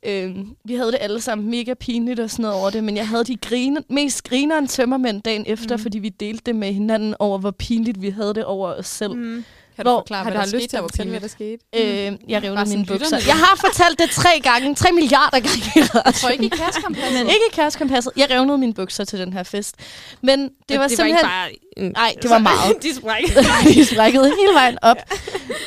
Øhm, 0.02 0.56
vi 0.64 0.74
havde 0.74 0.92
det 0.92 0.98
alle 1.00 1.20
sammen 1.20 1.50
mega 1.50 1.74
pinligt 1.74 2.20
og 2.20 2.30
sådan 2.30 2.42
noget 2.42 2.56
over 2.60 2.70
det, 2.70 2.84
men 2.84 2.96
jeg 2.96 3.08
havde 3.08 3.24
de 3.24 3.36
grine, 3.36 3.82
mest 3.88 4.24
grineren 4.24 4.66
tømmermænd 4.66 5.22
dagen 5.22 5.44
efter, 5.46 5.76
Mm. 5.76 5.82
fordi 5.82 5.98
vi 5.98 6.08
delte 6.08 6.42
det 6.46 6.56
med 6.56 6.72
hinanden 6.72 7.14
over, 7.18 7.38
hvor 7.38 7.50
pinligt 7.50 8.02
vi 8.02 8.10
havde 8.10 8.34
det 8.34 8.44
over 8.44 8.68
os 8.74 8.86
selv. 8.86 9.14
Mm. 9.14 9.44
Mm, 9.80 9.84
Kan 9.84 9.86
du 9.86 9.90
Hvor- 9.90 10.00
forklare, 10.00 10.24
Har 10.24 10.30
hvad 10.30 10.32
du 10.32 10.34
der 10.34 10.40
har 10.40 10.46
skete, 10.48 10.62
lyst 10.62 10.70
til 10.70 10.76
der 10.76 10.78
at 10.78 10.82
var 10.82 10.88
fortælle, 10.88 11.10
hvad 11.10 11.20
pinligt? 11.20 11.38
der 11.72 11.78
skete? 11.78 12.12
Øh, 12.22 12.30
jeg 12.30 12.42
revnede 12.44 12.68
mine 12.68 12.86
bukser. 12.86 13.18
Jeg 13.26 13.36
har 13.36 13.56
fortalt 13.56 13.98
det 13.98 14.10
tre 14.10 14.40
gange, 14.42 14.74
tre 14.74 14.92
milliarder 14.92 15.40
gange. 15.40 15.62
Jeg 16.04 16.14
tror 16.14 16.28
ikke 16.28 16.44
i 16.44 16.48
kærestekompasset. 16.48 17.20
Ikke 17.20 17.46
i 17.50 17.54
kærestekompasset. 17.54 18.12
Jeg 18.16 18.30
revnede 18.30 18.58
mine 18.58 18.74
bukser 18.74 19.04
til 19.04 19.18
den 19.18 19.32
her 19.32 19.42
fest. 19.42 19.74
Men 20.22 20.50
det 20.68 20.78
var 20.78 20.88
det 20.88 20.96
simpelthen... 20.96 21.26
var 21.28 21.46
ikke 21.46 21.60
bare... 21.76 21.84
En, 21.86 21.92
Nej, 21.92 22.14
det 22.22 22.30
var 22.30 22.38
meget. 22.38 22.76
de 22.82 22.94
spræk. 22.94 23.24
de 23.74 23.84
sprækkede 23.84 24.24
hele 24.24 24.54
vejen 24.54 24.78
op. 24.82 24.96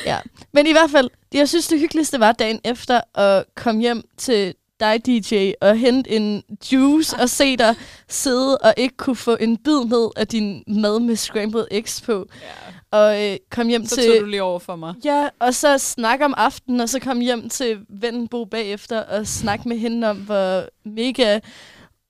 Ja. 0.06 0.18
Men 0.52 0.66
i 0.66 0.72
hvert 0.72 0.90
fald, 0.90 1.10
jeg 1.34 1.48
synes, 1.48 1.66
det 1.66 1.78
hyggeligste 1.80 2.20
var 2.20 2.32
dagen 2.32 2.60
efter 2.64 3.00
at 3.20 3.44
komme 3.56 3.80
hjem 3.80 4.02
til 4.18 4.54
dig, 4.80 5.06
DJ, 5.06 5.52
og 5.60 5.76
hente 5.78 6.10
en 6.10 6.42
juice 6.72 7.16
og 7.16 7.30
se 7.30 7.56
dig 7.56 7.74
sidde 8.08 8.58
og 8.58 8.74
ikke 8.76 8.96
kunne 8.96 9.16
få 9.16 9.36
en 9.40 9.56
bid 9.56 9.84
ned 9.84 10.10
af 10.16 10.26
din 10.26 10.62
mad 10.66 11.00
med 11.00 11.16
scrambled 11.16 11.66
eggs 11.70 12.00
på. 12.00 12.26
Ja. 12.42 12.46
Og 12.94 13.22
øh, 13.24 13.36
kom 13.50 13.68
hjem 13.68 13.86
Så 13.86 13.94
til... 13.96 14.04
tog 14.12 14.20
du 14.20 14.26
lige 14.26 14.42
over 14.42 14.58
for 14.58 14.76
mig. 14.76 14.94
Ja, 15.04 15.28
og 15.38 15.54
så 15.54 15.78
snakke 15.78 16.24
om 16.24 16.34
aftenen, 16.36 16.80
og 16.80 16.88
så 16.88 17.00
kom 17.00 17.20
hjem 17.20 17.48
til 17.48 17.78
vennen 17.88 18.28
Bo 18.28 18.44
bagefter 18.44 19.00
og 19.00 19.26
snakke 19.26 19.68
med 19.68 19.78
hende 19.78 20.10
om, 20.10 20.16
hvor 20.16 20.68
mega 20.88 21.40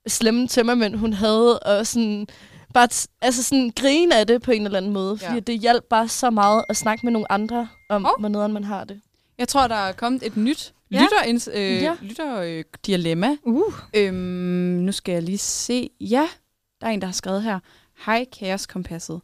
slemme 0.07 0.49
tømmermænd 0.49 0.95
hun 0.95 1.13
havde, 1.13 1.59
og 1.59 1.87
sådan 1.87 2.27
bare 2.75 2.89
altså 3.23 3.43
sådan 3.43 3.73
grine 3.77 4.17
af 4.19 4.27
det 4.27 4.43
på 4.43 4.51
en 4.51 4.65
eller 4.65 4.79
anden 4.79 4.93
måde, 4.93 5.19
fordi 5.19 5.35
Ja. 5.35 5.41
det 5.41 5.59
hjalp 5.61 5.85
bare 5.91 6.09
så 6.09 6.31
meget 6.31 6.65
at 6.69 6.77
snakke 6.77 7.07
med 7.07 7.13
nogle 7.13 7.33
andre 7.33 7.69
om, 7.91 8.05
oh. 8.05 8.11
hvor 8.21 8.29
nederen 8.29 8.53
man 8.53 8.65
har 8.65 8.85
det. 8.85 9.01
Jeg 9.39 9.49
tror, 9.49 9.69
der 9.69 9.75
er 9.75 9.93
kommet 9.93 10.23
et 10.27 10.37
nyt 10.37 10.73
Ja. 10.91 11.03
lytter, 11.03 11.49
øh, 11.55 11.83
Ja. 11.83 11.95
lytter 12.03 12.41
øh, 12.41 12.65
dilemma. 12.87 13.37
uh. 13.43 13.73
Øhm, 13.97 14.15
nu 14.85 14.93
skal 14.93 15.13
jeg 15.13 15.23
lige 15.23 15.39
se. 15.39 15.91
Ja, 16.01 16.29
der 16.81 16.87
er 16.87 16.91
en, 16.91 17.01
der 17.01 17.07
har 17.07 17.13
skrevet 17.13 17.43
her. 17.43 17.59
Hej, 18.07 18.25
kaoskompasset. 18.39 19.21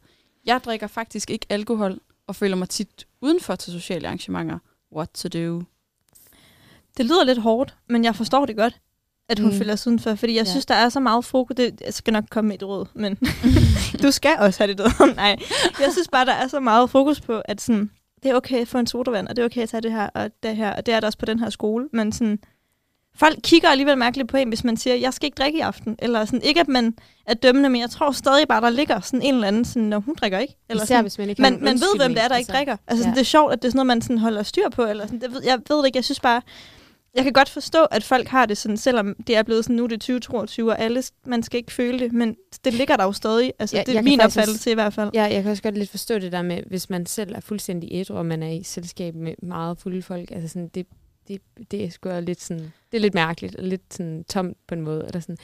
Jeg 0.47 0.61
drikker 0.65 0.87
faktisk 0.87 1.31
ikke 1.31 1.47
alkohol 1.49 1.99
og 2.27 2.37
føler 2.37 2.57
mig 2.57 2.69
tit 2.69 3.07
udenfor 3.21 3.55
til 3.57 3.73
sociale 3.73 4.07
arrangementer. 4.09 4.59
What 4.97 5.09
to 5.11 5.29
do? 5.29 5.63
Det 6.97 7.05
lyder 7.07 7.25
lidt 7.25 7.39
hårdt, 7.39 7.77
men 7.89 8.05
jeg 8.05 8.17
forstår 8.17 8.47
det 8.47 8.57
godt, 8.57 8.81
at 9.29 9.39
hun 9.39 9.51
Mm. 9.51 9.59
føler 9.59 9.77
sig 9.77 9.91
udenfor, 9.91 10.15
fordi 10.15 10.33
jeg 10.33 10.37
Ja. 10.39 10.41
ja. 10.49 10.51
synes, 10.51 10.67
der 10.67 10.75
er 10.75 10.89
så 10.89 11.01
meget 11.01 11.25
fokus. 11.25 11.57
Det, 11.57 11.81
jeg 11.85 11.95
skal 11.95 12.13
nok 12.13 12.25
komme 12.31 12.49
med 12.49 12.57
et 12.57 12.63
råd, 12.63 12.87
men 12.95 13.19
du 14.03 14.11
skal 14.11 14.37
også 14.39 14.65
have 14.65 14.75
det 14.75 14.81
råd. 15.01 15.15
Nej, 15.15 15.37
jeg 15.81 15.89
synes 15.93 16.09
bare, 16.09 16.25
der 16.27 16.33
er 16.33 16.49
så 16.49 16.61
meget 16.61 16.91
fokus 16.91 17.21
på, 17.21 17.43
at 17.45 17.61
sådan, 17.61 17.91
det 18.23 18.31
er 18.31 18.35
okay 18.35 18.61
at 18.61 18.69
få 18.69 18.79
en 18.79 18.87
sodavand, 18.87 19.29
og 19.29 19.37
det 19.37 19.43
er 19.43 19.47
okay 19.47 19.63
at 19.63 19.69
tage 19.69 19.81
det 19.81 19.93
her 19.93 20.07
og 20.15 20.31
det 20.43 20.57
her, 20.57 20.73
og 20.77 20.87
det 20.87 20.95
er 20.95 21.01
der 21.01 21.07
også 21.07 21.19
på 21.19 21.27
den 21.27 21.39
her 21.39 21.51
skole, 21.51 21.89
men 21.93 22.13
sådan, 22.13 22.39
folk 23.15 23.39
kigger 23.43 23.69
alligevel 23.69 23.99
mærkeligt 23.99 24.29
på 24.29 24.37
en, 24.37 24.49
hvis 24.49 24.65
man 24.65 24.77
siger, 24.77 24.97
jeg 24.97 25.15
skal 25.15 25.27
ikke 25.27 25.35
drikke 25.35 25.59
i 25.59 25.61
aften, 25.61 25.97
eller 25.99 26.25
sådan, 26.25 26.43
ikke 26.43 26.61
at 26.61 26.69
man 26.69 26.95
er 27.27 27.35
dømmende, 27.35 27.69
men 27.69 27.81
jeg 27.81 27.91
tror 27.91 28.13
stadig 28.13 28.49
bare, 28.49 28.61
der 28.61 28.71
ligger 28.71 29.01
sådan 29.01 29.23
en 29.23 29.35
eller 29.35 29.49
anden, 29.49 29.65
sådan, 29.65 29.83
når 29.83 29.99
hun 29.99 30.15
drikker 30.15 30.39
ikke. 30.39 30.57
Eller 30.69 30.85
Især 30.85 30.95
sådan, 30.95 31.05
hvis 31.05 31.19
man 31.19 31.31
ikke 31.31 31.43
man, 31.43 31.59
man 31.61 31.75
ved, 31.75 31.97
hvem 31.97 32.15
det 32.15 32.25
er, 32.25 32.29
der 32.29 32.37
ikke 32.37 32.53
drikker. 32.53 32.77
Altså, 32.87 32.97
ja. 32.97 32.97
sådan, 32.97 33.15
det 33.15 33.21
er 33.21 33.25
sjovt, 33.25 33.53
at 33.53 33.63
det 33.63 33.69
er 33.69 33.71
sådan 33.71 33.77
noget, 33.77 33.87
man 33.87 34.03
sådan 34.03 34.19
holder 34.19 34.43
styr 34.43 34.69
på. 34.69 34.85
Eller 34.85 35.07
sådan. 35.07 35.21
Det 35.21 35.33
ved, 35.33 35.43
jeg 35.45 35.59
ved 35.69 35.79
det 35.79 35.87
ikke. 35.87 35.97
Jeg 35.97 36.05
synes 36.05 36.21
bare, 36.21 36.43
jeg 37.15 37.25
kan 37.25 37.33
godt 37.33 37.49
forstå, 37.49 37.85
at 37.85 38.05
folk 38.05 38.29
har 38.29 38.47
det 38.47 38.59
sådan, 38.59 38.77
selvom 38.77 39.15
det 39.27 39.37
er 39.37 39.43
blevet 39.43 39.65
sådan, 39.65 39.77
nu 39.77 39.85
er 39.85 39.89
det 39.89 40.01
2022, 40.01 40.71
og 40.71 40.81
alle, 40.81 41.03
man 41.27 41.43
skal 41.43 41.59
ikke 41.59 41.73
føle 41.73 41.99
det, 41.99 42.13
men 42.13 42.37
det 42.65 42.75
ligger 42.75 42.97
der 42.97 43.05
jo 43.05 43.13
stadig. 43.13 43.53
Altså, 43.59 43.77
Ja, 43.77 43.83
det 43.87 43.97
er 43.97 44.03
min 44.03 44.21
opfattelse 44.21 44.71
i 44.71 44.75
hvert 44.75 44.95
fald. 44.95 45.11
Ja, 45.15 45.23
jeg 45.23 45.43
kan 45.43 45.51
også 45.51 45.63
godt 45.63 45.79
lidt 45.79 45.91
forstå 45.91 46.19
det 46.19 46.33
der 46.33 46.43
med, 46.43 46.63
hvis 46.67 46.91
man 46.91 47.07
selv 47.07 47.35
er 47.35 47.41
fuldstændig 47.41 47.89
ædru, 47.93 48.15
og 48.15 48.27
man 48.27 48.43
er 48.43 48.51
i 48.51 48.63
selskab 48.63 49.15
med 49.15 49.35
meget 49.43 49.79
fulde 49.79 50.03
folk. 50.03 50.31
Altså 50.31 50.49
sådan, 50.49 50.69
det, 50.69 50.87
det, 51.29 51.41
det 51.71 51.85
er 51.85 51.91
sgu 51.91 52.21
lidt 52.21 52.41
sådan, 52.43 52.73
det 52.93 52.97
er 52.97 53.01
lidt 53.01 53.15
mærkeligt, 53.15 53.57
og 53.57 53.65
lidt 53.65 53.95
sådan 53.95 54.25
tomt 54.29 54.57
på 54.67 54.75
en 54.75 54.81
måde. 54.83 55.05
Eller 55.07 55.21
sådan. 55.21 55.37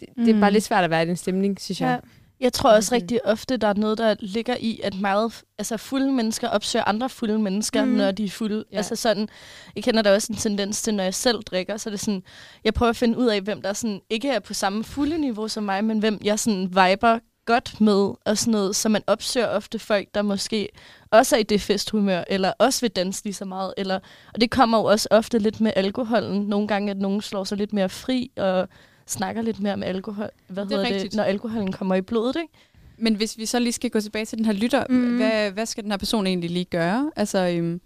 Det, 0.00 0.08
mm. 0.16 0.24
det 0.24 0.36
er 0.36 0.40
bare 0.40 0.50
Mm. 0.50 0.52
lidt 0.52 0.64
svært 0.64 0.84
at 0.84 0.90
være 0.90 1.02
i 1.02 1.06
den 1.06 1.16
stemning, 1.16 1.60
synes 1.60 1.80
jeg. 1.80 2.00
Ja. 2.04 2.08
Jeg 2.40 2.52
tror 2.52 2.70
også 2.72 2.94
Mhm. 2.94 3.00
rigtig 3.02 3.26
ofte, 3.26 3.56
der 3.56 3.68
er 3.68 3.74
noget, 3.74 3.98
der 3.98 4.14
ligger 4.20 4.56
i, 4.60 4.80
at 4.84 5.00
meget 5.00 5.42
altså 5.58 5.76
fulde 5.76 6.12
mennesker 6.12 6.48
opsøger 6.48 6.84
andre 6.84 7.08
fulde 7.08 7.38
mennesker, 7.38 7.84
mm. 7.84 7.90
når 7.90 8.10
de 8.10 8.24
er 8.24 8.28
fulde. 8.28 8.64
Ja. 8.72 8.76
Altså 8.76 8.96
sådan, 8.96 9.28
jeg 9.76 9.84
kender 9.84 10.02
da 10.02 10.14
også 10.14 10.32
en 10.32 10.36
tendens 10.38 10.82
til, 10.82 10.94
når 10.94 11.04
jeg 11.04 11.14
selv 11.14 11.42
drikker, 11.42 11.76
så 11.76 11.88
er 11.88 11.90
det 11.90 12.00
sådan, 12.00 12.22
jeg 12.64 12.74
prøver 12.74 12.90
at 12.90 12.96
finde 12.96 13.18
ud 13.18 13.26
af, 13.26 13.40
hvem 13.40 13.62
der 13.62 13.72
sådan 13.72 14.00
ikke 14.10 14.28
er 14.28 14.40
på 14.40 14.54
samme 14.54 14.84
fulde 14.84 15.18
niveau 15.18 15.48
som 15.48 15.62
mig, 15.64 15.84
men 15.84 15.98
hvem 15.98 16.18
jeg 16.24 16.38
sådan 16.38 16.68
viber 16.68 17.18
godt 17.44 17.80
med 17.80 18.12
og 18.24 18.38
sådan 18.38 18.52
noget. 18.52 18.76
Så 18.76 18.88
man 18.88 19.02
opsøger 19.06 19.48
ofte 19.48 19.78
folk, 19.78 20.08
der 20.14 20.22
måske 20.22 20.68
også 21.10 21.36
er 21.36 21.40
i 21.40 21.42
det 21.42 21.60
festhumør, 21.60 22.24
eller 22.28 22.52
også 22.58 22.80
vil 22.80 22.90
danse 22.90 23.24
lige 23.24 23.34
så 23.34 23.44
meget. 23.44 23.74
Eller, 23.76 23.98
og 24.34 24.40
det 24.40 24.50
kommer 24.50 24.78
jo 24.78 24.84
også 24.84 25.08
ofte 25.10 25.38
lidt 25.38 25.60
med 25.60 25.72
alkoholen. 25.76 26.42
Nogle 26.42 26.68
gange, 26.68 26.90
at 26.90 26.96
nogen 26.98 27.20
slår 27.22 27.44
sig 27.44 27.58
lidt 27.58 27.72
mere 27.72 27.88
fri 27.88 28.30
og 28.36 28.68
snakker 29.06 29.42
lidt 29.42 29.60
mere 29.60 29.76
med 29.76 29.88
alkohol. 29.88 30.28
Hvad 30.48 30.64
Det 30.66 30.72
er 30.72 30.76
hedder 30.76 30.90
rigtigt. 30.90 31.12
det, 31.12 31.16
når 31.16 31.24
alkoholen 31.24 31.72
kommer 31.72 31.94
i 31.94 32.00
blodet, 32.00 32.36
ikke? 32.36 32.52
Men 32.98 33.14
hvis 33.14 33.38
vi 33.38 33.46
så 33.46 33.58
lige 33.58 33.72
skal 33.72 33.90
gå 33.90 34.00
tilbage 34.00 34.24
til 34.24 34.38
den 34.38 34.46
her 34.46 34.52
lytter, 34.52 34.84
Mm. 34.88 35.16
hvad, 35.16 35.50
hvad 35.50 35.66
skal 35.66 35.84
den 35.84 35.90
her 35.92 35.98
person 35.98 36.26
egentlig 36.26 36.50
lige 36.50 36.64
gøre? 36.64 37.10
Altså, 37.16 37.38
øhm, 37.38 37.80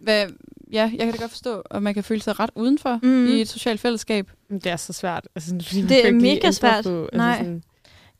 hvad, 0.00 0.26
ja, 0.72 0.90
jeg 0.96 1.06
kan 1.06 1.12
da 1.12 1.18
godt 1.20 1.30
forstå, 1.30 1.60
at 1.70 1.82
man 1.82 1.94
kan 1.94 2.04
føle 2.04 2.22
sig 2.22 2.40
ret 2.40 2.50
udenfor 2.54 2.98
Mm. 3.02 3.26
i 3.26 3.40
et 3.40 3.48
socialt 3.48 3.80
fællesskab. 3.80 4.30
Det 4.50 4.66
er 4.66 4.76
så 4.76 4.92
svært. 4.92 5.28
Altså, 5.34 5.50
fordi 5.62 5.82
Det 5.82 6.08
er 6.08 6.12
mega 6.12 6.50
svært. 6.50 6.84
På, 6.84 7.02
altså, 7.02 7.16
Nej. 7.16 7.38
Sådan, 7.38 7.62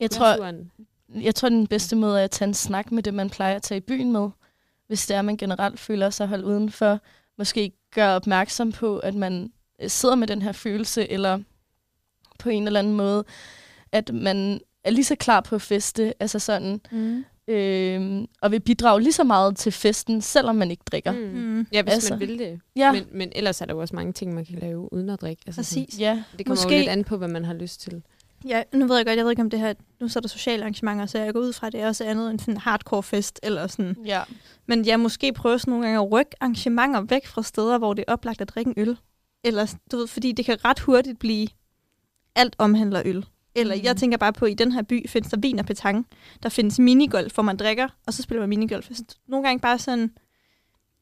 Jeg 0.00 0.10
tror, 0.10 0.54
jeg 1.20 1.34
tror, 1.34 1.48
den 1.48 1.66
bedste 1.66 1.96
måde 1.96 2.20
er 2.20 2.24
at 2.24 2.30
tage 2.30 2.48
en 2.48 2.54
snak 2.54 2.92
med 2.92 3.02
det, 3.02 3.14
man 3.14 3.30
plejer 3.30 3.56
at 3.56 3.62
tage 3.62 3.78
i 3.78 3.80
byen 3.80 4.12
med. 4.12 4.28
Hvis 4.86 5.06
det 5.06 5.14
er, 5.14 5.18
at 5.18 5.24
man 5.24 5.36
generelt 5.36 5.80
føler 5.80 6.10
sig 6.10 6.26
holdt 6.28 6.44
udenfor. 6.44 6.98
Måske 7.38 7.72
gøre 7.94 8.14
opmærksom 8.16 8.72
på, 8.72 8.98
at 8.98 9.14
man 9.14 9.52
øh, 9.82 9.90
sidder 9.90 10.14
med 10.14 10.26
den 10.26 10.42
her 10.42 10.52
følelse, 10.52 11.10
eller 11.10 11.38
på 12.38 12.48
en 12.50 12.66
eller 12.66 12.78
anden 12.80 12.94
måde, 12.94 13.24
at 13.92 14.14
man 14.14 14.60
er 14.84 14.90
lige 14.90 15.04
så 15.04 15.14
klar 15.14 15.40
på 15.40 15.54
at 15.54 15.62
feste, 15.62 16.14
altså 16.22 16.38
sådan, 16.38 16.80
Mm. 16.90 17.24
øh, 17.48 18.26
og 18.42 18.50
vil 18.50 18.60
bidrage 18.60 19.00
lige 19.02 19.12
så 19.12 19.24
meget 19.24 19.56
til 19.56 19.72
festen, 19.72 20.20
selvom 20.22 20.56
man 20.56 20.70
ikke 20.70 20.82
drikker. 20.90 21.12
Mm. 21.12 21.18
Mm. 21.18 21.66
Ja, 21.72 21.82
hvis 21.82 21.92
Altså. 21.94 22.12
man 22.12 22.20
vil 22.20 22.38
det. 22.38 22.60
Ja, 22.76 22.92
Men, 22.92 23.06
men 23.12 23.32
ellers 23.34 23.60
er 23.60 23.64
der 23.66 23.74
jo 23.74 23.80
også 23.80 23.96
mange 23.96 24.12
ting, 24.12 24.34
man 24.34 24.44
kan 24.44 24.58
lave 24.58 24.92
uden 24.92 25.10
at 25.10 25.20
drikke. 25.20 25.42
Altså, 25.46 25.62
sådan, 25.62 25.84
Præcis. 25.84 26.00
ja. 26.00 26.22
det 26.38 26.46
kommer 26.46 26.62
Måske- 26.62 26.74
jo 26.74 26.78
lidt 26.78 26.88
an 26.90 27.04
på, 27.04 27.16
hvad 27.16 27.28
man 27.28 27.44
har 27.44 27.54
lyst 27.54 27.80
til. 27.80 28.02
Ja, 28.44 28.62
nu 28.72 28.86
ved 28.86 28.96
jeg 28.96 29.06
godt, 29.06 29.16
jeg 29.16 29.24
ved 29.24 29.32
ikke 29.32 29.42
om 29.42 29.50
det 29.50 29.58
her, 29.58 29.74
nu 30.00 30.08
så 30.08 30.18
er 30.18 30.20
der 30.20 30.28
sociale 30.28 30.62
arrangementer, 30.62 31.06
så 31.06 31.18
jeg 31.18 31.32
går 31.32 31.40
ud 31.40 31.52
fra, 31.52 31.66
at 31.66 31.72
det 31.72 31.80
er 31.80 31.86
også 31.86 32.04
andet 32.04 32.30
end 32.30 32.38
sådan 32.38 32.54
en 32.54 32.60
hardcore 32.60 33.02
fest, 33.02 33.40
eller 33.42 33.66
sådan. 33.66 33.96
ja. 34.04 34.22
Men 34.66 34.86
jeg 34.86 35.00
måske 35.00 35.32
prøver 35.32 35.56
sådan 35.56 35.70
nogle 35.70 35.86
gange 35.86 36.00
at 36.00 36.12
rykke 36.12 36.32
arrangementer 36.40 37.00
væk 37.00 37.26
fra 37.26 37.42
steder, 37.42 37.78
hvor 37.78 37.94
det 37.94 38.04
er 38.08 38.12
oplagt 38.12 38.40
at 38.40 38.48
drikke 38.48 38.68
en 38.68 38.74
øl. 38.76 38.98
Eller, 39.44 39.74
du 39.92 39.96
ved, 39.96 40.06
fordi 40.06 40.32
det 40.32 40.44
kan 40.44 40.64
ret 40.64 40.80
hurtigt 40.80 41.18
blive, 41.18 41.48
alt 42.34 42.54
omhandler 42.58 43.02
øl. 43.04 43.26
Eller 43.54 43.76
mm. 43.76 43.82
jeg 43.84 43.96
tænker 43.96 44.18
bare 44.18 44.32
på, 44.32 44.44
at 44.44 44.50
i 44.50 44.54
den 44.54 44.72
her 44.72 44.82
by 44.82 45.08
findes 45.08 45.30
der 45.30 45.36
vin 45.40 45.58
og 45.58 45.66
petang. 45.66 46.06
Der 46.42 46.48
findes 46.48 46.78
minigolf, 46.78 47.34
hvor 47.34 47.42
man 47.42 47.56
drikker, 47.56 47.88
og 48.06 48.14
så 48.14 48.22
spiller 48.22 48.42
man 48.42 48.48
minigolf. 48.48 48.88
Så 48.92 49.04
Nogle 49.28 49.46
gange 49.46 49.60
bare 49.60 49.78
sådan, 49.78 50.10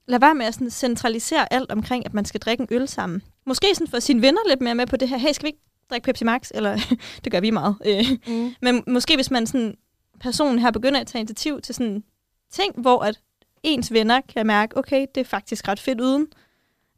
lad 0.08 0.20
være 0.20 0.34
med 0.34 0.46
at 0.46 0.54
sådan 0.54 0.70
centralisere 0.70 1.52
alt 1.52 1.72
omkring, 1.72 2.06
at 2.06 2.14
man 2.14 2.24
skal 2.24 2.40
drikke 2.40 2.60
en 2.60 2.68
øl 2.70 2.88
sammen. 2.88 3.22
Måske 3.46 3.66
sådan 3.74 3.86
få 3.86 4.00
sine 4.00 4.22
venner 4.22 4.40
lidt 4.48 4.60
mere 4.60 4.74
med 4.74 4.86
på 4.86 4.96
det 4.96 5.08
her. 5.08 5.16
Hey, 5.16 5.32
skal 5.32 5.44
vi 5.44 5.48
ikke 5.48 5.67
drikke 5.90 6.04
Pepsi 6.04 6.24
Max? 6.24 6.50
Eller, 6.54 6.78
det 7.24 7.32
gør 7.32 7.40
vi 7.40 7.50
meget. 7.50 7.76
Øh, 7.86 8.04
Mm. 8.26 8.54
men 8.62 8.84
måske 8.86 9.14
hvis 9.16 9.30
man 9.30 9.46
sådan, 9.46 9.74
personen 10.20 10.58
her 10.58 10.70
begynder 10.70 11.00
at 11.00 11.06
tage 11.06 11.20
initiativ 11.20 11.60
til 11.60 11.74
sådan 11.74 12.04
ting, 12.52 12.80
hvor 12.80 13.02
at 13.04 13.20
ens 13.62 13.92
venner 13.92 14.20
kan 14.34 14.46
mærke, 14.46 14.76
okay, 14.76 15.06
det 15.14 15.20
er 15.20 15.24
faktisk 15.24 15.68
ret 15.68 15.80
fedt 15.80 16.00
uden. 16.00 16.26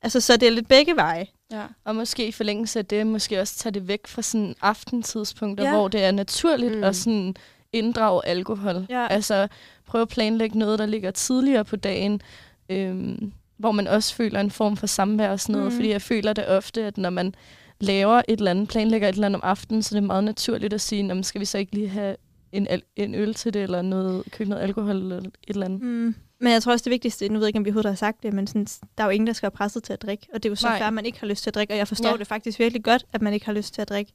Altså, 0.03 0.21
så 0.21 0.37
det 0.37 0.47
er 0.49 0.51
lidt 0.53 0.69
begge 0.69 0.97
veje. 0.97 1.27
Ja. 1.51 1.63
Og 1.85 1.97
måske 1.97 2.27
i 2.29 2.33
forlængelse 2.33 2.79
af 2.79 2.87
det, 2.87 3.07
måske 3.07 3.41
også 3.41 3.57
tage 3.57 3.73
det 3.73 3.89
væk 3.89 4.07
fra 4.07 4.23
sådan 4.23 4.55
aftentidspunkter, 4.61 5.65
Ja. 5.65 5.71
hvor 5.77 5.89
det 5.89 6.05
er 6.05 6.11
naturligt 6.13 6.77
Mm. 6.77 6.85
at 6.85 6.97
sådan 6.97 7.35
inddrage 7.73 8.27
alkohol. 8.27 8.87
Ja. 8.91 9.07
Altså 9.11 9.49
prøve 9.87 10.03
at 10.03 10.09
planlægge 10.09 10.59
noget, 10.59 10.79
der 10.79 10.87
ligger 10.87 11.11
tidligere 11.11 11.65
på 11.65 11.77
dagen, 11.77 12.21
øhm, 12.69 13.33
hvor 13.57 13.73
man 13.73 13.87
også 13.87 14.15
føler 14.15 14.41
en 14.41 14.51
form 14.51 14.77
for 14.77 14.87
samvær 14.87 15.31
og 15.31 15.41
sådan 15.41 15.53
noget. 15.53 15.73
Mm. 15.73 15.77
Fordi 15.77 15.91
jeg 15.91 16.03
føler 16.03 16.33
det 16.33 16.49
ofte, 16.49 16.85
at 16.85 16.99
når 16.99 17.11
man 17.11 17.35
laver 17.81 18.23
et 18.29 18.39
eller 18.39 18.51
andet, 18.51 18.69
planlægger 18.69 19.09
et 19.09 19.13
eller 19.13 19.27
andet 19.27 19.43
om 19.43 19.49
aftenen, 19.49 19.83
så 19.83 19.95
det 19.95 20.03
er 20.03 20.07
meget 20.07 20.25
naturligt 20.25 20.73
at 20.73 20.81
sige, 20.81 21.03
"Nå, 21.03 21.23
skal 21.23 21.41
vi 21.41 21.45
så 21.45 21.59
ikke 21.59 21.75
lige 21.75 21.89
have 21.89 22.17
en, 22.53 22.67
en 22.97 23.15
øl 23.15 23.35
til 23.35 23.55
det, 23.55 23.63
eller 23.63 23.83
noget, 23.83 24.25
købe 24.31 24.51
noget 24.51 24.63
alkohol 24.63 24.97
eller 24.97 25.19
et 25.19 25.33
eller 25.49 25.67
andet. 25.67 25.83
Mm. 25.83 26.15
Men 26.41 26.53
jeg 26.53 26.63
tror 26.63 26.73
også, 26.73 26.83
det 26.83 26.91
vigtigste, 26.91 27.29
nu 27.29 27.35
ved 27.35 27.47
jeg 27.47 27.49
ikke, 27.49 27.59
om 27.59 27.65
vi 27.65 27.71
overhovedet 27.71 27.91
har 27.91 27.97
sagt 27.97 28.23
det, 28.23 28.33
men 28.33 28.47
sådan, 28.47 28.67
der 28.99 29.05
er 29.05 29.05
jo 29.05 29.11
ingen, 29.11 29.27
der 29.27 29.33
skal 29.33 29.43
være 29.43 29.57
presset 29.57 29.83
til 29.85 29.93
at 29.93 30.03
drikke. 30.03 30.27
Og 30.35 30.43
det 30.43 30.49
er 30.49 30.51
jo 30.51 30.57
så 30.57 30.69
fair, 30.69 30.87
at 30.87 30.93
man 30.93 31.07
ikke 31.07 31.21
har 31.21 31.27
lyst 31.27 31.43
til 31.43 31.51
at 31.51 31.55
drikke. 31.55 31.75
Og 31.75 31.79
jeg 31.79 31.89
forstår 31.89 32.11
ja. 32.11 32.17
Det 32.17 32.27
faktisk 32.27 32.59
virkelig 32.59 32.85
godt, 32.85 33.07
at 33.13 33.23
man 33.23 33.35
ikke 33.35 33.47
har 33.47 33.53
lyst 33.53 33.75
til 33.75 33.83
at 33.83 33.89
drikke. 33.89 34.13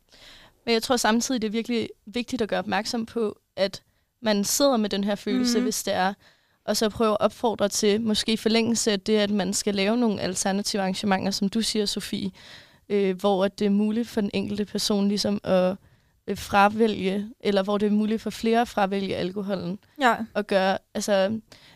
Men 0.65 0.73
jeg 0.73 0.83
tror 0.83 0.97
samtidig, 0.97 1.41
det 1.41 1.47
er 1.47 1.51
virkelig 1.51 1.89
vigtigt 2.05 2.41
at 2.41 2.49
gøre 2.49 2.59
opmærksom 2.59 3.05
på, 3.05 3.39
at 3.55 3.83
man 4.21 4.43
sidder 4.43 4.77
med 4.77 4.89
den 4.89 5.03
her 5.03 5.15
følelse, 5.15 5.57
mm. 5.57 5.63
hvis 5.63 5.83
det 5.83 5.93
er, 5.93 6.13
og 6.65 6.77
så 6.77 6.89
prøve 6.89 7.11
at 7.11 7.17
opfordre 7.19 7.69
til, 7.69 8.01
måske 8.01 8.33
i 8.33 8.37
forlængelse 8.37 8.91
af 8.91 8.99
det, 8.99 9.17
at 9.17 9.29
man 9.29 9.53
skal 9.53 9.75
lave 9.75 9.97
nogle 9.97 10.21
alternative 10.21 10.81
arrangementer, 10.81 11.31
som 11.31 11.49
du 11.49 11.61
siger, 11.61 11.85
Sofie, 11.85 12.31
øh, 12.89 13.19
hvor 13.19 13.45
at 13.45 13.59
det 13.59 13.65
er 13.65 13.69
muligt 13.69 14.07
for 14.07 14.21
den 14.21 14.29
enkelte 14.33 14.65
person 14.65 15.07
ligesom 15.07 15.39
at 15.43 15.75
øh, 16.27 16.37
fravælge, 16.37 17.29
eller 17.39 17.63
hvor 17.63 17.77
det 17.77 17.85
er 17.85 17.91
muligt 17.91 18.21
for 18.21 18.29
flere 18.29 18.61
at 18.61 18.67
fravælge 18.67 19.15
alkoholen 19.15 19.79
Ja. 20.01 20.15
og 20.33 20.47
gøre, 20.47 20.77
altså, 20.93 21.29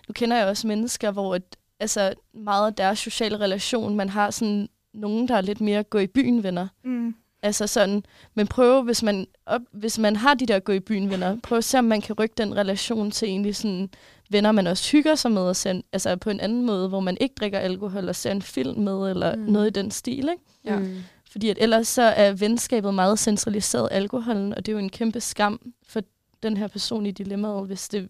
nu 0.07 0.13
kender 0.13 0.37
jeg 0.37 0.47
også 0.47 0.67
mennesker, 0.67 1.11
hvor 1.11 1.35
et, 1.35 1.55
altså, 1.79 2.13
meget 2.33 2.67
af 2.67 2.73
deres 2.73 2.99
sociale 2.99 3.39
relation, 3.39 3.95
man 3.95 4.09
har 4.09 4.31
sådan 4.31 4.69
nogen, 4.93 5.27
der 5.27 5.35
er 5.35 5.41
lidt 5.41 5.61
mere 5.61 5.83
gå 5.83 5.97
i 5.97 6.07
byen 6.07 6.43
venner. 6.43 6.67
Mm. 6.83 7.15
Altså 7.43 7.67
sådan, 7.67 8.03
men 8.35 8.47
prøv, 8.47 8.83
hvis 8.83 9.03
man, 9.03 9.27
op, 9.45 9.61
hvis 9.71 9.99
man 9.99 10.15
har 10.15 10.33
de 10.33 10.45
der 10.45 10.59
gå 10.59 10.71
i 10.71 10.79
byen 10.79 11.09
venner, 11.09 11.37
prøv 11.43 11.57
at 11.57 11.63
se, 11.63 11.77
om 11.79 11.83
man 11.85 12.01
kan 12.01 12.15
rykke 12.19 12.33
den 12.37 12.55
relation 12.55 13.11
til 13.11 13.27
egentlig 13.29 13.55
sådan 13.55 13.89
venner, 14.29 14.51
man 14.51 14.67
også 14.67 14.91
hygger 14.91 15.15
sig 15.15 15.31
med, 15.31 15.41
og 15.41 15.55
ser, 15.55 15.81
altså 15.93 16.15
på 16.15 16.29
en 16.29 16.39
anden 16.39 16.65
måde, 16.65 16.89
hvor 16.89 16.99
man 16.99 17.17
ikke 17.21 17.35
drikker 17.39 17.59
alkohol 17.59 18.09
og 18.09 18.15
ser 18.15 18.31
en 18.31 18.41
film 18.41 18.81
med, 18.81 19.09
eller 19.09 19.35
Mm. 19.35 19.41
mm. 19.41 19.51
noget 19.51 19.67
i 19.67 19.81
den 19.81 19.91
stil, 19.91 20.29
ikke? 20.29 20.43
Ja. 20.65 20.79
Mm. 20.79 20.97
Fordi 21.31 21.49
at 21.49 21.57
ellers 21.61 21.87
så 21.87 22.01
er 22.01 22.33
venskabet 22.33 22.93
meget 22.93 23.19
centraliseret 23.19 23.87
alkoholen, 23.91 24.53
og 24.53 24.65
det 24.65 24.71
er 24.71 24.73
jo 24.73 24.79
en 24.79 24.89
kæmpe 24.89 25.19
skam 25.21 25.73
for 25.87 26.01
den 26.43 26.57
her 26.57 26.67
person 26.67 27.05
i 27.05 27.11
dilemmaet, 27.11 27.67
hvis 27.67 27.89
det 27.89 28.09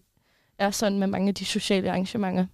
er 0.58 0.70
sådan 0.70 0.98
med 0.98 1.06
mange 1.06 1.28
af 1.28 1.34
de 1.34 1.44
sociale 1.44 1.90
arrangementer. 1.90 2.46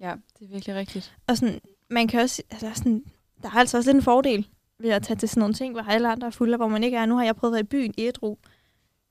ja, 0.00 0.14
det 0.38 0.44
er 0.44 0.48
virkelig 0.52 0.76
rigtigt. 0.76 1.16
Og 1.26 1.36
sådan, 1.36 1.60
man 1.90 2.08
kan 2.08 2.20
også, 2.20 2.42
altså 2.50 2.70
sådan, 2.74 3.04
der 3.42 3.48
er 3.48 3.54
altså 3.54 3.76
også 3.76 3.90
lidt 3.90 3.96
en 3.96 4.02
fordel 4.02 4.48
ved 4.78 4.90
at 4.90 5.02
tage 5.02 5.16
til 5.16 5.28
sådan 5.28 5.40
nogle 5.40 5.54
ting, 5.54 5.72
hvor 5.72 5.82
alle 5.82 6.08
andre 6.08 6.26
er 6.26 6.30
fulde, 6.30 6.56
hvor 6.56 6.68
man 6.68 6.84
ikke 6.84 6.96
er. 6.96 7.06
Nu 7.06 7.16
har 7.16 7.24
jeg 7.24 7.36
prøvet 7.36 7.52
at 7.52 7.54
være 7.54 7.60
i 7.60 7.84
byen 7.84 7.94
ædru. 7.98 8.36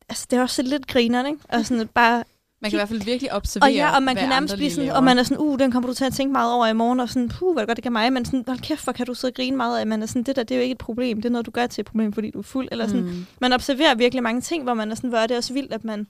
Altså, 0.09 0.27
det 0.29 0.37
er 0.37 0.41
også 0.41 0.61
lidt 0.61 0.87
grineren, 0.87 1.25
ikke? 1.25 1.39
Og 1.49 1.65
sådan 1.65 1.87
bare 1.87 2.23
Man 2.61 2.71
kan 2.71 2.77
i 2.77 2.79
hvert 2.79 2.89
fald 2.89 3.01
virkelig 3.01 3.33
observere, 3.33 3.69
Og 3.69 3.73
ja, 3.73 3.95
og 3.95 4.03
man 4.03 4.15
kan 4.15 4.29
nærmest 4.29 4.55
blive 4.55 4.71
sådan, 4.71 4.89
og 4.91 5.03
man 5.03 5.17
er 5.17 5.23
sådan, 5.23 5.37
uh, 5.37 5.59
den 5.59 5.71
kommer 5.71 5.87
du 5.89 5.93
til 5.93 6.05
at 6.05 6.13
tænke 6.13 6.31
meget 6.31 6.53
over 6.53 6.67
i 6.67 6.73
morgen, 6.73 6.99
og 6.99 7.09
sådan, 7.09 7.29
puh, 7.29 7.53
hvad 7.53 7.65
godt 7.65 7.75
det 7.75 7.83
kan 7.83 7.91
mig, 7.91 8.13
men 8.13 8.25
sådan, 8.25 8.43
hold 8.47 8.59
kæft, 8.59 8.83
hvor 8.83 8.93
kan 8.93 9.05
du 9.05 9.13
sidde 9.13 9.31
og 9.31 9.35
grine 9.35 9.57
meget 9.57 9.79
af, 9.79 9.87
man 9.87 10.01
er 10.01 10.05
sådan, 10.05 10.23
det 10.23 10.35
der, 10.35 10.43
det 10.43 10.55
er 10.55 10.59
jo 10.59 10.61
ikke 10.63 10.71
et 10.71 10.77
problem, 10.77 11.17
det 11.17 11.25
er 11.25 11.29
noget, 11.31 11.45
du 11.45 11.51
gør 11.51 11.67
til 11.67 11.81
et 11.81 11.85
problem, 11.85 12.13
fordi 12.13 12.31
du 12.31 12.39
er 12.39 12.43
fuld, 12.43 12.67
eller 12.71 12.87
sådan. 12.87 13.03
Mm. 13.03 13.25
Man 13.41 13.53
observerer 13.53 13.95
virkelig 13.95 14.23
mange 14.23 14.41
ting, 14.41 14.63
hvor 14.63 14.73
man 14.73 14.91
er 14.91 14.95
sådan, 14.95 15.09
hvor 15.09 15.19
er 15.19 15.27
det 15.27 15.37
også 15.37 15.53
vildt, 15.53 15.73
at 15.73 15.83
man 15.83 16.07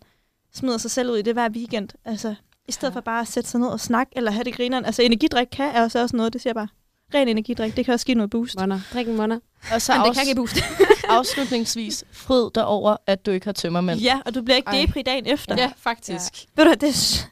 smider 0.54 0.78
sig 0.78 0.91
selv 0.91 1.12
ud 1.12 1.18
i 1.18 1.22
det 1.22 1.34
hver 1.34 1.50
weekend, 1.50 1.89
altså, 2.06 2.36
i 2.68 2.72
stedet 2.72 2.93
Ja. 2.93 2.97
for 2.97 3.02
bare 3.02 3.22
at 3.22 3.28
sætte 3.28 3.50
sig 3.50 3.60
ned 3.60 3.68
og 3.68 3.80
snakke, 3.80 4.14
eller 4.16 4.32
have 4.32 4.43
det 4.43 4.56
grineren. 4.56 4.86
Altså, 4.86 5.02
energidrik 5.04 5.47
kan 5.52 5.70
er 5.76 5.84
også, 5.84 6.02
også 6.02 6.16
noget, 6.16 6.34
det 6.34 6.41
siger 6.41 6.50
jeg 6.50 6.56
bare. 6.56 6.68
Ren 7.14 7.28
energidrik, 7.28 7.76
det 7.78 7.86
kan 7.86 7.93
også 7.93 8.05
give 8.05 8.16
noget 8.16 8.30
boost. 8.30 8.60
Monner. 8.60 8.80
Drik 8.93 9.07
en 9.07 9.16
monner. 9.18 9.39
Og 9.74 9.82
så 9.82 9.93
Men 9.97 10.05
det 10.05 10.16
kan 10.16 10.26
give 10.26 10.36
boost. 10.36 10.57
afslutningsvis, 11.10 12.03
fryd 12.12 12.49
dig 12.55 12.66
over, 12.66 12.97
at 13.07 13.26
du 13.26 13.32
ikke 13.32 13.45
har 13.45 13.51
tømmermænd. 13.53 13.99
ja, 13.99 14.20
og 14.26 14.36
du 14.36 14.41
bliver 14.41 14.57
ikke 14.57 14.72
depri 14.72 15.01
dagen 15.01 15.26
efter. 15.28 15.55
Ja, 15.57 15.72
faktisk. 15.78 16.34
Ved 16.55 16.66
du, 16.66 16.70
hvad, 16.70 16.78
det 16.78 16.89
er, 16.89 17.28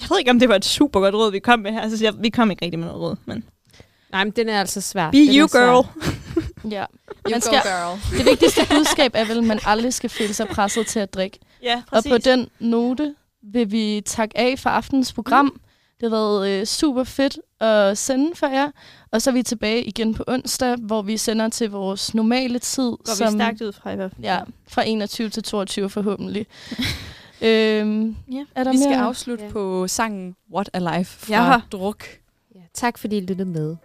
jeg 0.00 0.06
ved 0.10 0.18
ikke, 0.18 0.30
om 0.30 0.38
det 0.40 0.48
var 0.48 0.56
et 0.56 0.64
super 0.64 1.00
godt 1.00 1.14
råd, 1.14 1.30
vi 1.32 1.38
kom 1.38 1.58
med 1.58 1.72
her. 1.72 1.80
Altså, 1.80 2.04
jeg, 2.04 2.12
vi 2.20 2.28
kom 2.30 2.50
ikke 2.50 2.64
rigtig 2.64 2.78
med 2.78 2.86
noget 2.88 3.02
råd, 3.02 3.16
men 3.24 3.44
Nej, 4.12 4.24
men 4.24 4.30
den 4.30 4.48
er 4.48 4.60
altså 4.60 4.80
svær. 4.80 5.10
be 5.10 5.16
den 5.16 5.36
you, 5.36 5.44
er 5.44 5.48
girl. 5.48 5.86
ja. 6.76 6.80
You 6.80 7.30
Man 7.30 7.40
go, 7.40 7.40
skal- 7.40 7.60
girl. 7.62 8.18
Det 8.18 8.26
vigtigste 8.26 8.60
budskab 8.70 9.10
er 9.14 9.24
vel, 9.24 9.38
at 9.38 9.44
man 9.44 9.60
aldrig 9.66 9.94
skal 9.94 10.10
føle 10.10 10.34
sig 10.34 10.48
presset 10.48 10.86
til 10.86 10.98
at 11.00 11.14
drikke. 11.14 11.38
Ja, 11.62 11.82
Og 11.90 12.02
på 12.08 12.18
den 12.18 12.48
note 12.58 13.14
vil 13.52 13.70
vi 13.72 14.02
takke 14.06 14.38
af 14.38 14.58
for 14.58 14.70
aftens 14.70 15.12
program. 15.12 15.60
Det 16.00 16.10
har 16.10 16.16
været 16.16 16.48
øh, 16.60 16.66
super 16.66 17.04
fedt 17.04 17.38
at 17.60 17.98
sende 17.98 18.30
for 18.34 18.46
jer. 18.46 18.70
Og 19.10 19.22
så 19.22 19.30
er 19.30 19.34
vi 19.34 19.42
tilbage 19.42 19.84
igen 19.84 20.14
på 20.14 20.24
onsdag, 20.28 20.76
hvor 20.76 21.02
vi 21.02 21.16
sender 21.16 21.48
til 21.48 21.70
vores 21.70 22.14
normale 22.14 22.58
tid. 22.58 22.84
går 22.90 23.24
vi 23.30 23.36
stærkt 23.38 23.62
ud 23.62 23.72
fra 23.72 23.90
i 23.92 23.96
hvert 23.96 24.10
fald. 24.12 24.24
Ja, 24.24 24.40
fra 24.68 24.82
21 24.88 25.28
til 25.28 25.42
22 25.42 25.90
forhåbentlig. 25.90 26.46
øhm, 27.42 28.16
Ja. 28.32 28.44
er 28.54 28.64
der 28.64 28.70
Vi 28.72 28.78
skal 28.78 28.88
mere? 28.90 29.00
afslutte 29.02 29.44
Ja. 29.44 29.50
på 29.50 29.88
sangen 29.88 30.36
What 30.54 30.70
a 30.72 30.78
Life 30.98 31.18
fra 31.26 31.34
Ja. 31.52 31.60
Druk. 31.72 32.04
Ja. 32.54 32.60
Tak 32.74 32.98
fordi 32.98 33.16
I 33.16 33.20
lyttede 33.20 33.48
med. 33.48 33.76